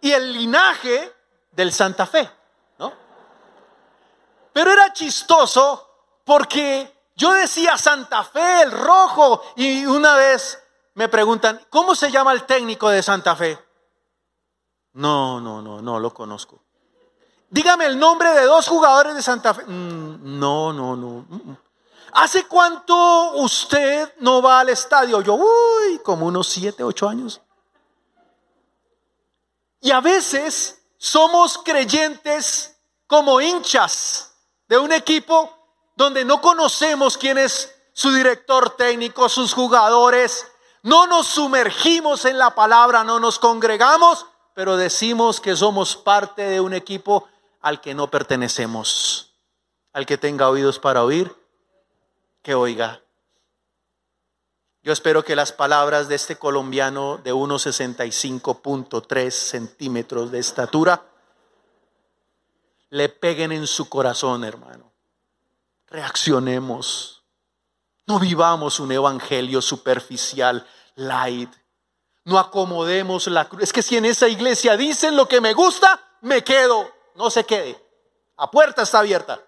y 0.00 0.12
el 0.12 0.32
linaje 0.32 1.12
del 1.52 1.72
Santa 1.72 2.06
Fe, 2.06 2.30
¿no? 2.78 2.92
Pero 4.52 4.70
era 4.70 4.92
chistoso 4.92 5.88
porque 6.24 7.10
yo 7.16 7.32
decía 7.32 7.76
Santa 7.76 8.24
Fe, 8.24 8.62
el 8.62 8.72
rojo, 8.72 9.42
y 9.56 9.86
una 9.86 10.14
vez 10.16 10.60
me 10.94 11.08
preguntan, 11.08 11.60
¿cómo 11.70 11.94
se 11.94 12.10
llama 12.10 12.32
el 12.32 12.44
técnico 12.44 12.88
de 12.88 13.02
Santa 13.02 13.34
Fe? 13.36 13.58
No, 14.94 15.40
no, 15.40 15.60
no, 15.60 15.82
no 15.82 15.98
lo 15.98 16.14
conozco. 16.14 16.62
Dígame 17.50 17.86
el 17.86 17.98
nombre 17.98 18.30
de 18.30 18.44
dos 18.44 18.68
jugadores 18.68 19.14
de 19.14 19.22
Santa 19.22 19.54
Fe. 19.54 19.64
Mm, 19.64 20.38
no, 20.38 20.72
no, 20.72 20.96
no. 20.96 21.24
Mm, 21.28 21.50
mm. 21.50 21.56
¿Hace 22.14 22.46
cuánto 22.46 23.32
usted 23.34 24.14
no 24.20 24.40
va 24.40 24.60
al 24.60 24.68
estadio? 24.68 25.20
Yo, 25.20 25.34
uy, 25.34 25.98
como 26.04 26.26
unos 26.26 26.46
siete, 26.48 26.84
ocho 26.84 27.08
años. 27.08 27.40
Y 29.80 29.90
a 29.90 30.00
veces 30.00 30.80
somos 30.96 31.58
creyentes 31.58 32.76
como 33.08 33.40
hinchas 33.40 34.32
de 34.68 34.78
un 34.78 34.92
equipo 34.92 35.50
donde 35.96 36.24
no 36.24 36.40
conocemos 36.40 37.18
quién 37.18 37.36
es 37.36 37.74
su 37.92 38.12
director 38.12 38.76
técnico, 38.76 39.28
sus 39.28 39.52
jugadores, 39.52 40.46
no 40.84 41.08
nos 41.08 41.26
sumergimos 41.26 42.24
en 42.26 42.38
la 42.38 42.54
palabra, 42.54 43.02
no 43.02 43.18
nos 43.18 43.40
congregamos, 43.40 44.26
pero 44.54 44.76
decimos 44.76 45.40
que 45.40 45.56
somos 45.56 45.96
parte 45.96 46.42
de 46.42 46.60
un 46.60 46.74
equipo 46.74 47.28
al 47.60 47.80
que 47.80 47.92
no 47.94 48.08
pertenecemos. 48.08 49.34
Al 49.92 50.06
que 50.06 50.16
tenga 50.16 50.48
oídos 50.48 50.78
para 50.78 51.02
oír, 51.02 51.34
que 52.44 52.54
oiga. 52.54 53.02
Yo 54.82 54.92
espero 54.92 55.24
que 55.24 55.34
las 55.34 55.50
palabras 55.50 56.08
de 56.08 56.14
este 56.14 56.36
colombiano 56.36 57.16
de 57.16 57.32
1,65.3 57.32 59.30
centímetros 59.30 60.30
de 60.30 60.40
estatura 60.40 61.06
le 62.90 63.08
peguen 63.08 63.50
en 63.50 63.66
su 63.66 63.88
corazón, 63.88 64.44
hermano. 64.44 64.92
Reaccionemos. 65.86 67.24
No 68.06 68.20
vivamos 68.20 68.78
un 68.78 68.92
evangelio 68.92 69.62
superficial, 69.62 70.66
light. 70.96 71.50
No 72.24 72.38
acomodemos 72.38 73.26
la 73.28 73.48
cruz. 73.48 73.62
Es 73.62 73.72
que 73.72 73.80
si 73.82 73.96
en 73.96 74.04
esa 74.04 74.28
iglesia 74.28 74.76
dicen 74.76 75.16
lo 75.16 75.26
que 75.26 75.40
me 75.40 75.54
gusta, 75.54 76.18
me 76.20 76.44
quedo. 76.44 76.92
No 77.14 77.30
se 77.30 77.44
quede. 77.44 77.82
La 78.36 78.50
puerta 78.50 78.82
está 78.82 78.98
abierta. 78.98 79.40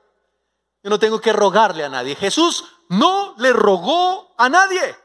Yo 0.86 0.90
no 0.90 1.00
tengo 1.00 1.20
que 1.20 1.32
rogarle 1.32 1.84
a 1.84 1.88
nadie. 1.88 2.14
Jesús 2.14 2.64
no 2.90 3.34
le 3.38 3.52
rogó 3.52 4.32
a 4.38 4.48
nadie. 4.48 4.96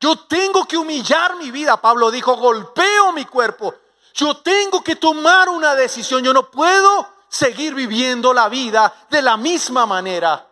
Yo 0.00 0.18
tengo 0.26 0.64
que 0.64 0.76
humillar 0.76 1.36
mi 1.36 1.52
vida. 1.52 1.80
Pablo 1.80 2.10
dijo, 2.10 2.34
golpeo 2.34 3.12
mi 3.12 3.24
cuerpo. 3.24 3.72
Yo 4.12 4.38
tengo 4.38 4.82
que 4.82 4.96
tomar 4.96 5.48
una 5.50 5.76
decisión. 5.76 6.24
Yo 6.24 6.34
no 6.34 6.50
puedo 6.50 7.06
seguir 7.28 7.76
viviendo 7.76 8.34
la 8.34 8.48
vida 8.48 8.92
de 9.08 9.22
la 9.22 9.36
misma 9.36 9.86
manera. 9.86 10.48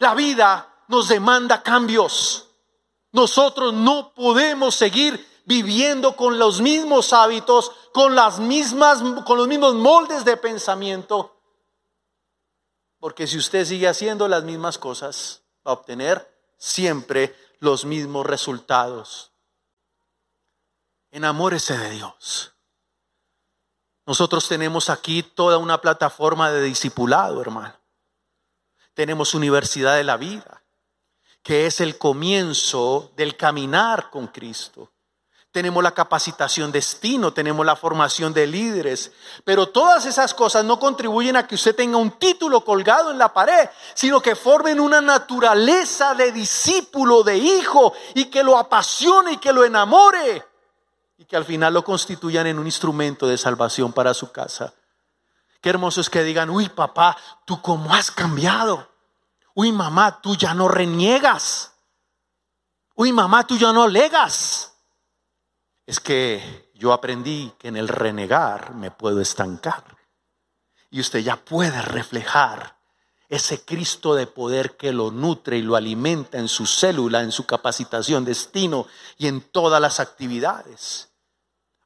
La 0.00 0.14
vida 0.14 0.84
nos 0.88 1.08
demanda 1.08 1.62
cambios. 1.62 2.48
Nosotros 3.12 3.72
no 3.72 4.12
podemos 4.12 4.74
seguir 4.74 5.26
viviendo 5.46 6.14
con 6.14 6.38
los 6.38 6.60
mismos 6.60 7.14
hábitos, 7.14 7.72
con 7.94 8.14
las 8.14 8.38
mismas 8.38 9.02
con 9.24 9.38
los 9.38 9.48
mismos 9.48 9.74
moldes 9.76 10.26
de 10.26 10.36
pensamiento. 10.36 11.31
Porque 13.02 13.26
si 13.26 13.36
usted 13.36 13.64
sigue 13.64 13.88
haciendo 13.88 14.28
las 14.28 14.44
mismas 14.44 14.78
cosas, 14.78 15.42
va 15.66 15.72
a 15.72 15.74
obtener 15.74 16.24
siempre 16.56 17.34
los 17.58 17.84
mismos 17.84 18.24
resultados. 18.24 19.32
Enamórese 21.10 21.76
de 21.76 21.90
Dios. 21.90 22.52
Nosotros 24.06 24.46
tenemos 24.46 24.88
aquí 24.88 25.24
toda 25.24 25.58
una 25.58 25.80
plataforma 25.80 26.52
de 26.52 26.62
discipulado, 26.62 27.40
hermano. 27.40 27.74
Tenemos 28.94 29.34
Universidad 29.34 29.96
de 29.96 30.04
la 30.04 30.16
Vida, 30.16 30.62
que 31.42 31.66
es 31.66 31.80
el 31.80 31.98
comienzo 31.98 33.10
del 33.16 33.36
caminar 33.36 34.10
con 34.10 34.28
Cristo. 34.28 34.92
Tenemos 35.52 35.82
la 35.82 35.92
capacitación 35.92 36.72
destino, 36.72 37.32
tenemos 37.32 37.64
la 37.64 37.76
formación 37.76 38.32
de 38.32 38.46
líderes, 38.46 39.12
pero 39.44 39.68
todas 39.68 40.06
esas 40.06 40.32
cosas 40.32 40.64
no 40.64 40.80
contribuyen 40.80 41.36
a 41.36 41.46
que 41.46 41.56
usted 41.56 41.76
tenga 41.76 41.98
un 41.98 42.12
título 42.12 42.64
colgado 42.64 43.10
en 43.10 43.18
la 43.18 43.32
pared, 43.32 43.68
sino 43.94 44.20
que 44.20 44.34
formen 44.34 44.80
una 44.80 45.02
naturaleza 45.02 46.14
de 46.14 46.32
discípulo, 46.32 47.22
de 47.22 47.36
hijo, 47.36 47.92
y 48.14 48.24
que 48.24 48.42
lo 48.42 48.56
apasione 48.56 49.32
y 49.32 49.36
que 49.36 49.52
lo 49.52 49.64
enamore 49.64 50.42
y 51.22 51.24
que 51.24 51.36
al 51.36 51.44
final 51.44 51.72
lo 51.72 51.84
constituyan 51.84 52.48
en 52.48 52.58
un 52.58 52.66
instrumento 52.66 53.28
de 53.28 53.38
salvación 53.38 53.92
para 53.92 54.12
su 54.12 54.32
casa. 54.32 54.74
Qué 55.60 55.70
hermoso 55.70 56.00
es 56.00 56.10
que 56.10 56.24
digan, 56.24 56.50
uy 56.50 56.68
papá, 56.68 57.16
tú 57.44 57.62
cómo 57.62 57.94
has 57.94 58.10
cambiado. 58.10 58.88
Uy 59.54 59.70
mamá, 59.70 60.20
tú 60.20 60.34
ya 60.34 60.52
no 60.52 60.66
reniegas. 60.66 61.74
Uy 62.96 63.12
mamá, 63.12 63.46
tú 63.46 63.56
ya 63.56 63.72
no 63.72 63.86
legas. 63.86 64.71
Es 65.86 66.00
que 66.00 66.70
yo 66.74 66.92
aprendí 66.92 67.52
que 67.58 67.68
en 67.68 67.76
el 67.76 67.88
renegar 67.88 68.74
me 68.74 68.90
puedo 68.90 69.20
estancar. 69.20 69.84
Y 70.90 71.00
usted 71.00 71.20
ya 71.20 71.36
puede 71.36 71.80
reflejar 71.82 72.76
ese 73.28 73.64
Cristo 73.64 74.14
de 74.14 74.26
poder 74.26 74.76
que 74.76 74.92
lo 74.92 75.10
nutre 75.10 75.56
y 75.56 75.62
lo 75.62 75.74
alimenta 75.74 76.38
en 76.38 76.48
su 76.48 76.66
célula, 76.66 77.22
en 77.22 77.32
su 77.32 77.46
capacitación, 77.46 78.26
destino 78.26 78.86
y 79.16 79.26
en 79.26 79.40
todas 79.40 79.80
las 79.80 80.00
actividades. 80.00 81.08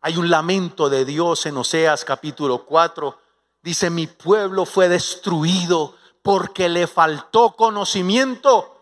Hay 0.00 0.16
un 0.16 0.28
lamento 0.28 0.88
de 0.88 1.04
Dios 1.04 1.46
en 1.46 1.56
Oseas 1.56 2.04
capítulo 2.04 2.64
4. 2.64 3.18
Dice, 3.62 3.90
mi 3.90 4.08
pueblo 4.08 4.66
fue 4.66 4.88
destruido 4.88 5.94
porque 6.22 6.68
le 6.68 6.88
faltó 6.88 7.52
conocimiento. 7.52 8.75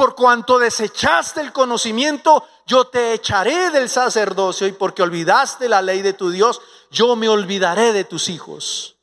Por 0.00 0.14
cuanto 0.14 0.58
desechaste 0.58 1.42
el 1.42 1.52
conocimiento, 1.52 2.48
yo 2.64 2.86
te 2.86 3.12
echaré 3.12 3.68
del 3.68 3.90
sacerdocio 3.90 4.66
y 4.66 4.72
porque 4.72 5.02
olvidaste 5.02 5.68
la 5.68 5.82
ley 5.82 6.00
de 6.00 6.14
tu 6.14 6.30
Dios, 6.30 6.58
yo 6.90 7.16
me 7.16 7.28
olvidaré 7.28 7.92
de 7.92 8.04
tus 8.04 8.30
hijos. 8.30 8.96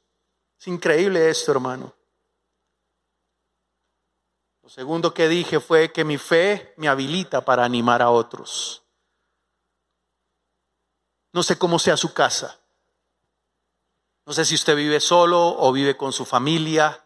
Es 0.59 0.65
increíble 0.65 1.29
esto, 1.29 1.51
hermano. 1.51 1.93
Lo 4.63 4.69
segundo 4.69 5.13
que 5.13 5.27
dije 5.27 5.59
fue 5.59 5.93
que 5.93 6.03
mi 6.03 6.17
fe 6.17 6.73
me 6.77 6.87
habilita 6.87 7.45
para 7.45 7.63
animar 7.63 8.01
a 8.01 8.09
otros. 8.09 8.81
No 11.31 11.43
sé 11.43 11.59
cómo 11.59 11.77
sea 11.77 11.95
su 11.95 12.11
casa. 12.11 12.59
No 14.25 14.33
sé 14.33 14.45
si 14.45 14.55
usted 14.55 14.75
vive 14.75 14.99
solo 14.99 15.59
o 15.59 15.71
vive 15.71 15.95
con 15.95 16.11
su 16.11 16.25
familia, 16.25 17.05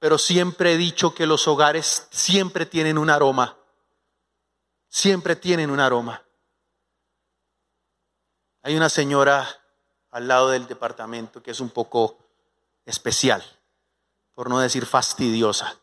pero 0.00 0.18
siempre 0.18 0.72
he 0.72 0.76
dicho 0.76 1.14
que 1.14 1.26
los 1.26 1.46
hogares 1.46 2.08
siempre 2.10 2.66
tienen 2.66 2.98
un 2.98 3.10
aroma. 3.10 3.56
Siempre 4.88 5.36
tienen 5.36 5.70
un 5.70 5.78
aroma. 5.78 6.24
Hay 8.62 8.76
una 8.76 8.88
señora 8.88 9.48
al 10.10 10.26
lado 10.26 10.48
del 10.50 10.66
departamento 10.66 11.42
que 11.42 11.52
es 11.52 11.60
un 11.60 11.70
poco 11.70 12.18
especial, 12.84 13.44
por 14.34 14.50
no 14.50 14.58
decir 14.58 14.84
fastidiosa. 14.86 15.78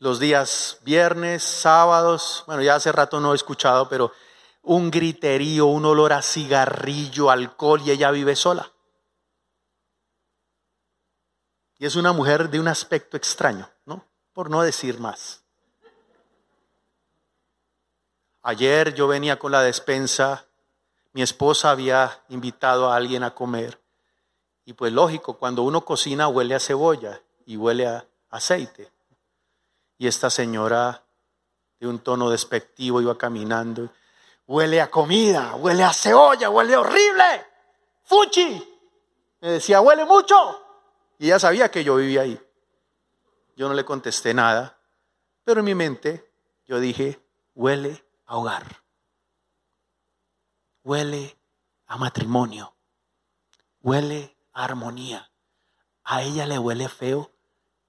los 0.00 0.20
días 0.20 0.78
viernes, 0.82 1.42
sábados, 1.42 2.44
bueno, 2.46 2.62
ya 2.62 2.76
hace 2.76 2.92
rato 2.92 3.20
no 3.20 3.32
he 3.32 3.36
escuchado, 3.36 3.88
pero 3.88 4.12
un 4.62 4.90
griterío, 4.90 5.66
un 5.66 5.84
olor 5.84 6.12
a 6.12 6.22
cigarrillo, 6.22 7.30
alcohol 7.30 7.80
y 7.84 7.90
ella 7.90 8.10
vive 8.10 8.36
sola. 8.36 8.70
Y 11.78 11.86
es 11.86 11.94
una 11.94 12.12
mujer 12.12 12.50
de 12.50 12.58
un 12.58 12.68
aspecto 12.68 13.16
extraño, 13.16 13.68
¿no? 13.86 14.04
Por 14.32 14.50
no 14.50 14.62
decir 14.62 14.98
más. 14.98 15.42
Ayer 18.42 18.94
yo 18.94 19.06
venía 19.06 19.38
con 19.38 19.52
la 19.52 19.62
despensa, 19.62 20.46
mi 21.12 21.22
esposa 21.22 21.70
había 21.70 22.22
invitado 22.28 22.90
a 22.90 22.96
alguien 22.96 23.22
a 23.22 23.34
comer. 23.34 23.80
Y 24.64 24.72
pues 24.72 24.92
lógico, 24.92 25.38
cuando 25.38 25.62
uno 25.62 25.84
cocina 25.84 26.28
huele 26.28 26.54
a 26.54 26.60
cebolla 26.60 27.20
y 27.46 27.56
huele 27.56 27.86
a 27.86 28.04
aceite. 28.30 28.90
Y 29.98 30.06
esta 30.06 30.30
señora, 30.30 31.02
de 31.80 31.86
un 31.86 32.00
tono 32.00 32.30
despectivo, 32.30 33.00
iba 33.00 33.16
caminando. 33.16 33.88
Huele 34.46 34.80
a 34.80 34.90
comida, 34.90 35.54
huele 35.56 35.84
a 35.84 35.92
cebolla, 35.92 36.50
huele 36.50 36.76
horrible. 36.76 37.46
Fuchi. 38.04 38.78
Me 39.40 39.52
decía, 39.52 39.80
huele 39.80 40.04
mucho. 40.04 40.67
Y 41.18 41.26
ella 41.26 41.38
sabía 41.38 41.70
que 41.70 41.84
yo 41.84 41.96
vivía 41.96 42.22
ahí. 42.22 42.40
Yo 43.56 43.68
no 43.68 43.74
le 43.74 43.84
contesté 43.84 44.32
nada, 44.34 44.78
pero 45.44 45.60
en 45.60 45.66
mi 45.66 45.74
mente 45.74 46.32
yo 46.64 46.78
dije, 46.78 47.20
huele 47.54 48.04
a 48.26 48.36
hogar. 48.36 48.82
Huele 50.84 51.36
a 51.86 51.96
matrimonio. 51.96 52.74
Huele 53.82 54.36
a 54.52 54.64
armonía. 54.64 55.30
A 56.04 56.22
ella 56.22 56.46
le 56.46 56.58
huele 56.58 56.88
feo, 56.88 57.32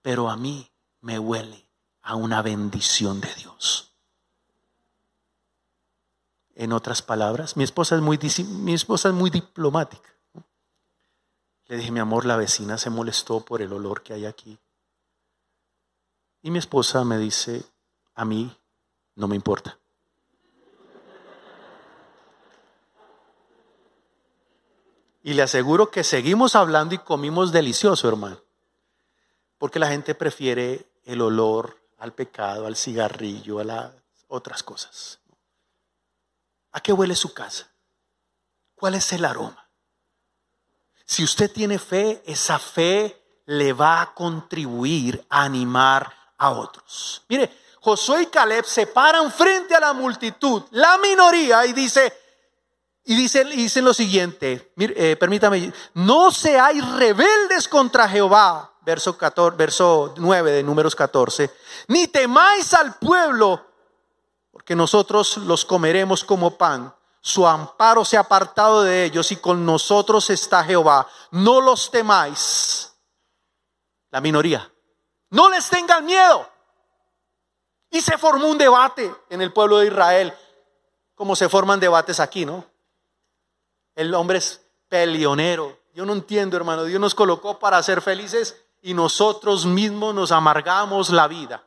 pero 0.01 0.29
a 0.29 0.35
mí 0.35 0.71
me 1.01 1.19
huele 1.19 1.69
a 2.01 2.15
una 2.15 2.41
bendición 2.41 3.21
de 3.21 3.33
Dios. 3.35 3.93
En 6.55 6.73
otras 6.73 7.01
palabras, 7.01 7.55
mi 7.55 7.63
esposa 7.63 7.95
es 7.95 8.01
muy, 8.01 8.19
mi 8.49 8.73
esposa 8.73 9.09
es 9.09 9.15
muy 9.15 9.29
diplomática. 9.29 10.18
Le 11.69 11.77
dije, 11.77 11.91
mi 11.91 11.99
amor, 11.99 12.25
la 12.25 12.35
vecina 12.35 12.79
se 12.79 12.89
molestó 12.89 13.41
por 13.41 13.61
el 13.61 13.71
olor 13.71 14.01
que 14.01 14.13
hay 14.13 14.25
aquí. 14.25 14.57
Y 16.41 16.49
mi 16.49 16.57
esposa 16.57 17.03
me 17.03 17.19
dice, 17.19 17.63
a 18.15 18.25
mí 18.25 18.57
no 19.13 19.27
me 19.27 19.35
importa. 19.35 19.77
Y 25.21 25.35
le 25.35 25.43
aseguro 25.43 25.91
que 25.91 26.03
seguimos 26.03 26.55
hablando 26.55 26.95
y 26.95 26.97
comimos 26.97 27.51
delicioso, 27.51 28.07
hermano. 28.07 28.41
Porque 29.59 29.77
la 29.77 29.89
gente 29.89 30.15
prefiere 30.15 30.87
el 31.05 31.21
olor 31.21 31.77
al 31.99 32.13
pecado, 32.13 32.65
al 32.65 32.77
cigarrillo, 32.77 33.59
a 33.59 33.63
las 33.63 33.93
otras 34.27 34.63
cosas. 34.63 35.19
¿A 36.71 36.79
qué 36.79 36.93
huele 36.93 37.13
su 37.13 37.31
casa? 37.31 37.71
¿Cuál 38.73 38.95
es 38.95 39.13
el 39.13 39.23
aroma? 39.23 39.68
Si 41.09 41.23
usted 41.23 41.51
tiene 41.51 41.79
fe, 41.79 42.21
esa 42.23 42.59
fe 42.59 43.41
le 43.47 43.73
va 43.73 43.99
a 43.99 44.13
contribuir 44.13 45.25
a 45.27 45.41
animar 45.41 46.07
a 46.37 46.51
otros. 46.51 47.23
Mire, 47.27 47.49
Josué 47.81 48.21
y 48.21 48.25
Caleb 48.27 48.63
se 48.63 48.85
paran 48.85 49.31
frente 49.31 49.73
a 49.73 49.79
la 49.79 49.93
multitud, 49.93 50.61
la 50.69 50.99
minoría, 50.99 51.65
y 51.65 51.73
dice, 51.73 52.13
y 53.05 53.15
dicen, 53.15 53.83
lo 53.83 53.91
siguiente, 53.91 54.71
eh, 54.77 55.15
permítame, 55.19 55.73
no 55.95 56.29
seáis 56.29 56.87
rebeldes 56.91 57.67
contra 57.67 58.07
Jehová, 58.07 58.71
verso, 58.81 59.17
14, 59.17 59.57
verso 59.57 60.13
9 60.15 60.51
de 60.51 60.61
números 60.61 60.95
14, 60.95 61.49
ni 61.87 62.07
temáis 62.07 62.71
al 62.75 62.99
pueblo, 62.99 63.65
porque 64.51 64.75
nosotros 64.75 65.37
los 65.37 65.65
comeremos 65.65 66.23
como 66.23 66.55
pan. 66.55 66.93
Su 67.21 67.45
amparo 67.45 68.05
se 68.05 68.17
ha 68.17 68.21
apartado 68.21 68.83
de 68.83 69.05
ellos 69.05 69.31
y 69.31 69.37
con 69.37 69.65
nosotros 69.65 70.29
está 70.29 70.63
Jehová. 70.63 71.07
No 71.31 71.61
los 71.61 71.91
temáis. 71.91 72.93
La 74.11 74.21
minoría. 74.21 74.71
No 75.29 75.49
les 75.49 75.69
tengan 75.69 76.05
miedo. 76.05 76.47
Y 77.91 78.01
se 78.01 78.17
formó 78.17 78.47
un 78.47 78.57
debate 78.57 79.13
en 79.29 79.41
el 79.41 79.51
pueblo 79.51 79.79
de 79.79 79.87
Israel, 79.87 80.33
como 81.15 81.35
se 81.35 81.49
forman 81.49 81.79
debates 81.79 82.19
aquí, 82.19 82.45
¿no? 82.45 82.65
El 83.95 84.13
hombre 84.13 84.37
es 84.37 84.61
peleonero. 84.87 85.77
Yo 85.93 86.05
no 86.05 86.13
entiendo, 86.13 86.55
hermano. 86.55 86.83
Dios 86.83 87.01
nos 87.01 87.15
colocó 87.15 87.59
para 87.59 87.81
ser 87.83 88.01
felices 88.01 88.63
y 88.81 88.93
nosotros 88.93 89.65
mismos 89.65 90.15
nos 90.15 90.31
amargamos 90.31 91.09
la 91.09 91.27
vida. 91.27 91.63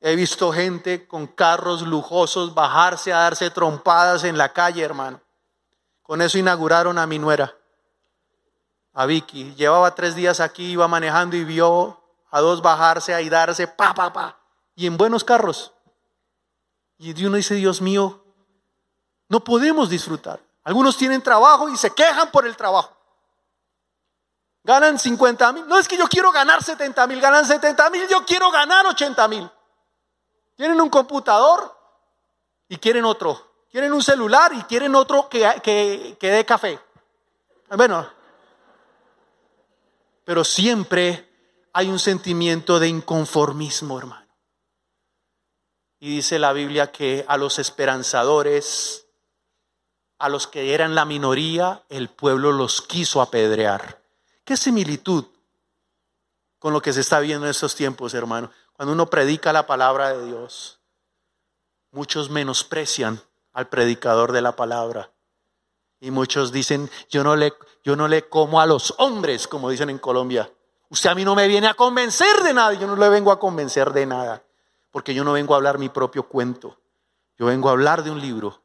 He 0.00 0.14
visto 0.14 0.52
gente 0.52 1.08
con 1.08 1.26
carros 1.26 1.82
lujosos 1.82 2.54
bajarse 2.54 3.12
a 3.12 3.18
darse 3.18 3.50
trompadas 3.50 4.24
en 4.24 4.38
la 4.38 4.52
calle, 4.52 4.82
hermano. 4.82 5.20
Con 6.02 6.22
eso 6.22 6.38
inauguraron 6.38 6.98
a 6.98 7.06
mi 7.06 7.18
nuera, 7.18 7.54
a 8.94 9.06
Vicky. 9.06 9.54
Llevaba 9.56 9.94
tres 9.94 10.14
días 10.14 10.40
aquí, 10.40 10.70
iba 10.70 10.86
manejando 10.86 11.36
y 11.36 11.44
vio 11.44 12.00
a 12.30 12.40
dos 12.40 12.62
bajarse 12.62 13.20
y 13.20 13.28
darse 13.28 13.66
pa, 13.66 13.92
pa, 13.92 14.12
pa. 14.12 14.38
Y 14.76 14.86
en 14.86 14.96
buenos 14.96 15.24
carros, 15.24 15.72
Y 16.98 17.24
uno 17.24 17.36
dice, 17.36 17.54
Dios 17.54 17.80
mío, 17.80 18.24
no 19.28 19.40
podemos 19.40 19.88
disfrutar. 19.88 20.40
Algunos 20.64 20.96
tienen 20.96 21.22
trabajo 21.22 21.68
y 21.68 21.76
se 21.76 21.90
quejan 21.90 22.30
por 22.30 22.46
el 22.46 22.56
trabajo. 22.56 22.96
Ganan 24.64 24.98
50 24.98 25.52
mil. 25.52 25.66
No 25.66 25.78
es 25.78 25.88
que 25.88 25.96
yo 25.96 26.06
quiero 26.08 26.30
ganar 26.30 26.62
70 26.62 27.06
mil, 27.06 27.20
ganan 27.20 27.44
70 27.44 27.90
mil, 27.90 28.06
yo 28.08 28.24
quiero 28.24 28.50
ganar 28.50 28.86
80 28.86 29.28
mil. 29.28 29.50
Tienen 30.58 30.80
un 30.80 30.90
computador 30.90 31.72
y 32.68 32.78
quieren 32.78 33.04
otro. 33.04 33.40
Quieren 33.70 33.92
un 33.92 34.02
celular 34.02 34.52
y 34.52 34.62
quieren 34.64 34.96
otro 34.96 35.28
que, 35.28 35.48
que, 35.62 36.16
que 36.18 36.30
dé 36.32 36.44
café. 36.44 36.80
Bueno, 37.76 38.10
pero 40.24 40.42
siempre 40.42 41.28
hay 41.72 41.88
un 41.88 42.00
sentimiento 42.00 42.80
de 42.80 42.88
inconformismo, 42.88 44.00
hermano. 44.00 44.26
Y 46.00 46.16
dice 46.16 46.40
la 46.40 46.52
Biblia 46.52 46.90
que 46.90 47.24
a 47.28 47.36
los 47.36 47.60
esperanzadores, 47.60 49.06
a 50.18 50.28
los 50.28 50.48
que 50.48 50.74
eran 50.74 50.96
la 50.96 51.04
minoría, 51.04 51.84
el 51.88 52.08
pueblo 52.08 52.50
los 52.50 52.82
quiso 52.82 53.22
apedrear. 53.22 54.02
¿Qué 54.42 54.56
similitud 54.56 55.24
con 56.58 56.72
lo 56.72 56.82
que 56.82 56.92
se 56.92 57.02
está 57.02 57.20
viendo 57.20 57.46
en 57.46 57.52
estos 57.52 57.76
tiempos, 57.76 58.12
hermano? 58.12 58.50
Cuando 58.78 58.92
uno 58.92 59.10
predica 59.10 59.52
la 59.52 59.66
palabra 59.66 60.16
de 60.16 60.24
Dios, 60.24 60.78
muchos 61.90 62.30
menosprecian 62.30 63.20
al 63.52 63.68
predicador 63.68 64.30
de 64.30 64.40
la 64.40 64.54
palabra. 64.54 65.10
Y 65.98 66.12
muchos 66.12 66.52
dicen, 66.52 66.88
yo 67.10 67.24
no 67.24 67.34
le, 67.34 67.52
yo 67.82 67.96
no 67.96 68.06
le 68.06 68.28
como 68.28 68.60
a 68.60 68.66
los 68.66 68.94
hombres, 68.98 69.48
como 69.48 69.68
dicen 69.68 69.90
en 69.90 69.98
Colombia. 69.98 70.48
Usted 70.90 71.10
a 71.10 71.16
mí 71.16 71.24
no 71.24 71.34
me 71.34 71.48
viene 71.48 71.66
a 71.66 71.74
convencer 71.74 72.44
de 72.44 72.54
nada, 72.54 72.72
yo 72.74 72.86
no 72.86 72.94
le 72.94 73.08
vengo 73.08 73.32
a 73.32 73.40
convencer 73.40 73.92
de 73.92 74.06
nada, 74.06 74.44
porque 74.92 75.12
yo 75.12 75.24
no 75.24 75.32
vengo 75.32 75.54
a 75.54 75.56
hablar 75.56 75.78
mi 75.78 75.88
propio 75.88 76.28
cuento. 76.28 76.78
Yo 77.36 77.46
vengo 77.46 77.70
a 77.70 77.72
hablar 77.72 78.04
de 78.04 78.12
un 78.12 78.20
libro 78.20 78.62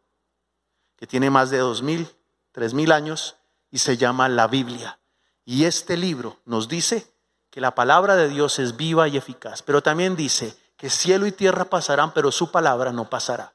que 0.95 1.07
tiene 1.07 1.32
más 1.32 1.49
de 1.49 1.57
dos 1.57 1.82
mil, 1.82 2.07
tres 2.51 2.76
mil 2.76 2.91
años 2.91 3.38
y 3.72 3.80
se 3.80 3.97
llama 3.97 4.30
la 4.30 4.45
Biblia. 4.45 4.99
Y 5.43 5.66
este 5.66 5.97
libro 5.97 6.38
nos 6.45 6.68
dice 6.68 7.11
que 7.54 7.62
la 7.62 7.76
palabra 7.76 8.16
de 8.16 8.30
Dios 8.30 8.58
es 8.58 8.78
viva 8.78 9.08
y 9.08 9.16
eficaz, 9.16 9.62
pero 9.62 9.84
también 9.84 10.16
dice 10.16 10.58
que 10.76 10.89
cielo 10.89 11.28
y 11.28 11.32
tierra 11.32 11.66
pasarán, 11.66 12.12
pero 12.12 12.32
su 12.32 12.49
palabra 12.49 12.91
no 12.91 13.12
pasará. 13.12 13.54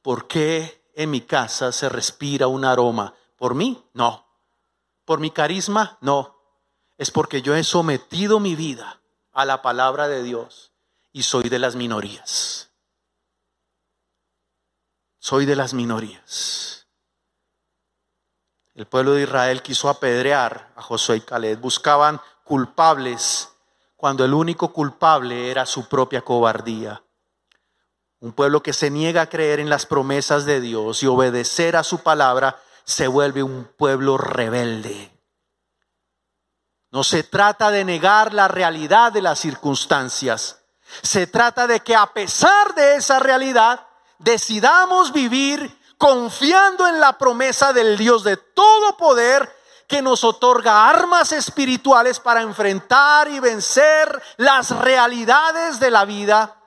¿Por 0.00 0.26
qué 0.28 0.82
en 0.94 1.10
mi 1.10 1.20
casa 1.20 1.72
se 1.72 1.90
respira 1.90 2.46
un 2.46 2.64
aroma? 2.64 3.12
¿Por 3.36 3.54
mí? 3.54 3.84
No. 3.92 4.26
¿Por 5.04 5.20
mi 5.20 5.30
carisma? 5.30 5.98
No. 6.00 6.40
Es 6.96 7.10
porque 7.10 7.42
yo 7.42 7.54
he 7.54 7.64
sometido 7.64 8.40
mi 8.40 8.54
vida 8.54 9.02
a 9.32 9.44
la 9.44 9.60
palabra 9.60 10.08
de 10.08 10.22
Dios 10.22 10.72
y 11.12 11.24
soy 11.24 11.50
de 11.50 11.58
las 11.58 11.76
minorías. 11.76 12.70
Soy 15.18 15.44
de 15.44 15.56
las 15.56 15.74
minorías. 15.74 16.75
El 18.76 18.86
pueblo 18.86 19.14
de 19.14 19.22
Israel 19.22 19.62
quiso 19.62 19.88
apedrear 19.88 20.68
a 20.76 20.82
Josué 20.82 21.16
y 21.16 21.20
Caleb. 21.22 21.58
Buscaban 21.58 22.20
culpables 22.44 23.48
cuando 23.96 24.22
el 24.22 24.34
único 24.34 24.70
culpable 24.70 25.50
era 25.50 25.64
su 25.64 25.88
propia 25.88 26.20
cobardía. 26.20 27.02
Un 28.20 28.34
pueblo 28.34 28.62
que 28.62 28.74
se 28.74 28.90
niega 28.90 29.22
a 29.22 29.30
creer 29.30 29.60
en 29.60 29.70
las 29.70 29.86
promesas 29.86 30.44
de 30.44 30.60
Dios 30.60 31.02
y 31.02 31.06
obedecer 31.06 31.74
a 31.74 31.84
su 31.84 32.02
palabra 32.02 32.60
se 32.84 33.08
vuelve 33.08 33.42
un 33.42 33.64
pueblo 33.64 34.18
rebelde. 34.18 35.10
No 36.90 37.02
se 37.02 37.22
trata 37.22 37.70
de 37.70 37.82
negar 37.82 38.34
la 38.34 38.46
realidad 38.46 39.10
de 39.10 39.22
las 39.22 39.38
circunstancias. 39.38 40.60
Se 41.00 41.26
trata 41.26 41.66
de 41.66 41.80
que 41.80 41.96
a 41.96 42.12
pesar 42.12 42.74
de 42.74 42.96
esa 42.96 43.20
realidad 43.20 43.86
decidamos 44.18 45.14
vivir 45.14 45.74
confiando 45.98 46.86
en 46.86 47.00
la 47.00 47.16
promesa 47.18 47.72
del 47.72 47.96
Dios 47.96 48.24
de 48.24 48.36
todo 48.36 48.96
poder 48.96 49.54
que 49.86 50.02
nos 50.02 50.24
otorga 50.24 50.88
armas 50.88 51.32
espirituales 51.32 52.20
para 52.20 52.42
enfrentar 52.42 53.28
y 53.28 53.40
vencer 53.40 54.22
las 54.36 54.70
realidades 54.70 55.78
de 55.78 55.90
la 55.90 56.04
vida 56.04 56.60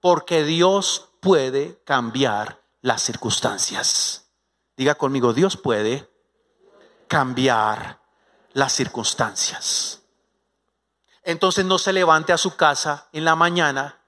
porque 0.00 0.44
Dios 0.44 1.08
puede 1.20 1.82
cambiar 1.84 2.60
las 2.82 3.02
circunstancias. 3.02 4.26
Diga 4.76 4.94
conmigo, 4.94 5.32
Dios 5.32 5.56
puede 5.56 6.08
cambiar 7.08 8.00
las 8.52 8.72
circunstancias. 8.72 10.02
Entonces 11.22 11.64
no 11.64 11.78
se 11.78 11.92
levante 11.92 12.32
a 12.32 12.38
su 12.38 12.54
casa 12.56 13.08
en 13.12 13.24
la 13.24 13.34
mañana, 13.34 13.98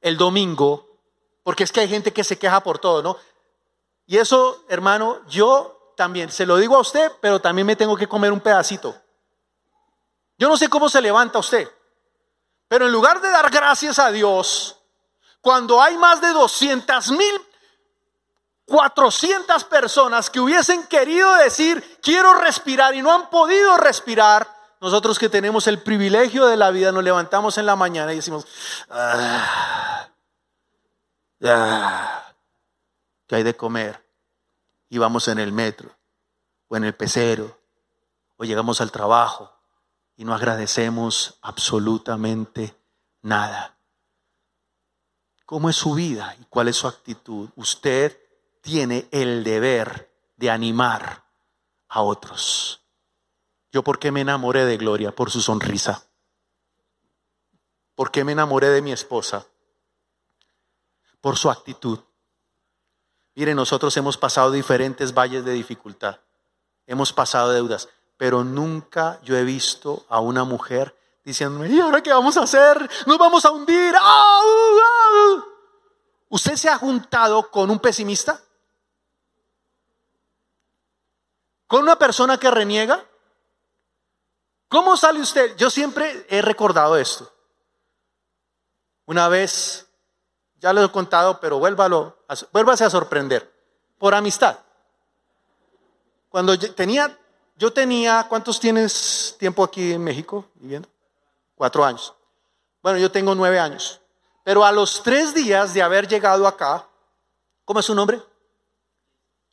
el 0.00 0.16
domingo, 0.16 1.00
porque 1.42 1.64
es 1.64 1.72
que 1.72 1.80
hay 1.80 1.88
gente 1.88 2.12
que 2.12 2.24
se 2.24 2.38
queja 2.38 2.62
por 2.62 2.78
todo, 2.78 3.02
¿no? 3.02 3.16
Y 4.06 4.18
eso, 4.18 4.64
hermano, 4.68 5.20
yo 5.28 5.94
también, 5.96 6.30
se 6.30 6.46
lo 6.46 6.56
digo 6.56 6.76
a 6.76 6.80
usted, 6.80 7.12
pero 7.20 7.40
también 7.40 7.66
me 7.66 7.76
tengo 7.76 7.96
que 7.96 8.08
comer 8.08 8.32
un 8.32 8.40
pedacito. 8.40 8.94
Yo 10.38 10.48
no 10.48 10.56
sé 10.56 10.68
cómo 10.68 10.88
se 10.88 11.00
levanta 11.00 11.38
usted, 11.38 11.70
pero 12.68 12.86
en 12.86 12.92
lugar 12.92 13.20
de 13.20 13.30
dar 13.30 13.50
gracias 13.50 13.98
a 13.98 14.10
Dios, 14.10 14.78
cuando 15.40 15.80
hay 15.80 15.96
más 15.96 16.20
de 16.20 16.28
200 16.28 17.10
mil, 17.12 17.40
400 18.64 19.64
personas 19.64 20.30
que 20.30 20.40
hubiesen 20.40 20.86
querido 20.86 21.32
decir, 21.34 22.00
quiero 22.02 22.34
respirar 22.34 22.94
y 22.94 23.02
no 23.02 23.12
han 23.12 23.28
podido 23.28 23.76
respirar, 23.76 24.48
nosotros 24.80 25.18
que 25.18 25.28
tenemos 25.28 25.66
el 25.66 25.80
privilegio 25.80 26.46
de 26.46 26.56
la 26.56 26.70
vida 26.70 26.90
nos 26.90 27.04
levantamos 27.04 27.56
en 27.58 27.66
la 27.66 27.76
mañana 27.76 28.12
y 28.12 28.16
decimos, 28.16 28.46
ah, 28.90 30.18
¿qué 33.32 33.36
hay 33.36 33.42
de 33.44 33.56
comer? 33.56 34.06
Y 34.90 34.98
vamos 34.98 35.26
en 35.28 35.38
el 35.38 35.52
metro 35.52 35.96
o 36.68 36.76
en 36.76 36.84
el 36.84 36.94
pecero 36.94 37.58
o 38.36 38.44
llegamos 38.44 38.82
al 38.82 38.92
trabajo 38.92 39.50
y 40.18 40.26
no 40.26 40.34
agradecemos 40.34 41.38
absolutamente 41.40 42.76
nada 43.22 43.78
cómo 45.46 45.70
es 45.70 45.76
su 45.76 45.94
vida 45.94 46.36
y 46.40 46.44
cuál 46.44 46.68
es 46.68 46.76
su 46.76 46.86
actitud. 46.86 47.48
Usted 47.56 48.20
tiene 48.60 49.08
el 49.10 49.44
deber 49.44 50.10
de 50.36 50.50
animar 50.50 51.24
a 51.88 52.02
otros. 52.02 52.82
Yo 53.70 53.82
por 53.82 53.98
qué 53.98 54.10
me 54.12 54.20
enamoré 54.20 54.66
de 54.66 54.76
Gloria 54.76 55.14
por 55.14 55.30
su 55.30 55.40
sonrisa. 55.40 56.06
¿Por 57.94 58.10
qué 58.10 58.24
me 58.24 58.32
enamoré 58.32 58.68
de 58.68 58.82
mi 58.82 58.92
esposa? 58.92 59.46
Por 61.22 61.38
su 61.38 61.50
actitud. 61.50 61.98
Mire, 63.34 63.54
nosotros 63.54 63.96
hemos 63.96 64.16
pasado 64.18 64.50
diferentes 64.50 65.14
valles 65.14 65.44
de 65.44 65.52
dificultad. 65.52 66.18
Hemos 66.86 67.12
pasado 67.12 67.50
deudas, 67.50 67.88
pero 68.16 68.44
nunca 68.44 69.18
yo 69.22 69.36
he 69.36 69.44
visto 69.44 70.04
a 70.08 70.20
una 70.20 70.44
mujer 70.44 70.96
diciéndome, 71.24 71.68
¿y 71.68 71.80
ahora 71.80 72.02
qué 72.02 72.12
vamos 72.12 72.36
a 72.36 72.42
hacer? 72.42 72.90
Nos 73.06 73.18
vamos 73.18 73.44
a 73.44 73.50
hundir. 73.50 73.94
¿Usted 76.28 76.56
se 76.56 76.68
ha 76.68 76.76
juntado 76.76 77.50
con 77.50 77.70
un 77.70 77.78
pesimista? 77.78 78.40
¿Con 81.66 81.82
una 81.82 81.96
persona 81.96 82.38
que 82.38 82.50
reniega? 82.50 83.02
¿Cómo 84.68 84.96
sale 84.96 85.20
usted? 85.20 85.56
Yo 85.56 85.70
siempre 85.70 86.26
he 86.28 86.42
recordado 86.42 86.96
esto. 86.96 87.32
Una 89.06 89.28
vez, 89.28 89.86
ya 90.62 90.72
lo 90.72 90.84
he 90.84 90.92
contado, 90.92 91.40
pero 91.40 91.58
vuélvalo, 91.58 92.18
vuélvase 92.52 92.84
a 92.84 92.90
sorprender. 92.90 93.52
Por 93.98 94.14
amistad. 94.14 94.58
Cuando 96.28 96.54
yo 96.54 96.72
tenía, 96.72 97.18
yo 97.56 97.72
tenía, 97.72 98.26
¿cuántos 98.28 98.60
tienes 98.60 99.34
tiempo 99.40 99.64
aquí 99.64 99.92
en 99.92 100.04
México 100.04 100.46
viviendo? 100.54 100.88
Cuatro 101.56 101.84
años. 101.84 102.14
Bueno, 102.80 102.98
yo 102.98 103.10
tengo 103.10 103.34
nueve 103.34 103.58
años. 103.58 104.00
Pero 104.44 104.64
a 104.64 104.70
los 104.70 105.02
tres 105.02 105.34
días 105.34 105.74
de 105.74 105.82
haber 105.82 106.06
llegado 106.06 106.46
acá, 106.46 106.86
¿cómo 107.64 107.80
es 107.80 107.86
su 107.86 107.94
nombre? 107.94 108.22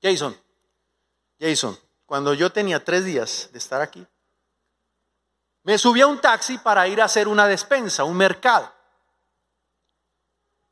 Jason. 0.02 0.38
Jason, 1.40 1.78
cuando 2.06 2.36
yo 2.36 2.52
tenía 2.52 2.84
tres 2.84 3.04
días 3.04 3.50
de 3.52 3.58
estar 3.58 3.82
aquí, 3.82 4.06
me 5.64 5.78
subí 5.80 6.02
a 6.02 6.08
un 6.08 6.22
taxi 6.22 6.60
para 6.60 6.88
ir 6.88 7.02
a 7.02 7.06
hacer 7.06 7.28
una 7.28 7.48
despensa, 7.48 8.04
un 8.04 8.16
mercado. 8.16 8.72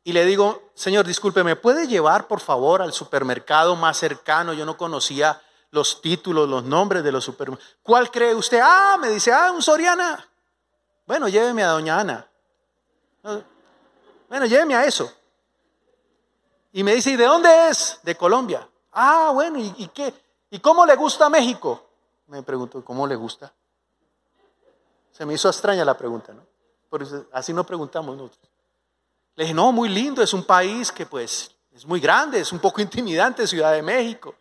Y 0.07 0.13
le 0.13 0.23
digo, 0.23 0.69
señor, 0.73 1.05
disculpe, 1.05 1.43
¿me 1.43 1.57
puede 1.57 1.85
llevar 1.85 2.29
por 2.29 2.39
favor 2.39 2.81
al 2.81 2.93
supermercado 2.93 3.75
más 3.75 3.97
cercano? 3.97 4.53
Yo 4.53 4.65
no 4.65 4.77
conocía 4.77 5.41
los 5.71 6.01
títulos, 6.01 6.47
los 6.47 6.63
nombres 6.63 7.03
de 7.03 7.11
los 7.11 7.25
supermercados. 7.25 7.75
¿Cuál 7.83 8.09
cree 8.09 8.33
usted? 8.33 8.61
Ah, 8.63 8.95
me 9.01 9.09
dice, 9.09 9.33
ah, 9.33 9.51
un 9.51 9.61
Soriana. 9.61 10.25
Bueno, 11.05 11.27
lléveme 11.27 11.61
a 11.61 11.71
doña 11.71 11.99
Ana. 11.99 12.25
Bueno, 14.29 14.45
lléveme 14.45 14.75
a 14.75 14.85
eso. 14.85 15.11
Y 16.71 16.85
me 16.85 16.95
dice, 16.95 17.11
¿y 17.11 17.17
de 17.17 17.25
dónde 17.25 17.67
es? 17.67 17.99
De 18.03 18.15
Colombia. 18.15 18.65
Ah, 18.93 19.31
bueno, 19.33 19.59
¿y, 19.59 19.89
qué? 19.93 20.13
¿Y 20.49 20.59
cómo 20.59 20.85
le 20.85 20.95
gusta 20.95 21.27
México? 21.27 21.85
Me 22.27 22.41
pregunto, 22.43 22.81
¿cómo 22.85 23.05
le 23.05 23.17
gusta? 23.17 23.53
Se 25.11 25.25
me 25.25 25.33
hizo 25.33 25.49
extraña 25.49 25.83
la 25.83 25.97
pregunta, 25.97 26.31
¿no? 26.31 26.45
Por 26.89 27.05
así 27.33 27.51
no 27.51 27.65
preguntamos 27.65 28.15
nosotros. 28.15 28.46
Le 29.37 29.43
dije, 29.43 29.53
no, 29.53 29.71
muy 29.71 29.87
lindo, 29.87 30.23
es 30.23 30.33
un 30.33 30.43
país 30.43 30.91
que 30.91 31.05
pues 31.05 31.51
es 31.71 31.85
muy 31.85 31.99
grande, 31.99 32.39
es 32.39 32.51
un 32.51 32.59
poco 32.59 32.81
intimidante, 32.87 33.47
Ciudad 33.47 33.71
de 33.71 33.83
México. 33.83 34.35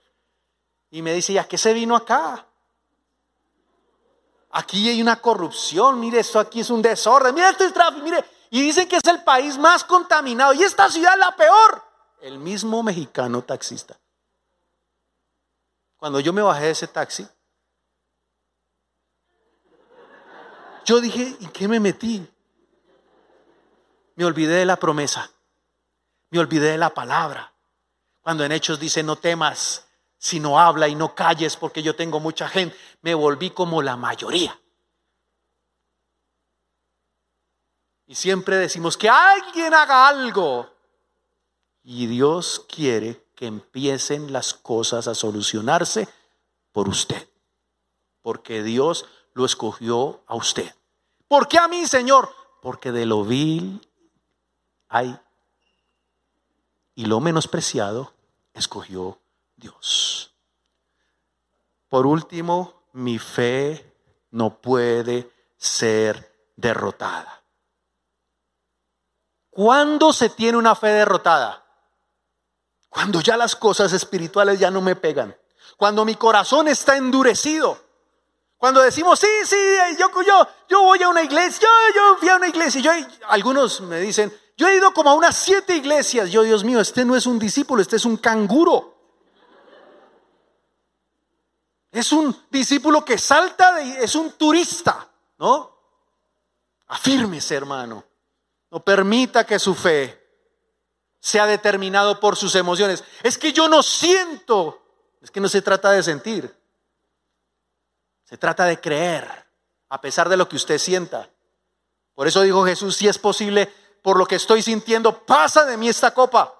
Y 0.90 1.02
me 1.02 1.12
dice, 1.12 1.34
¿y 1.34 1.38
a 1.38 1.46
qué 1.46 1.58
se 1.58 1.74
vino 1.74 1.94
acá? 1.94 2.46
Aquí 4.52 4.88
hay 4.88 5.02
una 5.02 5.20
corrupción, 5.20 6.00
mire, 6.00 6.20
esto 6.20 6.40
aquí 6.40 6.60
es 6.60 6.70
un 6.70 6.80
desorden, 6.80 7.34
mire, 7.34 7.50
este 7.50 7.70
tráfico, 7.72 8.02
mire. 8.02 8.24
Y 8.48 8.62
dicen 8.62 8.88
que 8.88 8.96
es 8.96 9.04
el 9.04 9.22
país 9.22 9.58
más 9.58 9.84
contaminado 9.84 10.54
y 10.54 10.62
esta 10.62 10.88
ciudad 10.88 11.12
es 11.12 11.18
la 11.18 11.36
peor. 11.36 11.84
El 12.22 12.38
mismo 12.38 12.82
mexicano 12.82 13.42
taxista. 13.42 13.98
Cuando 15.98 16.20
yo 16.20 16.32
me 16.32 16.40
bajé 16.40 16.64
de 16.64 16.70
ese 16.70 16.86
taxi, 16.86 17.28
yo 20.86 21.00
dije, 21.02 21.36
¿y 21.38 21.48
qué 21.48 21.68
me 21.68 21.80
metí? 21.80 22.26
Me 24.16 24.24
olvidé 24.24 24.54
de 24.54 24.66
la 24.66 24.76
promesa, 24.76 25.30
me 26.30 26.38
olvidé 26.38 26.72
de 26.72 26.78
la 26.78 26.92
palabra. 26.92 27.52
Cuando 28.22 28.44
en 28.44 28.52
Hechos 28.52 28.80
dice, 28.80 29.02
no 29.02 29.16
temas, 29.16 29.86
sino 30.18 30.58
habla 30.58 30.88
y 30.88 30.94
no 30.94 31.14
calles 31.14 31.56
porque 31.56 31.82
yo 31.82 31.94
tengo 31.94 32.18
mucha 32.18 32.48
gente, 32.48 32.76
me 33.02 33.14
volví 33.14 33.50
como 33.50 33.82
la 33.82 33.96
mayoría. 33.96 34.58
Y 38.06 38.14
siempre 38.14 38.56
decimos 38.56 38.96
que 38.96 39.08
alguien 39.08 39.74
haga 39.74 40.08
algo. 40.08 40.70
Y 41.82 42.06
Dios 42.06 42.64
quiere 42.68 43.24
que 43.34 43.46
empiecen 43.46 44.32
las 44.32 44.54
cosas 44.54 45.08
a 45.08 45.14
solucionarse 45.14 46.08
por 46.72 46.88
usted. 46.88 47.28
Porque 48.22 48.62
Dios 48.62 49.06
lo 49.34 49.44
escogió 49.44 50.22
a 50.26 50.36
usted. 50.36 50.74
¿Por 51.28 51.48
qué 51.48 51.58
a 51.58 51.68
mí, 51.68 51.86
Señor? 51.86 52.34
Porque 52.62 52.92
de 52.92 53.06
lo 53.06 53.24
vil 53.24 53.80
y 56.94 57.04
lo 57.04 57.20
menospreciado 57.20 58.12
escogió 58.54 59.18
Dios. 59.56 60.32
Por 61.88 62.06
último, 62.06 62.82
mi 62.92 63.18
fe 63.18 63.92
no 64.30 64.60
puede 64.60 65.30
ser 65.56 66.50
derrotada. 66.56 67.42
¿Cuándo 69.50 70.12
se 70.12 70.30
tiene 70.30 70.58
una 70.58 70.74
fe 70.74 70.88
derrotada? 70.88 71.64
Cuando 72.88 73.20
ya 73.20 73.36
las 73.36 73.56
cosas 73.56 73.92
espirituales 73.92 74.58
ya 74.58 74.70
no 74.70 74.80
me 74.80 74.96
pegan. 74.96 75.36
Cuando 75.76 76.04
mi 76.04 76.14
corazón 76.14 76.68
está 76.68 76.96
endurecido. 76.96 77.78
Cuando 78.56 78.80
decimos, 78.80 79.18
sí, 79.18 79.28
sí, 79.44 79.56
yo, 79.98 80.10
yo, 80.22 80.48
yo 80.68 80.82
voy 80.82 81.02
a 81.02 81.08
una 81.08 81.22
iglesia, 81.22 81.68
yo, 81.94 81.94
yo 81.94 82.16
fui 82.18 82.28
a 82.30 82.36
una 82.36 82.48
iglesia. 82.48 82.80
Yo, 82.80 82.90
algunos 83.28 83.82
me 83.82 84.00
dicen, 84.00 84.32
yo 84.56 84.68
he 84.68 84.76
ido 84.76 84.92
como 84.94 85.10
a 85.10 85.14
unas 85.14 85.36
siete 85.36 85.76
iglesias. 85.76 86.30
Yo, 86.30 86.42
Dios 86.42 86.64
mío, 86.64 86.80
este 86.80 87.04
no 87.04 87.14
es 87.14 87.26
un 87.26 87.38
discípulo, 87.38 87.82
este 87.82 87.96
es 87.96 88.04
un 88.06 88.16
canguro. 88.16 88.94
Es 91.90 92.12
un 92.12 92.36
discípulo 92.50 93.04
que 93.04 93.18
salta, 93.18 93.74
de, 93.76 94.02
es 94.04 94.14
un 94.14 94.32
turista, 94.32 95.08
¿no? 95.38 95.76
Afírmese, 96.88 97.54
hermano. 97.54 98.04
No 98.70 98.80
permita 98.80 99.44
que 99.44 99.58
su 99.58 99.74
fe 99.74 100.22
sea 101.20 101.46
determinado 101.46 102.18
por 102.18 102.36
sus 102.36 102.54
emociones. 102.54 103.04
Es 103.22 103.36
que 103.36 103.52
yo 103.52 103.68
no 103.68 103.82
siento. 103.82 104.82
Es 105.20 105.30
que 105.30 105.40
no 105.40 105.48
se 105.48 105.60
trata 105.60 105.90
de 105.90 106.02
sentir. 106.02 106.54
Se 108.24 108.38
trata 108.38 108.64
de 108.64 108.80
creer, 108.80 109.46
a 109.88 110.00
pesar 110.00 110.28
de 110.28 110.36
lo 110.36 110.48
que 110.48 110.56
usted 110.56 110.78
sienta. 110.78 111.30
Por 112.14 112.26
eso 112.26 112.42
dijo 112.42 112.64
Jesús, 112.64 112.96
si 112.96 113.06
es 113.06 113.18
posible, 113.18 113.72
por 114.06 114.18
lo 114.18 114.26
que 114.28 114.36
estoy 114.36 114.62
sintiendo, 114.62 115.26
pasa 115.26 115.64
de 115.64 115.76
mí 115.76 115.88
esta 115.88 116.14
copa. 116.14 116.54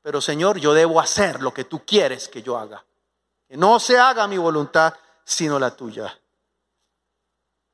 Pero 0.00 0.20
Señor, 0.20 0.60
yo 0.60 0.72
debo 0.72 1.00
hacer 1.00 1.42
lo 1.42 1.52
que 1.52 1.64
tú 1.64 1.84
quieres 1.84 2.28
que 2.28 2.40
yo 2.40 2.56
haga. 2.56 2.84
Que 3.48 3.56
no 3.56 3.80
se 3.80 3.98
haga 3.98 4.28
mi 4.28 4.38
voluntad, 4.38 4.94
sino 5.24 5.58
la 5.58 5.74
tuya. 5.74 6.16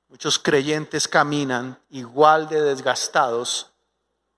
Muchos 0.09 0.39
creyentes 0.39 1.07
caminan 1.07 1.78
igual 1.91 2.49
de 2.49 2.62
desgastados 2.62 3.72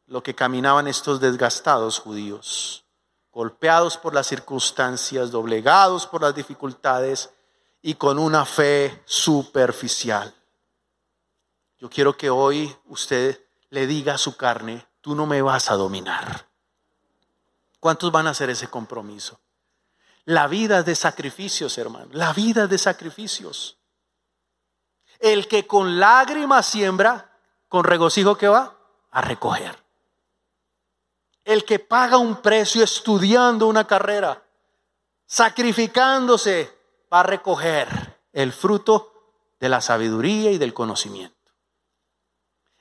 lo 0.07 0.21
que 0.21 0.35
caminaban 0.35 0.89
estos 0.89 1.21
desgastados 1.21 2.01
judíos, 2.01 2.85
golpeados 3.31 3.99
por 3.99 4.15
las 4.15 4.27
circunstancias, 4.27 5.31
doblegados 5.31 6.09
por 6.09 6.23
las 6.23 6.35
dificultades 6.35 7.31
y 7.83 7.95
con 7.95 8.19
una 8.19 8.45
fe 8.45 9.01
superficial. 9.05 10.35
Yo 11.79 11.89
quiero 11.89 12.17
que 12.17 12.31
hoy 12.31 12.77
usted 12.87 13.41
le 13.71 13.87
diga 13.87 14.15
a 14.15 14.19
su 14.19 14.37
carne, 14.37 14.87
tú 15.01 15.15
no 15.15 15.27
me 15.27 15.43
vas 15.43 15.71
a 15.71 15.77
dominar. 15.77 16.47
¿Cuántos 17.79 18.13
van 18.13 18.27
a 18.27 18.31
hacer 18.31 18.51
ese 18.51 18.69
compromiso? 18.69 19.41
La 20.25 20.47
vida 20.47 20.81
es 20.81 20.85
de 20.85 20.95
sacrificios, 20.95 21.79
hermano. 21.79 22.09
La 22.13 22.33
vida 22.33 22.65
es 22.65 22.71
de 22.71 22.79
sacrificios. 22.79 23.79
El 25.19 25.49
que 25.49 25.67
con 25.67 25.99
lágrimas 25.99 26.67
siembra, 26.67 27.33
con 27.69 27.85
regocijo 27.85 28.37
que 28.37 28.49
va 28.49 28.77
a 29.11 29.21
recoger. 29.23 29.83
El 31.45 31.65
que 31.65 31.79
paga 31.79 32.19
un 32.19 32.43
precio 32.43 32.85
estudiando 32.85 33.67
una 33.67 33.87
carrera, 33.87 34.43
sacrificándose, 35.27 36.77
va 37.13 37.21
a 37.21 37.25
recoger 37.25 38.19
el 38.33 38.53
fruto 38.53 39.13
de 39.59 39.69
la 39.69 39.81
sabiduría 39.81 40.51
y 40.51 40.59
del 40.59 40.75
conocimiento. 40.75 41.40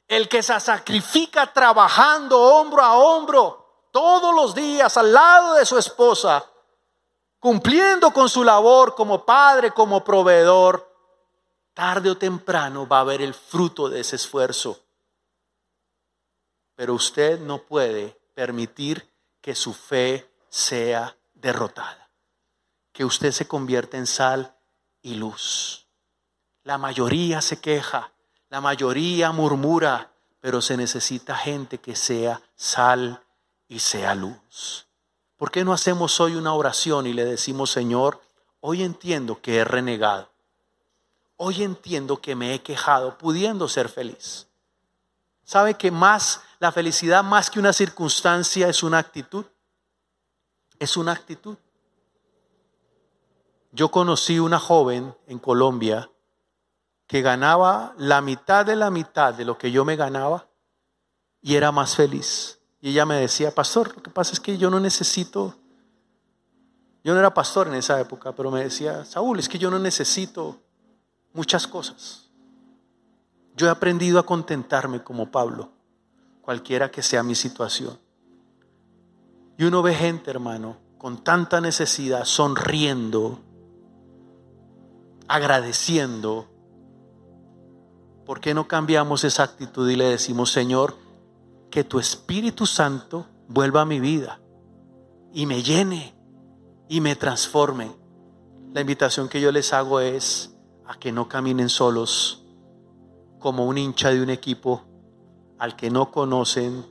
El 0.09 0.27
que 0.27 0.41
se 0.41 0.59
sacrifica 0.59 1.53
trabajando 1.53 2.37
hombro 2.37 2.81
a 2.83 2.97
hombro 2.97 3.87
todos 3.91 4.33
los 4.33 4.55
días 4.55 4.97
al 4.97 5.13
lado 5.13 5.53
de 5.53 5.67
su 5.67 5.77
esposa, 5.77 6.49
cumpliendo 7.39 8.11
con 8.11 8.27
su 8.27 8.43
labor 8.43 8.95
como 8.95 9.23
padre, 9.23 9.71
como 9.71 10.03
proveedor, 10.03 10.91
tarde 11.75 12.09
o 12.09 12.17
temprano 12.17 12.87
va 12.87 13.01
a 13.01 13.03
ver 13.03 13.21
el 13.21 13.35
fruto 13.35 13.87
de 13.87 13.99
ese 13.99 14.15
esfuerzo. 14.15 14.79
Pero 16.73 16.95
usted 16.95 17.39
no 17.39 17.59
puede 17.59 18.19
permitir 18.33 19.07
que 19.41 19.53
su 19.53 19.75
fe 19.75 20.27
sea 20.49 21.15
derrotada, 21.35 22.09
que 22.91 23.05
usted 23.05 23.31
se 23.31 23.47
convierta 23.47 23.97
en 23.97 24.07
sal 24.07 24.57
y 25.03 25.13
luz. 25.13 25.85
La 26.63 26.79
mayoría 26.79 27.41
se 27.41 27.61
queja, 27.61 28.11
la 28.49 28.61
mayoría 28.61 29.31
murmura, 29.31 30.11
pero 30.39 30.61
se 30.61 30.77
necesita 30.77 31.35
gente 31.35 31.79
que 31.79 31.95
sea 31.95 32.41
sal 32.55 33.23
y 33.67 33.79
sea 33.79 34.15
luz. 34.15 34.87
¿Por 35.37 35.51
qué 35.51 35.63
no 35.63 35.73
hacemos 35.73 36.19
hoy 36.19 36.35
una 36.35 36.53
oración 36.53 37.07
y 37.07 37.13
le 37.13 37.25
decimos, 37.25 37.71
Señor, 37.71 38.21
hoy 38.59 38.83
entiendo 38.83 39.41
que 39.41 39.57
he 39.57 39.63
renegado? 39.63 40.29
Hoy 41.37 41.63
entiendo 41.63 42.21
que 42.21 42.35
me 42.35 42.53
he 42.53 42.61
quejado 42.61 43.17
pudiendo 43.17 43.67
ser 43.69 43.87
feliz. 43.87 44.47
¿Sabe 45.43 45.75
que 45.75 45.91
más 45.91 46.41
la 46.59 46.73
felicidad 46.73 47.23
más 47.23 47.49
que 47.49 47.59
una 47.59 47.71
circunstancia 47.71 48.67
es 48.67 48.83
una 48.83 48.99
actitud. 48.99 49.45
Es 50.77 50.97
una 50.97 51.13
actitud. 51.13 51.57
Yo 53.71 53.89
conocí 53.89 54.39
una 54.39 54.59
joven 54.59 55.15
en 55.27 55.39
Colombia 55.39 56.09
que 57.09 57.23
ganaba 57.23 57.95
la 57.97 58.21
mitad 58.21 58.63
de 58.67 58.75
la 58.75 58.91
mitad 58.91 59.33
de 59.33 59.43
lo 59.43 59.57
que 59.57 59.71
yo 59.71 59.83
me 59.83 59.95
ganaba 59.95 60.47
y 61.41 61.55
era 61.55 61.71
más 61.71 61.95
feliz. 61.95 62.59
Y 62.81 62.91
ella 62.91 63.03
me 63.03 63.15
decía, 63.15 63.49
pastor, 63.49 63.95
lo 63.95 64.03
que 64.03 64.11
pasa 64.11 64.33
es 64.33 64.39
que 64.39 64.59
yo 64.59 64.69
no 64.69 64.79
necesito, 64.79 65.55
yo 67.03 67.13
no 67.15 67.19
era 67.19 67.33
pastor 67.33 67.67
en 67.67 67.73
esa 67.73 67.99
época, 67.99 68.33
pero 68.35 68.51
me 68.51 68.63
decía, 68.63 69.03
Saúl, 69.05 69.39
es 69.39 69.49
que 69.49 69.57
yo 69.57 69.71
no 69.71 69.79
necesito 69.79 70.61
muchas 71.33 71.65
cosas. 71.65 72.29
Yo 73.55 73.65
he 73.65 73.71
aprendido 73.71 74.19
a 74.19 74.25
contentarme 74.27 75.03
como 75.03 75.31
Pablo 75.31 75.71
cualquiera 76.43 76.91
que 76.91 77.01
sea 77.01 77.23
mi 77.23 77.33
situación. 77.33 77.97
Y 79.57 79.63
uno 79.63 79.81
ve 79.81 79.95
gente, 79.95 80.29
hermano, 80.29 80.77
con 80.99 81.23
tanta 81.23 81.59
necesidad, 81.59 82.23
sonriendo, 82.25 83.39
agradeciendo. 85.27 86.48
¿Por 88.29 88.41
qué 88.41 88.53
no 88.53 88.67
cambiamos 88.67 89.23
esa 89.23 89.41
actitud 89.41 89.89
y 89.89 89.95
le 89.95 90.05
decimos, 90.05 90.51
Señor, 90.51 90.95
que 91.71 91.83
tu 91.83 91.97
Espíritu 91.97 92.67
Santo 92.67 93.25
vuelva 93.47 93.81
a 93.81 93.85
mi 93.85 93.99
vida 93.99 94.39
y 95.33 95.47
me 95.47 95.63
llene 95.63 96.13
y 96.87 97.01
me 97.01 97.15
transforme? 97.15 97.91
La 98.71 98.81
invitación 98.81 99.29
que 99.29 99.41
yo 99.41 99.51
les 99.51 99.73
hago 99.73 99.99
es 99.99 100.55
a 100.85 100.99
que 100.99 101.11
no 101.11 101.27
caminen 101.27 101.69
solos 101.69 102.45
como 103.39 103.65
un 103.65 103.79
hincha 103.79 104.11
de 104.11 104.21
un 104.21 104.29
equipo 104.29 104.83
al 105.57 105.75
que 105.75 105.89
no 105.89 106.11
conocen 106.11 106.85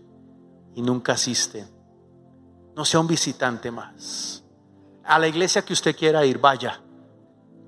y 0.75 0.83
nunca 0.83 1.13
asisten. 1.13 1.69
No 2.75 2.85
sea 2.85 2.99
un 2.99 3.07
visitante 3.07 3.71
más. 3.71 4.43
A 5.05 5.21
la 5.21 5.29
iglesia 5.29 5.65
que 5.65 5.73
usted 5.73 5.95
quiera 5.95 6.27
ir, 6.27 6.41
vaya, 6.41 6.83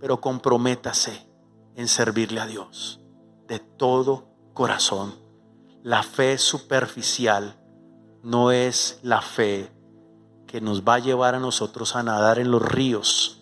pero 0.00 0.20
comprométase 0.20 1.24
en 1.76 1.86
servirle 1.86 2.40
a 2.40 2.48
Dios 2.48 3.00
de 3.50 3.58
todo 3.58 4.28
corazón. 4.54 5.12
La 5.82 6.04
fe 6.04 6.38
superficial 6.38 7.56
no 8.22 8.52
es 8.52 9.00
la 9.02 9.20
fe 9.22 9.68
que 10.46 10.60
nos 10.60 10.84
va 10.84 10.94
a 10.94 10.98
llevar 11.00 11.34
a 11.34 11.40
nosotros 11.40 11.96
a 11.96 12.04
nadar 12.04 12.38
en 12.38 12.52
los 12.52 12.62
ríos 12.62 13.40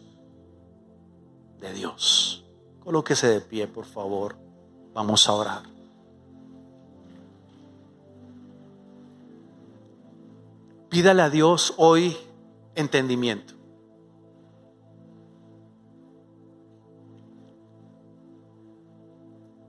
de 1.61 1.75
Dios. 1.75 2.47
Colóquese 2.81 3.29
de 3.29 3.43
pie, 3.43 3.69
por 3.69 3.85
favor. 3.85 4.37
Vamos 4.95 5.29
a 5.29 5.35
orar. 5.35 5.63
Pídale 10.89 11.21
a 11.21 11.29
Dios 11.29 11.75
hoy 11.77 12.17
entendimiento. 12.75 13.58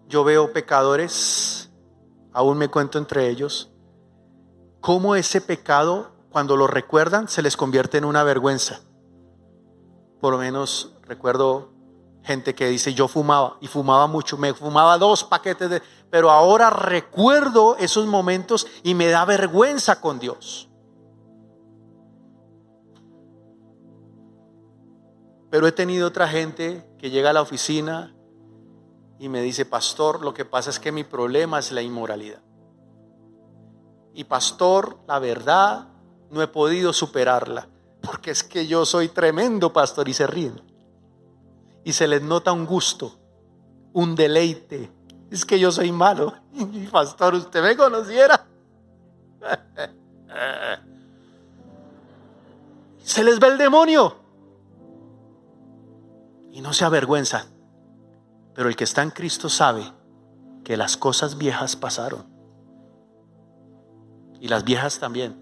Yo 0.10 0.24
veo 0.24 0.52
pecadores, 0.52 1.70
aún 2.34 2.58
me 2.58 2.68
cuento 2.68 2.98
entre 2.98 3.30
ellos, 3.30 3.72
cómo 4.82 5.16
ese 5.16 5.40
pecado, 5.40 6.10
cuando 6.32 6.58
lo 6.58 6.66
recuerdan, 6.66 7.28
se 7.28 7.44
les 7.44 7.56
convierte 7.56 8.00
en 8.00 8.06
una 8.06 8.24
vergüenza. 8.24 8.82
Por 10.20 10.34
lo 10.34 10.40
menos 10.40 10.96
recuerdo 11.04 11.70
gente 12.24 12.56
que 12.56 12.68
dice 12.68 12.96
yo 12.96 13.08
fumaba 13.08 13.58
y 13.62 13.68
fumaba 13.68 14.08
mucho, 14.08 14.36
me 14.36 14.56
fumaba 14.56 14.98
dos 14.98 15.24
paquetes 15.24 15.70
de, 15.70 15.84
pero 16.10 16.32
ahora 16.32 16.72
recuerdo 16.72 17.78
esos 17.78 18.08
momentos 18.08 18.66
y 18.82 18.96
me 18.96 19.10
da 19.10 19.26
vergüenza 19.26 20.02
con 20.02 20.18
Dios. 20.18 20.72
Pero 25.52 25.68
he 25.68 25.72
tenido 25.72 26.08
otra 26.08 26.28
gente 26.28 26.90
que 26.98 27.12
llega 27.12 27.30
a 27.30 27.34
la 27.34 27.44
oficina 27.44 28.16
y 29.20 29.28
me 29.28 29.42
dice, 29.42 29.66
pastor, 29.66 30.24
lo 30.24 30.34
que 30.34 30.46
pasa 30.46 30.70
es 30.70 30.80
que 30.80 30.94
mi 30.94 31.04
problema 31.04 31.60
es 31.60 31.72
la 31.74 31.82
inmoralidad. 31.82 32.42
Y 34.14 34.24
pastor, 34.24 34.98
la 35.08 35.20
verdad, 35.20 35.90
no 36.32 36.42
he 36.42 36.48
podido 36.48 36.94
superarla, 36.94 37.68
porque 38.02 38.32
es 38.32 38.44
que 38.44 38.66
yo 38.66 38.86
soy 38.86 39.10
tremendo 39.10 39.74
pastor 39.74 40.08
y 40.08 40.14
se 40.14 40.26
ríen. 40.26 40.62
Y 41.84 41.94
se 41.94 42.08
les 42.08 42.22
nota 42.22 42.54
un 42.54 42.66
gusto, 42.66 43.14
un 43.94 44.16
deleite. 44.16 44.90
Es 45.30 45.46
que 45.46 45.60
yo 45.60 45.72
soy 45.72 45.92
malo. 45.92 46.34
Y 46.54 46.88
pastor, 46.88 47.36
usted 47.36 47.62
me 47.62 47.78
conociera. 47.78 48.46
Se 53.04 53.24
les 53.24 53.40
ve 53.40 53.48
el 53.48 53.58
demonio 53.58 54.18
y 56.52 56.62
no 56.62 56.74
se 56.74 56.86
avergüenza. 56.86 57.48
Pero 58.60 58.68
el 58.68 58.76
que 58.76 58.84
está 58.84 59.04
en 59.04 59.12
Cristo 59.12 59.48
sabe 59.48 59.90
que 60.66 60.76
las 60.76 60.98
cosas 60.98 61.38
viejas 61.38 61.78
pasaron. 61.78 62.26
Y 64.42 64.50
las 64.50 64.66
viejas 64.66 65.00
también. 65.00 65.42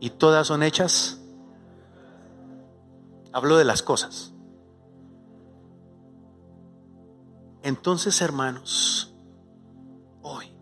Y 0.00 0.10
todas 0.10 0.48
son 0.48 0.64
hechas. 0.64 1.20
Hablo 3.32 3.56
de 3.56 3.64
las 3.64 3.80
cosas. 3.80 4.32
Entonces, 7.62 8.20
hermanos, 8.20 9.14
hoy 10.22 10.52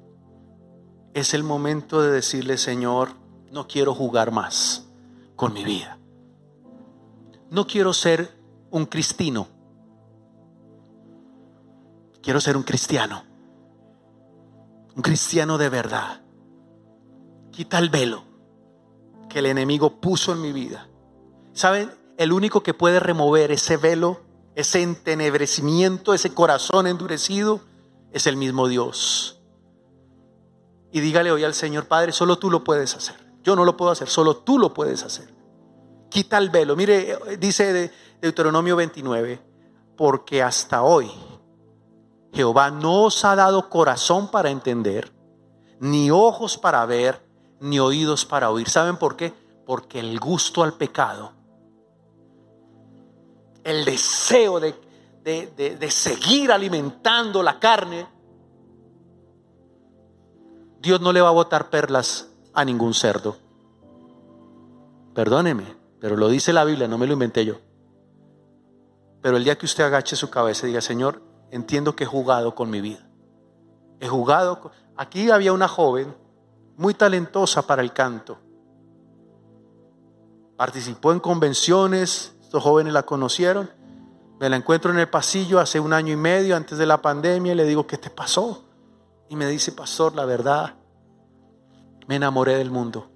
es 1.15 1.33
el 1.33 1.43
momento 1.43 2.03
de 2.03 2.11
decirle, 2.11 2.59
Señor, 2.59 3.13
no 3.51 3.67
quiero 3.67 3.95
jugar 3.95 4.31
más 4.31 4.86
con 5.37 5.53
mi 5.53 5.64
vida. 5.64 5.99
No 7.51 7.66
quiero 7.66 7.93
ser 7.93 8.37
un 8.70 8.87
cristino. 8.87 9.49
Quiero 12.22 12.41
ser 12.41 12.57
un 12.57 12.64
cristiano. 12.64 13.22
Un 14.97 15.03
cristiano 15.03 15.59
de 15.59 15.68
verdad. 15.68 16.22
Quita 17.53 17.78
el 17.78 17.91
velo 17.91 18.24
que 19.28 19.39
el 19.39 19.47
enemigo 19.47 20.01
puso 20.01 20.32
en 20.32 20.41
mi 20.41 20.53
vida. 20.53 20.89
¿Saben? 21.53 21.93
El 22.16 22.32
único 22.32 22.62
que 22.62 22.74
puede 22.74 22.99
remover 22.99 23.53
ese 23.53 23.76
velo, 23.76 24.22
ese 24.55 24.82
entenebrecimiento, 24.82 26.14
ese 26.14 26.32
corazón 26.34 26.87
endurecido, 26.87 27.61
es 28.12 28.26
el 28.26 28.37
mismo 28.37 28.68
Dios. 28.68 29.41
Y 30.93 31.01
dígale 31.01 31.30
hoy 31.30 31.45
al 31.45 31.55
Señor 31.55 31.87
Padre, 31.87 32.12
solo 32.12 32.39
tú 32.39 32.51
lo 32.51 32.64
puedes 32.64 32.95
hacer. 32.95 33.26
Yo 33.47 33.55
no 33.55 33.65
lo 33.65 33.77
puedo 33.77 33.93
hacer, 33.93 34.09
solo 34.09 34.39
tú 34.39 34.59
lo 34.59 34.75
puedes 34.75 35.05
hacer. 35.05 35.33
Quita 36.11 36.37
el 36.37 36.51
velo. 36.51 36.75
Mire, 36.75 37.17
dice 37.39 37.93
Deuteronomio 38.21 38.75
29, 38.75 39.41
porque 39.97 40.43
hasta 40.43 40.83
hoy 40.83 41.09
Jehová 42.33 42.73
no 42.73 43.05
os 43.05 43.25
ha 43.25 43.37
dado 43.37 43.71
corazón 43.71 44.33
para 44.33 44.51
entender, 44.51 45.13
ni 45.79 46.11
ojos 46.11 46.59
para 46.59 46.85
ver, 46.87 47.25
ni 47.61 47.79
oídos 47.79 48.25
para 48.25 48.51
oír. 48.51 48.69
¿Saben 48.69 48.97
por 48.97 49.15
qué? 49.15 49.33
Porque 49.65 50.01
el 50.01 50.19
gusto 50.19 50.65
al 50.65 50.73
pecado, 50.73 51.31
el 53.63 53.85
deseo 53.85 54.59
de, 54.59 54.75
de 55.23 55.91
seguir 55.93 56.51
alimentando 56.51 57.45
la 57.45 57.61
carne, 57.61 58.09
Dios 60.81 61.01
no 61.01 61.13
le 61.13 61.21
va 61.21 61.29
a 61.29 61.33
botar 61.33 61.71
perlas 61.71 62.33
a 62.57 62.65
ningún 62.65 62.95
cerdo. 62.95 63.37
Perdóneme, 65.15 65.77
pero 66.01 66.17
lo 66.17 66.29
dice 66.29 66.53
la 66.53 66.65
Biblia, 66.65 66.89
no 66.89 66.99
me 66.99 67.07
lo 67.07 67.13
inventé 67.13 67.45
yo. 67.45 67.57
Pero 69.21 69.37
el 69.37 69.45
día 69.45 69.59
que 69.59 69.67
usted 69.67 69.85
agache 69.85 70.17
su 70.17 70.31
cabeza 70.31 70.67
y 70.67 70.71
diga, 70.71 70.81
Señor, 70.81 71.23
entiendo 71.51 71.95
que 71.95 72.05
he 72.05 72.07
jugado 72.07 72.55
con 72.55 72.71
mi 72.71 72.81
vida. 72.81 73.07
He 74.01 74.09
jugado. 74.09 74.71
Aquí 74.97 75.31
había 75.31 75.53
una 75.53 75.69
joven 75.69 76.17
muy 76.77 76.95
talentosa 76.95 77.67
para 77.67 77.83
el 77.83 77.93
canto. 77.93 78.39
Participó 80.57 81.13
en 81.13 81.21
convenciones, 81.21 82.35
estos 82.41 82.63
jóvenes 82.63 82.95
la 82.95 83.03
conocieron. 83.03 83.71
Me 84.41 84.49
la 84.49 84.57
encuentro 84.57 84.93
en 84.93 84.99
el 84.99 85.11
pasillo 85.11 85.61
hace 85.61 85.79
un 85.79 85.93
año 85.93 86.13
y 86.13 86.17
medio 86.17 86.57
antes 86.57 86.79
de 86.79 86.87
la 86.87 87.03
pandemia 87.03 87.53
y 87.53 87.57
le 87.57 87.65
digo, 87.65 87.87
¿qué 87.87 87.99
te 87.99 88.09
pasó? 88.09 88.65
Y 89.29 89.37
me 89.37 89.47
dice, 89.47 89.73
pastor, 89.73 90.15
la 90.15 90.25
verdad, 90.25 90.75
me 92.07 92.17
enamoré 92.17 92.57
del 92.57 92.71
mundo. 92.71 93.09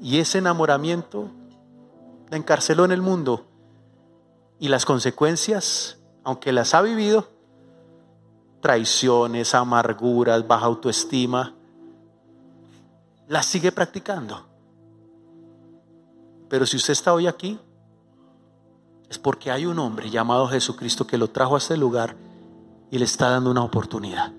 Y 0.00 0.18
ese 0.18 0.38
enamoramiento 0.38 1.30
la 2.30 2.36
encarceló 2.36 2.84
en 2.84 2.92
el 2.92 3.02
mundo. 3.02 3.46
Y 4.58 4.68
las 4.68 4.84
consecuencias, 4.84 5.98
aunque 6.24 6.52
las 6.52 6.74
ha 6.74 6.82
vivido, 6.82 7.28
traiciones, 8.60 9.54
amarguras, 9.54 10.46
baja 10.46 10.66
autoestima, 10.66 11.54
las 13.28 13.46
sigue 13.46 13.72
practicando. 13.72 14.46
Pero 16.48 16.66
si 16.66 16.76
usted 16.76 16.92
está 16.92 17.14
hoy 17.14 17.26
aquí, 17.26 17.58
es 19.08 19.18
porque 19.18 19.50
hay 19.50 19.66
un 19.66 19.78
hombre 19.78 20.10
llamado 20.10 20.48
Jesucristo 20.48 21.06
que 21.06 21.18
lo 21.18 21.28
trajo 21.28 21.54
a 21.54 21.58
este 21.58 21.76
lugar 21.76 22.16
y 22.90 22.98
le 22.98 23.04
está 23.04 23.30
dando 23.30 23.50
una 23.50 23.62
oportunidad. 23.62 24.32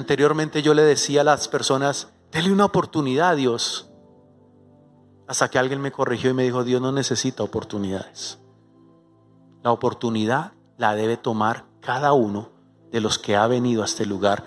Anteriormente 0.00 0.62
yo 0.62 0.72
le 0.72 0.82
decía 0.82 1.20
a 1.20 1.24
las 1.24 1.46
personas, 1.46 2.08
dele 2.32 2.50
una 2.50 2.64
oportunidad 2.64 3.28
a 3.28 3.34
Dios. 3.34 3.90
Hasta 5.28 5.50
que 5.50 5.58
alguien 5.58 5.78
me 5.82 5.92
corrigió 5.92 6.30
y 6.30 6.32
me 6.32 6.42
dijo, 6.42 6.64
Dios 6.64 6.80
no 6.80 6.90
necesita 6.90 7.42
oportunidades. 7.42 8.38
La 9.62 9.72
oportunidad 9.72 10.54
la 10.78 10.94
debe 10.94 11.18
tomar 11.18 11.66
cada 11.80 12.14
uno 12.14 12.48
de 12.90 13.02
los 13.02 13.18
que 13.18 13.36
ha 13.36 13.46
venido 13.46 13.82
a 13.82 13.84
este 13.84 14.06
lugar 14.06 14.44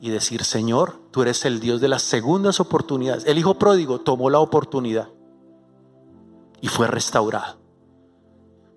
y 0.00 0.08
decir, 0.08 0.44
Señor, 0.44 0.98
tú 1.10 1.20
eres 1.20 1.44
el 1.44 1.60
Dios 1.60 1.82
de 1.82 1.88
las 1.88 2.00
segundas 2.00 2.58
oportunidades. 2.58 3.26
El 3.26 3.36
hijo 3.36 3.58
pródigo 3.58 4.00
tomó 4.00 4.30
la 4.30 4.38
oportunidad 4.38 5.10
y 6.62 6.68
fue 6.68 6.86
restaurado. 6.86 7.58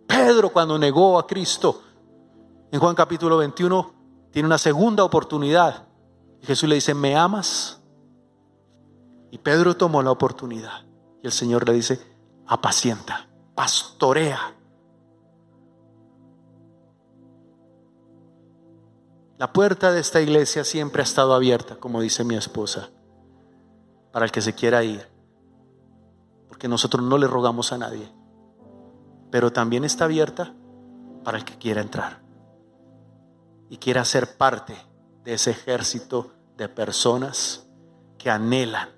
Pedro 0.05 0.49
cuando 0.49 0.77
negó 0.77 1.17
a 1.17 1.25
Cristo, 1.25 1.81
en 2.73 2.81
Juan 2.81 2.93
capítulo 2.93 3.37
21, 3.37 3.96
tiene 4.37 4.45
una 4.45 4.59
segunda 4.59 5.03
oportunidad. 5.03 5.87
Jesús 6.43 6.69
le 6.69 6.75
dice, 6.75 6.93
¿me 6.93 7.15
amas? 7.15 7.81
Y 9.31 9.39
Pedro 9.39 9.75
tomó 9.75 10.03
la 10.03 10.11
oportunidad. 10.11 10.85
Y 11.23 11.25
el 11.25 11.31
Señor 11.31 11.67
le 11.67 11.73
dice, 11.73 11.99
apacienta, 12.45 13.27
pastorea. 13.55 14.39
La 19.39 19.51
puerta 19.51 19.91
de 19.91 20.01
esta 20.01 20.21
iglesia 20.21 20.63
siempre 20.63 21.01
ha 21.01 21.03
estado 21.03 21.33
abierta, 21.33 21.77
como 21.77 21.99
dice 21.99 22.23
mi 22.23 22.35
esposa, 22.35 22.91
para 24.11 24.23
el 24.23 24.31
que 24.31 24.41
se 24.43 24.53
quiera 24.53 24.83
ir. 24.83 25.09
Porque 26.47 26.67
nosotros 26.67 27.03
no 27.03 27.17
le 27.17 27.25
rogamos 27.25 27.73
a 27.73 27.79
nadie. 27.79 28.07
Pero 29.31 29.51
también 29.51 29.83
está 29.83 30.05
abierta 30.05 30.53
para 31.23 31.39
el 31.39 31.43
que 31.43 31.57
quiera 31.57 31.81
entrar 31.81 32.26
y 33.69 33.77
quiera 33.77 34.05
ser 34.05 34.37
parte 34.37 34.75
de 35.23 35.33
ese 35.33 35.51
ejército 35.51 36.31
de 36.55 36.69
personas 36.69 37.67
que 38.17 38.29
anhelan 38.29 38.89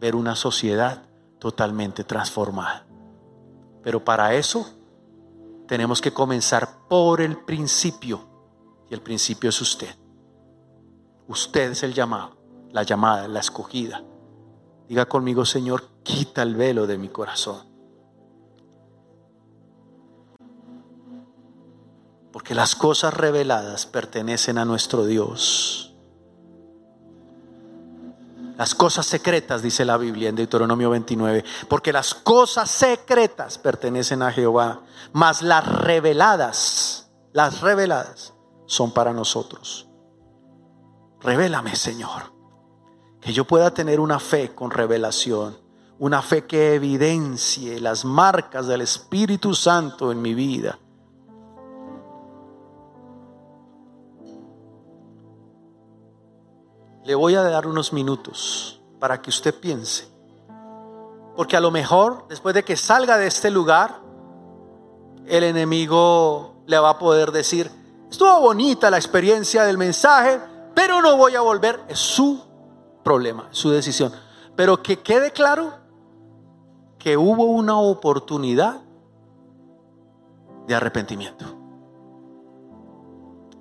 ver 0.00 0.14
una 0.14 0.36
sociedad 0.36 1.02
totalmente 1.38 2.04
transformada. 2.04 2.86
Pero 3.82 4.04
para 4.04 4.34
eso 4.34 4.66
tenemos 5.66 6.00
que 6.00 6.12
comenzar 6.12 6.88
por 6.88 7.20
el 7.20 7.36
principio. 7.44 8.26
Y 8.90 8.94
el 8.94 9.02
principio 9.02 9.50
es 9.50 9.60
usted. 9.60 9.94
Usted 11.28 11.72
es 11.72 11.82
el 11.82 11.92
llamado, 11.92 12.38
la 12.70 12.82
llamada, 12.82 13.28
la 13.28 13.40
escogida. 13.40 14.02
Diga 14.88 15.06
conmigo, 15.06 15.44
Señor, 15.44 15.84
quita 16.02 16.42
el 16.42 16.56
velo 16.56 16.86
de 16.86 16.96
mi 16.96 17.10
corazón. 17.10 17.67
Porque 22.32 22.54
las 22.54 22.74
cosas 22.76 23.14
reveladas 23.14 23.86
pertenecen 23.86 24.58
a 24.58 24.64
nuestro 24.64 25.06
Dios. 25.06 25.88
Las 28.58 28.74
cosas 28.74 29.06
secretas, 29.06 29.62
dice 29.62 29.84
la 29.84 29.96
Biblia 29.96 30.28
en 30.28 30.34
Deuteronomio 30.34 30.90
29, 30.90 31.44
porque 31.68 31.92
las 31.92 32.12
cosas 32.12 32.68
secretas 32.68 33.56
pertenecen 33.56 34.20
a 34.20 34.32
Jehová, 34.32 34.82
mas 35.12 35.42
las 35.42 35.64
reveladas, 35.64 37.08
las 37.32 37.60
reveladas 37.60 38.34
son 38.66 38.90
para 38.90 39.12
nosotros. 39.12 39.88
Revélame, 41.20 41.76
Señor, 41.76 42.32
que 43.20 43.32
yo 43.32 43.44
pueda 43.44 43.72
tener 43.72 44.00
una 44.00 44.18
fe 44.18 44.54
con 44.54 44.72
revelación, 44.72 45.56
una 46.00 46.20
fe 46.20 46.44
que 46.44 46.74
evidencie 46.74 47.80
las 47.80 48.04
marcas 48.04 48.66
del 48.66 48.80
Espíritu 48.80 49.54
Santo 49.54 50.10
en 50.10 50.20
mi 50.20 50.34
vida. 50.34 50.78
Le 57.08 57.14
voy 57.14 57.34
a 57.36 57.42
dar 57.42 57.66
unos 57.66 57.94
minutos 57.94 58.82
para 59.00 59.22
que 59.22 59.30
usted 59.30 59.58
piense. 59.58 60.06
Porque 61.34 61.56
a 61.56 61.60
lo 61.60 61.70
mejor, 61.70 62.26
después 62.28 62.54
de 62.54 62.64
que 62.64 62.76
salga 62.76 63.16
de 63.16 63.26
este 63.26 63.50
lugar, 63.50 64.02
el 65.24 65.42
enemigo 65.42 66.56
le 66.66 66.78
va 66.78 66.90
a 66.90 66.98
poder 66.98 67.32
decir, 67.32 67.70
estuvo 68.10 68.40
bonita 68.42 68.90
la 68.90 68.98
experiencia 68.98 69.64
del 69.64 69.78
mensaje, 69.78 70.38
pero 70.74 71.00
no 71.00 71.16
voy 71.16 71.34
a 71.34 71.40
volver. 71.40 71.80
Es 71.88 71.98
su 71.98 72.44
problema, 73.02 73.48
su 73.52 73.70
decisión. 73.70 74.12
Pero 74.54 74.82
que 74.82 75.00
quede 75.00 75.30
claro 75.30 75.72
que 76.98 77.16
hubo 77.16 77.44
una 77.44 77.78
oportunidad 77.78 78.82
de 80.66 80.74
arrepentimiento. 80.74 81.46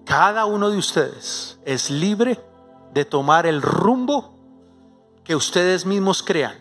Cada 0.03 0.43
uno 0.43 0.69
de 0.69 0.77
ustedes 0.77 1.57
es 1.63 1.89
libre 1.89 2.46
de 2.93 3.05
tomar 3.05 3.45
el 3.45 3.61
rumbo 3.61 4.33
que 5.23 5.35
ustedes 5.35 5.85
mismos 5.85 6.23
crean 6.23 6.55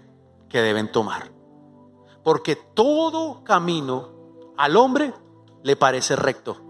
que 0.49 0.61
deben 0.61 0.91
tomar. 0.91 1.31
Porque 2.22 2.57
todo 2.57 3.45
camino 3.45 4.11
al 4.57 4.77
hombre 4.77 5.14
le 5.62 5.77
parece 5.77 6.16
recto. 6.16 6.61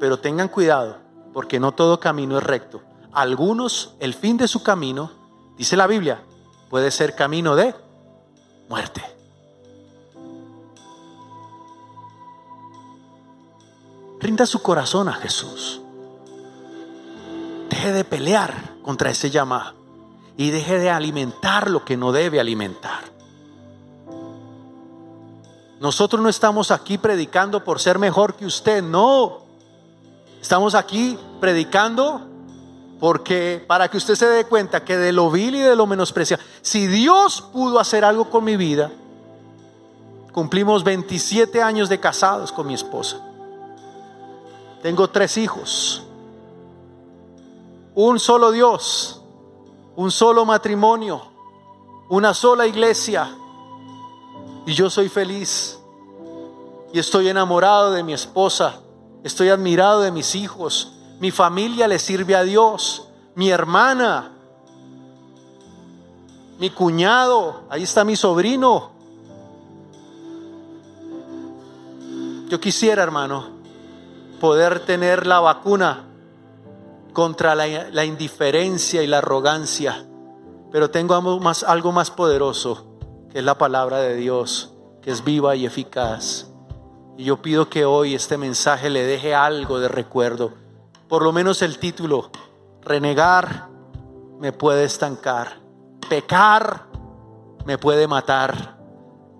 Pero 0.00 0.18
tengan 0.18 0.48
cuidado, 0.48 0.98
porque 1.32 1.60
no 1.60 1.72
todo 1.72 2.00
camino 2.00 2.38
es 2.38 2.44
recto. 2.44 2.82
Algunos, 3.12 3.94
el 4.00 4.14
fin 4.14 4.36
de 4.36 4.48
su 4.48 4.62
camino, 4.62 5.10
dice 5.56 5.76
la 5.76 5.86
Biblia, 5.86 6.24
puede 6.68 6.90
ser 6.90 7.14
camino 7.14 7.54
de 7.54 7.74
muerte. 8.68 9.02
Rinda 14.18 14.46
su 14.46 14.62
corazón 14.62 15.08
a 15.08 15.12
Jesús. 15.12 15.83
Deje 17.74 17.92
de 17.92 18.04
pelear 18.04 18.54
contra 18.84 19.10
ese 19.10 19.30
llamado 19.30 19.74
y 20.36 20.50
deje 20.50 20.78
de 20.78 20.90
alimentar 20.90 21.68
lo 21.68 21.84
que 21.84 21.96
no 21.96 22.12
debe 22.12 22.38
alimentar. 22.38 23.02
Nosotros 25.80 26.22
no 26.22 26.28
estamos 26.28 26.70
aquí 26.70 26.98
predicando 26.98 27.64
por 27.64 27.80
ser 27.80 27.98
mejor 27.98 28.36
que 28.36 28.46
usted, 28.46 28.80
no. 28.80 29.40
Estamos 30.40 30.76
aquí 30.76 31.18
predicando 31.40 32.20
porque 33.00 33.64
para 33.66 33.88
que 33.90 33.96
usted 33.96 34.14
se 34.14 34.26
dé 34.26 34.44
cuenta 34.44 34.84
que 34.84 34.96
de 34.96 35.10
lo 35.10 35.28
vil 35.32 35.56
y 35.56 35.60
de 35.60 35.74
lo 35.74 35.88
menospreciado, 35.88 36.44
si 36.62 36.86
Dios 36.86 37.42
pudo 37.52 37.80
hacer 37.80 38.04
algo 38.04 38.30
con 38.30 38.44
mi 38.44 38.56
vida, 38.56 38.92
cumplimos 40.30 40.84
27 40.84 41.60
años 41.60 41.88
de 41.88 41.98
casados 41.98 42.52
con 42.52 42.68
mi 42.68 42.74
esposa. 42.74 43.18
Tengo 44.80 45.10
tres 45.10 45.36
hijos. 45.38 46.03
Un 47.94 48.18
solo 48.18 48.50
Dios, 48.50 49.22
un 49.96 50.10
solo 50.10 50.44
matrimonio, 50.44 51.22
una 52.08 52.34
sola 52.34 52.66
iglesia 52.66 53.36
y 54.66 54.72
yo 54.72 54.90
soy 54.90 55.08
feliz. 55.08 55.78
Y 56.92 56.98
estoy 56.98 57.28
enamorado 57.28 57.92
de 57.92 58.02
mi 58.02 58.12
esposa. 58.12 58.80
Estoy 59.22 59.48
admirado 59.48 60.00
de 60.00 60.10
mis 60.10 60.34
hijos. 60.34 60.92
Mi 61.20 61.30
familia 61.30 61.88
le 61.88 61.98
sirve 61.98 62.34
a 62.34 62.44
Dios. 62.44 63.08
Mi 63.34 63.50
hermana. 63.50 64.32
Mi 66.58 66.70
cuñado. 66.70 67.62
Ahí 67.68 67.82
está 67.82 68.04
mi 68.04 68.16
sobrino. 68.16 68.90
Yo 72.48 72.60
quisiera, 72.60 73.02
hermano, 73.02 73.48
poder 74.40 74.84
tener 74.86 75.26
la 75.26 75.40
vacuna 75.40 76.04
contra 77.14 77.54
la, 77.54 78.04
indiferencia 78.04 79.02
y 79.02 79.06
la 79.06 79.18
arrogancia. 79.18 80.06
Pero 80.70 80.90
tengo 80.90 81.18
más, 81.40 81.62
algo 81.62 81.92
más 81.92 82.10
poderoso 82.10 82.98
que 83.30 83.38
es 83.38 83.44
la 83.44 83.56
palabra 83.56 83.98
de 83.98 84.14
Dios, 84.16 84.74
que 85.00 85.10
es 85.10 85.24
viva 85.24 85.56
y 85.56 85.64
eficaz. 85.64 86.48
Y 87.16 87.24
yo 87.24 87.40
pido 87.40 87.70
que 87.70 87.84
hoy 87.84 88.14
este 88.14 88.36
mensaje 88.36 88.90
le 88.90 89.04
deje 89.04 89.34
algo 89.34 89.80
de 89.80 89.88
recuerdo, 89.88 90.52
por 91.08 91.22
lo 91.22 91.32
menos 91.32 91.62
el 91.62 91.78
título, 91.78 92.30
renegar 92.82 93.68
me 94.38 94.52
puede 94.52 94.84
estancar, 94.84 95.58
pecar 96.08 96.86
me 97.64 97.78
puede 97.78 98.06
matar, 98.06 98.76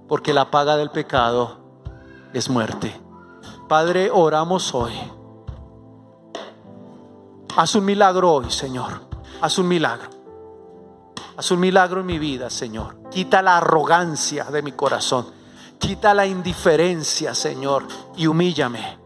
porque 0.08 0.32
la 0.32 0.50
paga 0.50 0.76
del 0.76 0.90
pecado 0.90 1.58
es 2.32 2.48
muerte. 2.48 3.00
Padre, 3.68 4.10
oramos 4.12 4.74
hoy. 4.74 4.92
Haz 7.56 7.76
un 7.76 7.84
milagro 7.84 8.32
hoy, 8.32 8.50
Señor. 8.50 9.00
Haz 9.40 9.58
un 9.58 9.68
milagro. 9.68 10.10
Haz 11.36 11.52
un 11.52 11.60
milagro 11.60 12.00
en 12.00 12.06
mi 12.06 12.18
vida, 12.18 12.50
Señor. 12.50 12.96
Quita 13.12 13.42
la 13.42 13.58
arrogancia 13.58 14.44
de 14.46 14.60
mi 14.60 14.72
corazón. 14.72 15.26
Quita 15.78 16.14
la 16.14 16.26
indiferencia, 16.26 17.32
Señor, 17.32 17.86
y 18.16 18.26
humíllame. 18.26 18.98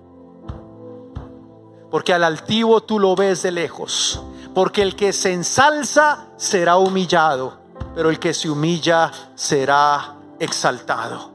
Porque 1.91 2.15
al 2.15 2.25
altivo 2.25 2.83
tú 2.83 2.99
lo 2.99 3.15
ves 3.15 3.43
de 3.43 3.51
lejos. 3.51 4.23
Porque 4.55 4.81
el 4.81 4.97
que 4.97 5.13
se 5.13 5.35
ensalza 5.35 6.29
será 6.39 6.79
humillado, 6.79 7.59
pero 7.95 8.09
el 8.09 8.19
que 8.19 8.33
se 8.33 8.49
humilla 8.49 9.11
será 9.35 10.17
exaltado. 10.39 11.33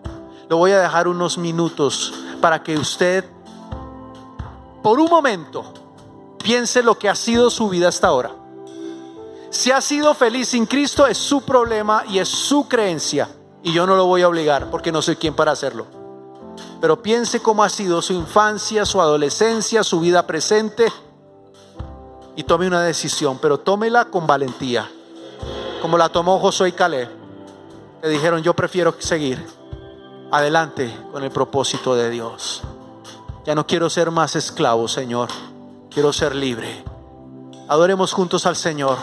Lo 0.49 0.57
voy 0.57 0.71
a 0.71 0.79
dejar 0.79 1.07
unos 1.07 1.37
minutos 1.37 2.11
para 2.41 2.63
que 2.63 2.75
usted, 2.75 3.23
por 4.81 4.99
un 4.99 5.11
momento, 5.11 5.82
piense 6.43 6.83
lo 6.83 6.99
que 6.99 7.09
ha 7.09 7.15
sido 7.15 7.49
su 7.49 7.69
vida 7.69 7.87
hasta 7.87 8.07
ahora. 8.07 8.31
Si 9.49 9.71
ha 9.71 9.81
sido 9.81 10.13
feliz 10.13 10.49
sin 10.49 10.65
Cristo 10.65 11.07
es 11.07 11.17
su 11.17 11.41
problema 11.41 12.03
y 12.09 12.19
es 12.19 12.27
su 12.27 12.67
creencia. 12.67 13.29
Y 13.61 13.71
yo 13.71 13.87
no 13.87 13.95
lo 13.95 14.05
voy 14.05 14.21
a 14.21 14.27
obligar 14.27 14.69
porque 14.69 14.91
no 14.91 15.01
soy 15.01 15.15
quien 15.15 15.35
para 15.35 15.51
hacerlo. 15.51 15.85
Pero 16.81 17.01
piense 17.01 17.39
cómo 17.39 17.63
ha 17.63 17.69
sido 17.69 18.01
su 18.01 18.13
infancia, 18.13 18.85
su 18.85 18.99
adolescencia, 18.99 19.83
su 19.83 20.01
vida 20.01 20.27
presente. 20.27 20.91
Y 22.35 22.43
tome 22.43 22.67
una 22.67 22.81
decisión, 22.81 23.37
pero 23.41 23.59
tómela 23.59 24.05
con 24.05 24.27
valentía. 24.27 24.89
Como 25.81 25.97
la 25.97 26.09
tomó 26.09 26.39
Josué 26.39 26.69
y 26.69 26.71
Caleb. 26.73 27.09
Que 28.01 28.09
dijeron, 28.09 28.41
yo 28.41 28.53
prefiero 28.53 28.93
seguir 28.99 29.45
adelante 30.31 30.93
con 31.11 31.23
el 31.23 31.31
propósito 31.31 31.95
de 31.95 32.09
Dios. 32.09 32.63
Ya 33.45 33.55
no 33.55 33.67
quiero 33.67 33.89
ser 33.89 34.09
más 34.09 34.35
esclavo, 34.35 34.87
Señor. 34.87 35.29
Quiero 35.93 36.11
ser 36.11 36.35
libre. 36.35 36.83
Adoremos 37.67 38.13
juntos 38.13 38.47
al 38.47 38.55
Señor. 38.55 38.97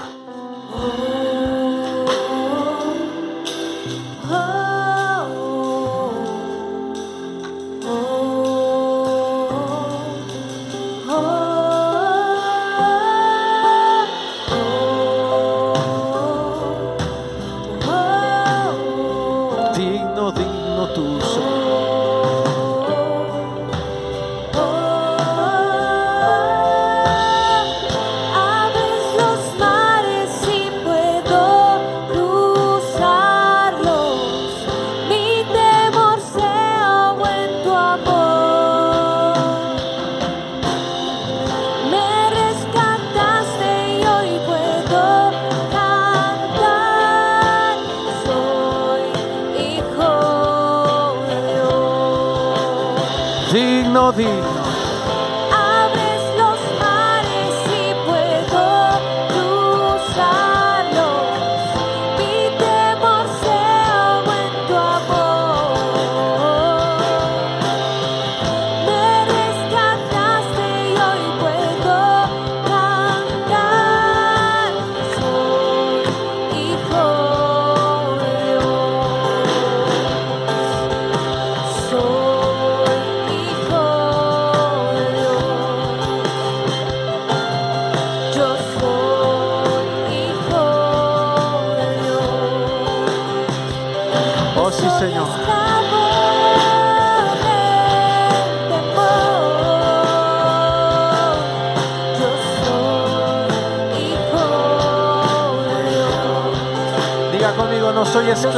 Dios. 108.43 108.55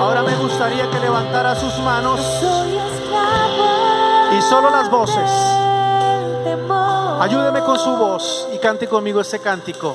Ahora 0.00 0.22
me 0.22 0.34
gustaría 0.36 0.90
que 0.90 1.00
levantara 1.00 1.54
sus 1.56 1.78
manos 1.80 2.20
esclavo 2.20 3.64
y 4.32 4.42
solo 4.42 4.70
las 4.70 4.90
voces. 4.90 5.30
Ayúdeme 7.20 7.60
con 7.60 7.78
su 7.78 7.90
voz 7.96 8.48
y 8.54 8.58
cante 8.58 8.88
conmigo 8.88 9.20
ese 9.20 9.38
cántico. 9.40 9.94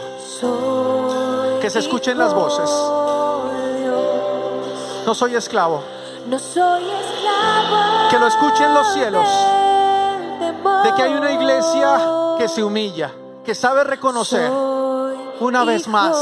Que 1.61 1.69
se 1.69 1.79
escuchen 1.79 2.17
las 2.17 2.33
voces. 2.33 2.69
No 5.05 5.13
soy 5.13 5.35
esclavo. 5.35 5.83
No 6.27 6.37
soy 6.39 6.83
esclavo. 6.83 6.98
Que 8.09 8.17
lo 8.19 8.27
escuchen 8.27 8.73
los 8.73 8.93
cielos. 8.93 9.27
De 10.83 10.93
que 10.95 11.03
hay 11.03 11.13
una 11.13 11.31
iglesia 11.31 11.99
que 12.37 12.47
se 12.47 12.63
humilla, 12.63 13.11
que 13.43 13.53
sabe 13.53 13.83
reconocer. 13.83 14.49
Una 15.39 15.63
vez 15.63 15.87
más. 15.87 16.15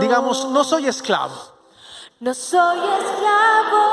Digamos, 0.00 0.48
no 0.50 0.62
soy 0.64 0.86
esclavo. 0.86 1.34
No 2.20 2.34
soy 2.34 2.78
esclavo 2.78 3.84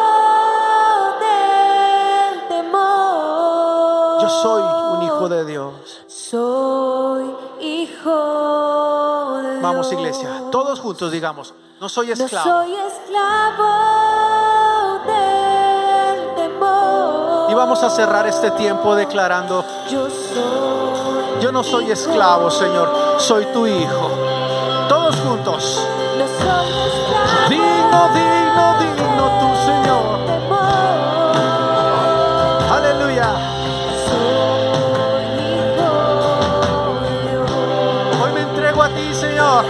del 1.20 2.48
temor. 2.48 4.22
Yo 4.22 4.30
soy 4.30 4.64
un 4.98 5.04
hijo 5.04 5.30
de 5.30 5.46
Dios. 5.46 6.02
Soy 6.08 7.36
hijo 7.62 9.40
de 9.42 9.50
Dios. 9.52 9.62
Vamos, 9.64 9.92
iglesia. 9.92 10.44
Todos 10.52 10.80
juntos 10.80 11.12
digamos, 11.12 11.54
no 11.82 11.90
soy 11.90 12.08
No 12.08 12.14
esclavo. 12.14 12.50
soy 12.50 12.76
esclavo 12.76 14.45
Y 17.56 17.58
vamos 17.58 17.82
a 17.84 17.90
cerrar 17.90 18.28
este 18.28 18.52
tiempo 18.52 18.98
declarando, 18.98 19.64
Yo 21.40 21.54
no 21.54 21.64
soy 21.64 21.90
esclavo, 21.90 22.52
Señor, 22.52 23.16
soy 23.18 23.46
tu 23.46 23.66
hijo. 23.66 24.12
Todos 24.90 25.16
juntos. 25.22 25.88
Digno, 27.48 28.10
digno, 28.14 28.76
digno 28.78 29.32
tu 29.40 29.56
Señor. 29.68 30.04
Aleluya. 32.74 33.30
Hoy 38.22 38.32
me 38.34 38.42
entrego 38.42 38.84
a 38.84 38.90
ti, 38.90 39.14
Señor. 39.14 39.64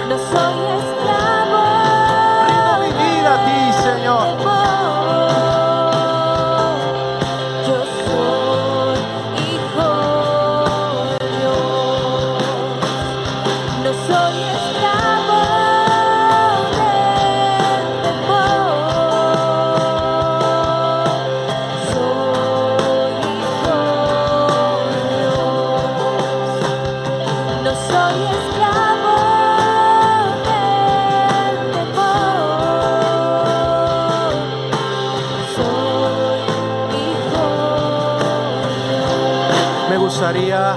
Gustaría 40.26 40.76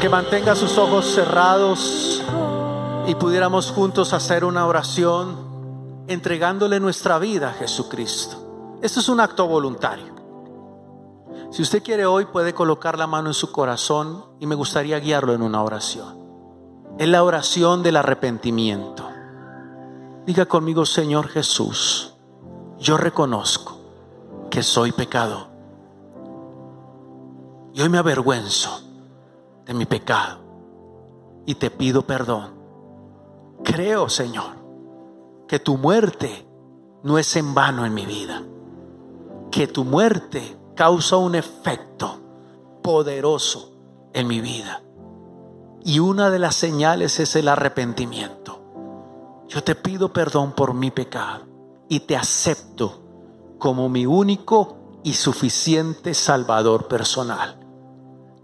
que 0.00 0.08
mantenga 0.08 0.54
sus 0.54 0.78
ojos 0.78 1.06
cerrados 1.06 2.22
y 3.08 3.16
pudiéramos 3.16 3.72
juntos 3.72 4.12
hacer 4.12 4.44
una 4.44 4.64
oración 4.64 6.04
entregándole 6.06 6.78
nuestra 6.78 7.18
vida 7.18 7.48
a 7.48 7.52
Jesucristo. 7.52 8.78
Esto 8.80 9.00
es 9.00 9.08
un 9.08 9.18
acto 9.18 9.48
voluntario. 9.48 10.14
Si 11.50 11.62
usted 11.62 11.82
quiere 11.82 12.06
hoy 12.06 12.26
puede 12.26 12.54
colocar 12.54 12.96
la 12.96 13.08
mano 13.08 13.30
en 13.30 13.34
su 13.34 13.50
corazón 13.50 14.24
y 14.38 14.46
me 14.46 14.54
gustaría 14.54 15.00
guiarlo 15.00 15.32
en 15.34 15.42
una 15.42 15.60
oración. 15.60 16.16
Es 17.00 17.08
la 17.08 17.24
oración 17.24 17.82
del 17.82 17.96
arrepentimiento. 17.96 19.04
Diga 20.26 20.46
conmigo, 20.46 20.86
Señor 20.86 21.26
Jesús, 21.26 22.14
yo 22.78 22.96
reconozco 22.96 23.80
que 24.48 24.62
soy 24.62 24.92
pecador. 24.92 25.51
Y 27.74 27.80
hoy 27.80 27.88
me 27.88 27.98
avergüenzo 27.98 28.82
de 29.64 29.74
mi 29.74 29.86
pecado 29.86 30.40
y 31.46 31.54
te 31.54 31.70
pido 31.70 32.06
perdón. 32.06 32.54
Creo, 33.64 34.08
Señor, 34.08 34.56
que 35.48 35.58
tu 35.58 35.76
muerte 35.76 36.46
no 37.02 37.18
es 37.18 37.34
en 37.36 37.54
vano 37.54 37.86
en 37.86 37.94
mi 37.94 38.06
vida, 38.06 38.42
que 39.50 39.66
tu 39.66 39.84
muerte 39.84 40.56
causa 40.74 41.16
un 41.16 41.34
efecto 41.34 42.18
poderoso 42.82 43.72
en 44.12 44.26
mi 44.26 44.40
vida. 44.40 44.82
Y 45.84 45.98
una 45.98 46.30
de 46.30 46.38
las 46.38 46.54
señales 46.54 47.18
es 47.20 47.34
el 47.36 47.48
arrepentimiento. 47.48 48.60
Yo 49.48 49.64
te 49.64 49.74
pido 49.74 50.12
perdón 50.12 50.52
por 50.52 50.74
mi 50.74 50.90
pecado 50.90 51.44
y 51.88 52.00
te 52.00 52.16
acepto 52.16 53.00
como 53.58 53.88
mi 53.88 54.06
único 54.06 54.76
y 55.02 55.14
suficiente 55.14 56.14
Salvador 56.14 56.88
personal. 56.88 57.61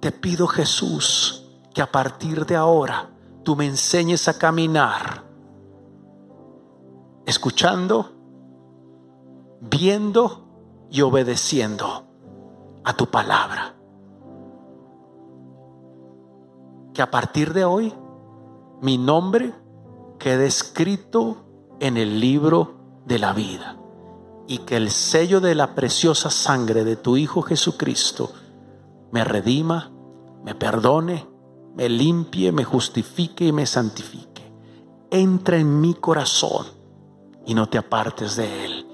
Te 0.00 0.12
pido 0.12 0.46
Jesús 0.46 1.44
que 1.74 1.82
a 1.82 1.90
partir 1.90 2.46
de 2.46 2.56
ahora 2.56 3.10
tú 3.42 3.56
me 3.56 3.66
enseñes 3.66 4.28
a 4.28 4.38
caminar, 4.38 5.24
escuchando, 7.26 8.12
viendo 9.60 10.44
y 10.90 11.00
obedeciendo 11.00 12.04
a 12.84 12.92
tu 12.94 13.06
palabra. 13.06 13.74
Que 16.94 17.02
a 17.02 17.10
partir 17.10 17.52
de 17.52 17.64
hoy 17.64 17.92
mi 18.80 18.98
nombre 18.98 19.52
quede 20.18 20.46
escrito 20.46 21.36
en 21.80 21.96
el 21.96 22.20
libro 22.20 22.74
de 23.04 23.18
la 23.18 23.32
vida 23.32 23.76
y 24.46 24.58
que 24.58 24.76
el 24.76 24.90
sello 24.90 25.40
de 25.40 25.54
la 25.54 25.74
preciosa 25.74 26.30
sangre 26.30 26.84
de 26.84 26.96
tu 26.96 27.16
Hijo 27.16 27.42
Jesucristo 27.42 28.32
me 29.10 29.24
redima, 29.24 29.90
me 30.44 30.54
perdone, 30.54 31.26
me 31.74 31.88
limpie, 31.88 32.52
me 32.52 32.64
justifique 32.64 33.46
y 33.46 33.52
me 33.52 33.66
santifique. 33.66 34.52
Entra 35.10 35.56
en 35.56 35.80
mi 35.80 35.94
corazón 35.94 36.66
y 37.46 37.54
no 37.54 37.68
te 37.68 37.78
apartes 37.78 38.36
de 38.36 38.64
él. 38.64 38.86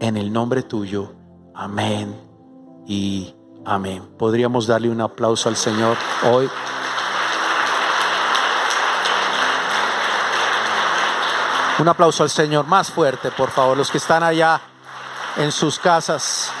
En 0.00 0.16
el 0.16 0.32
nombre 0.32 0.62
tuyo, 0.62 1.12
amén 1.54 2.14
y 2.86 3.34
amén. 3.64 4.08
Podríamos 4.18 4.66
darle 4.66 4.90
un 4.90 5.00
aplauso 5.00 5.48
al 5.48 5.56
Señor 5.56 5.96
hoy. 6.30 6.48
Un 11.78 11.88
aplauso 11.88 12.22
al 12.22 12.30
Señor 12.30 12.66
más 12.66 12.90
fuerte, 12.90 13.30
por 13.32 13.50
favor, 13.50 13.76
los 13.76 13.90
que 13.90 13.98
están 13.98 14.22
allá 14.22 14.60
en 15.36 15.50
sus 15.50 15.78
casas. 15.78 16.52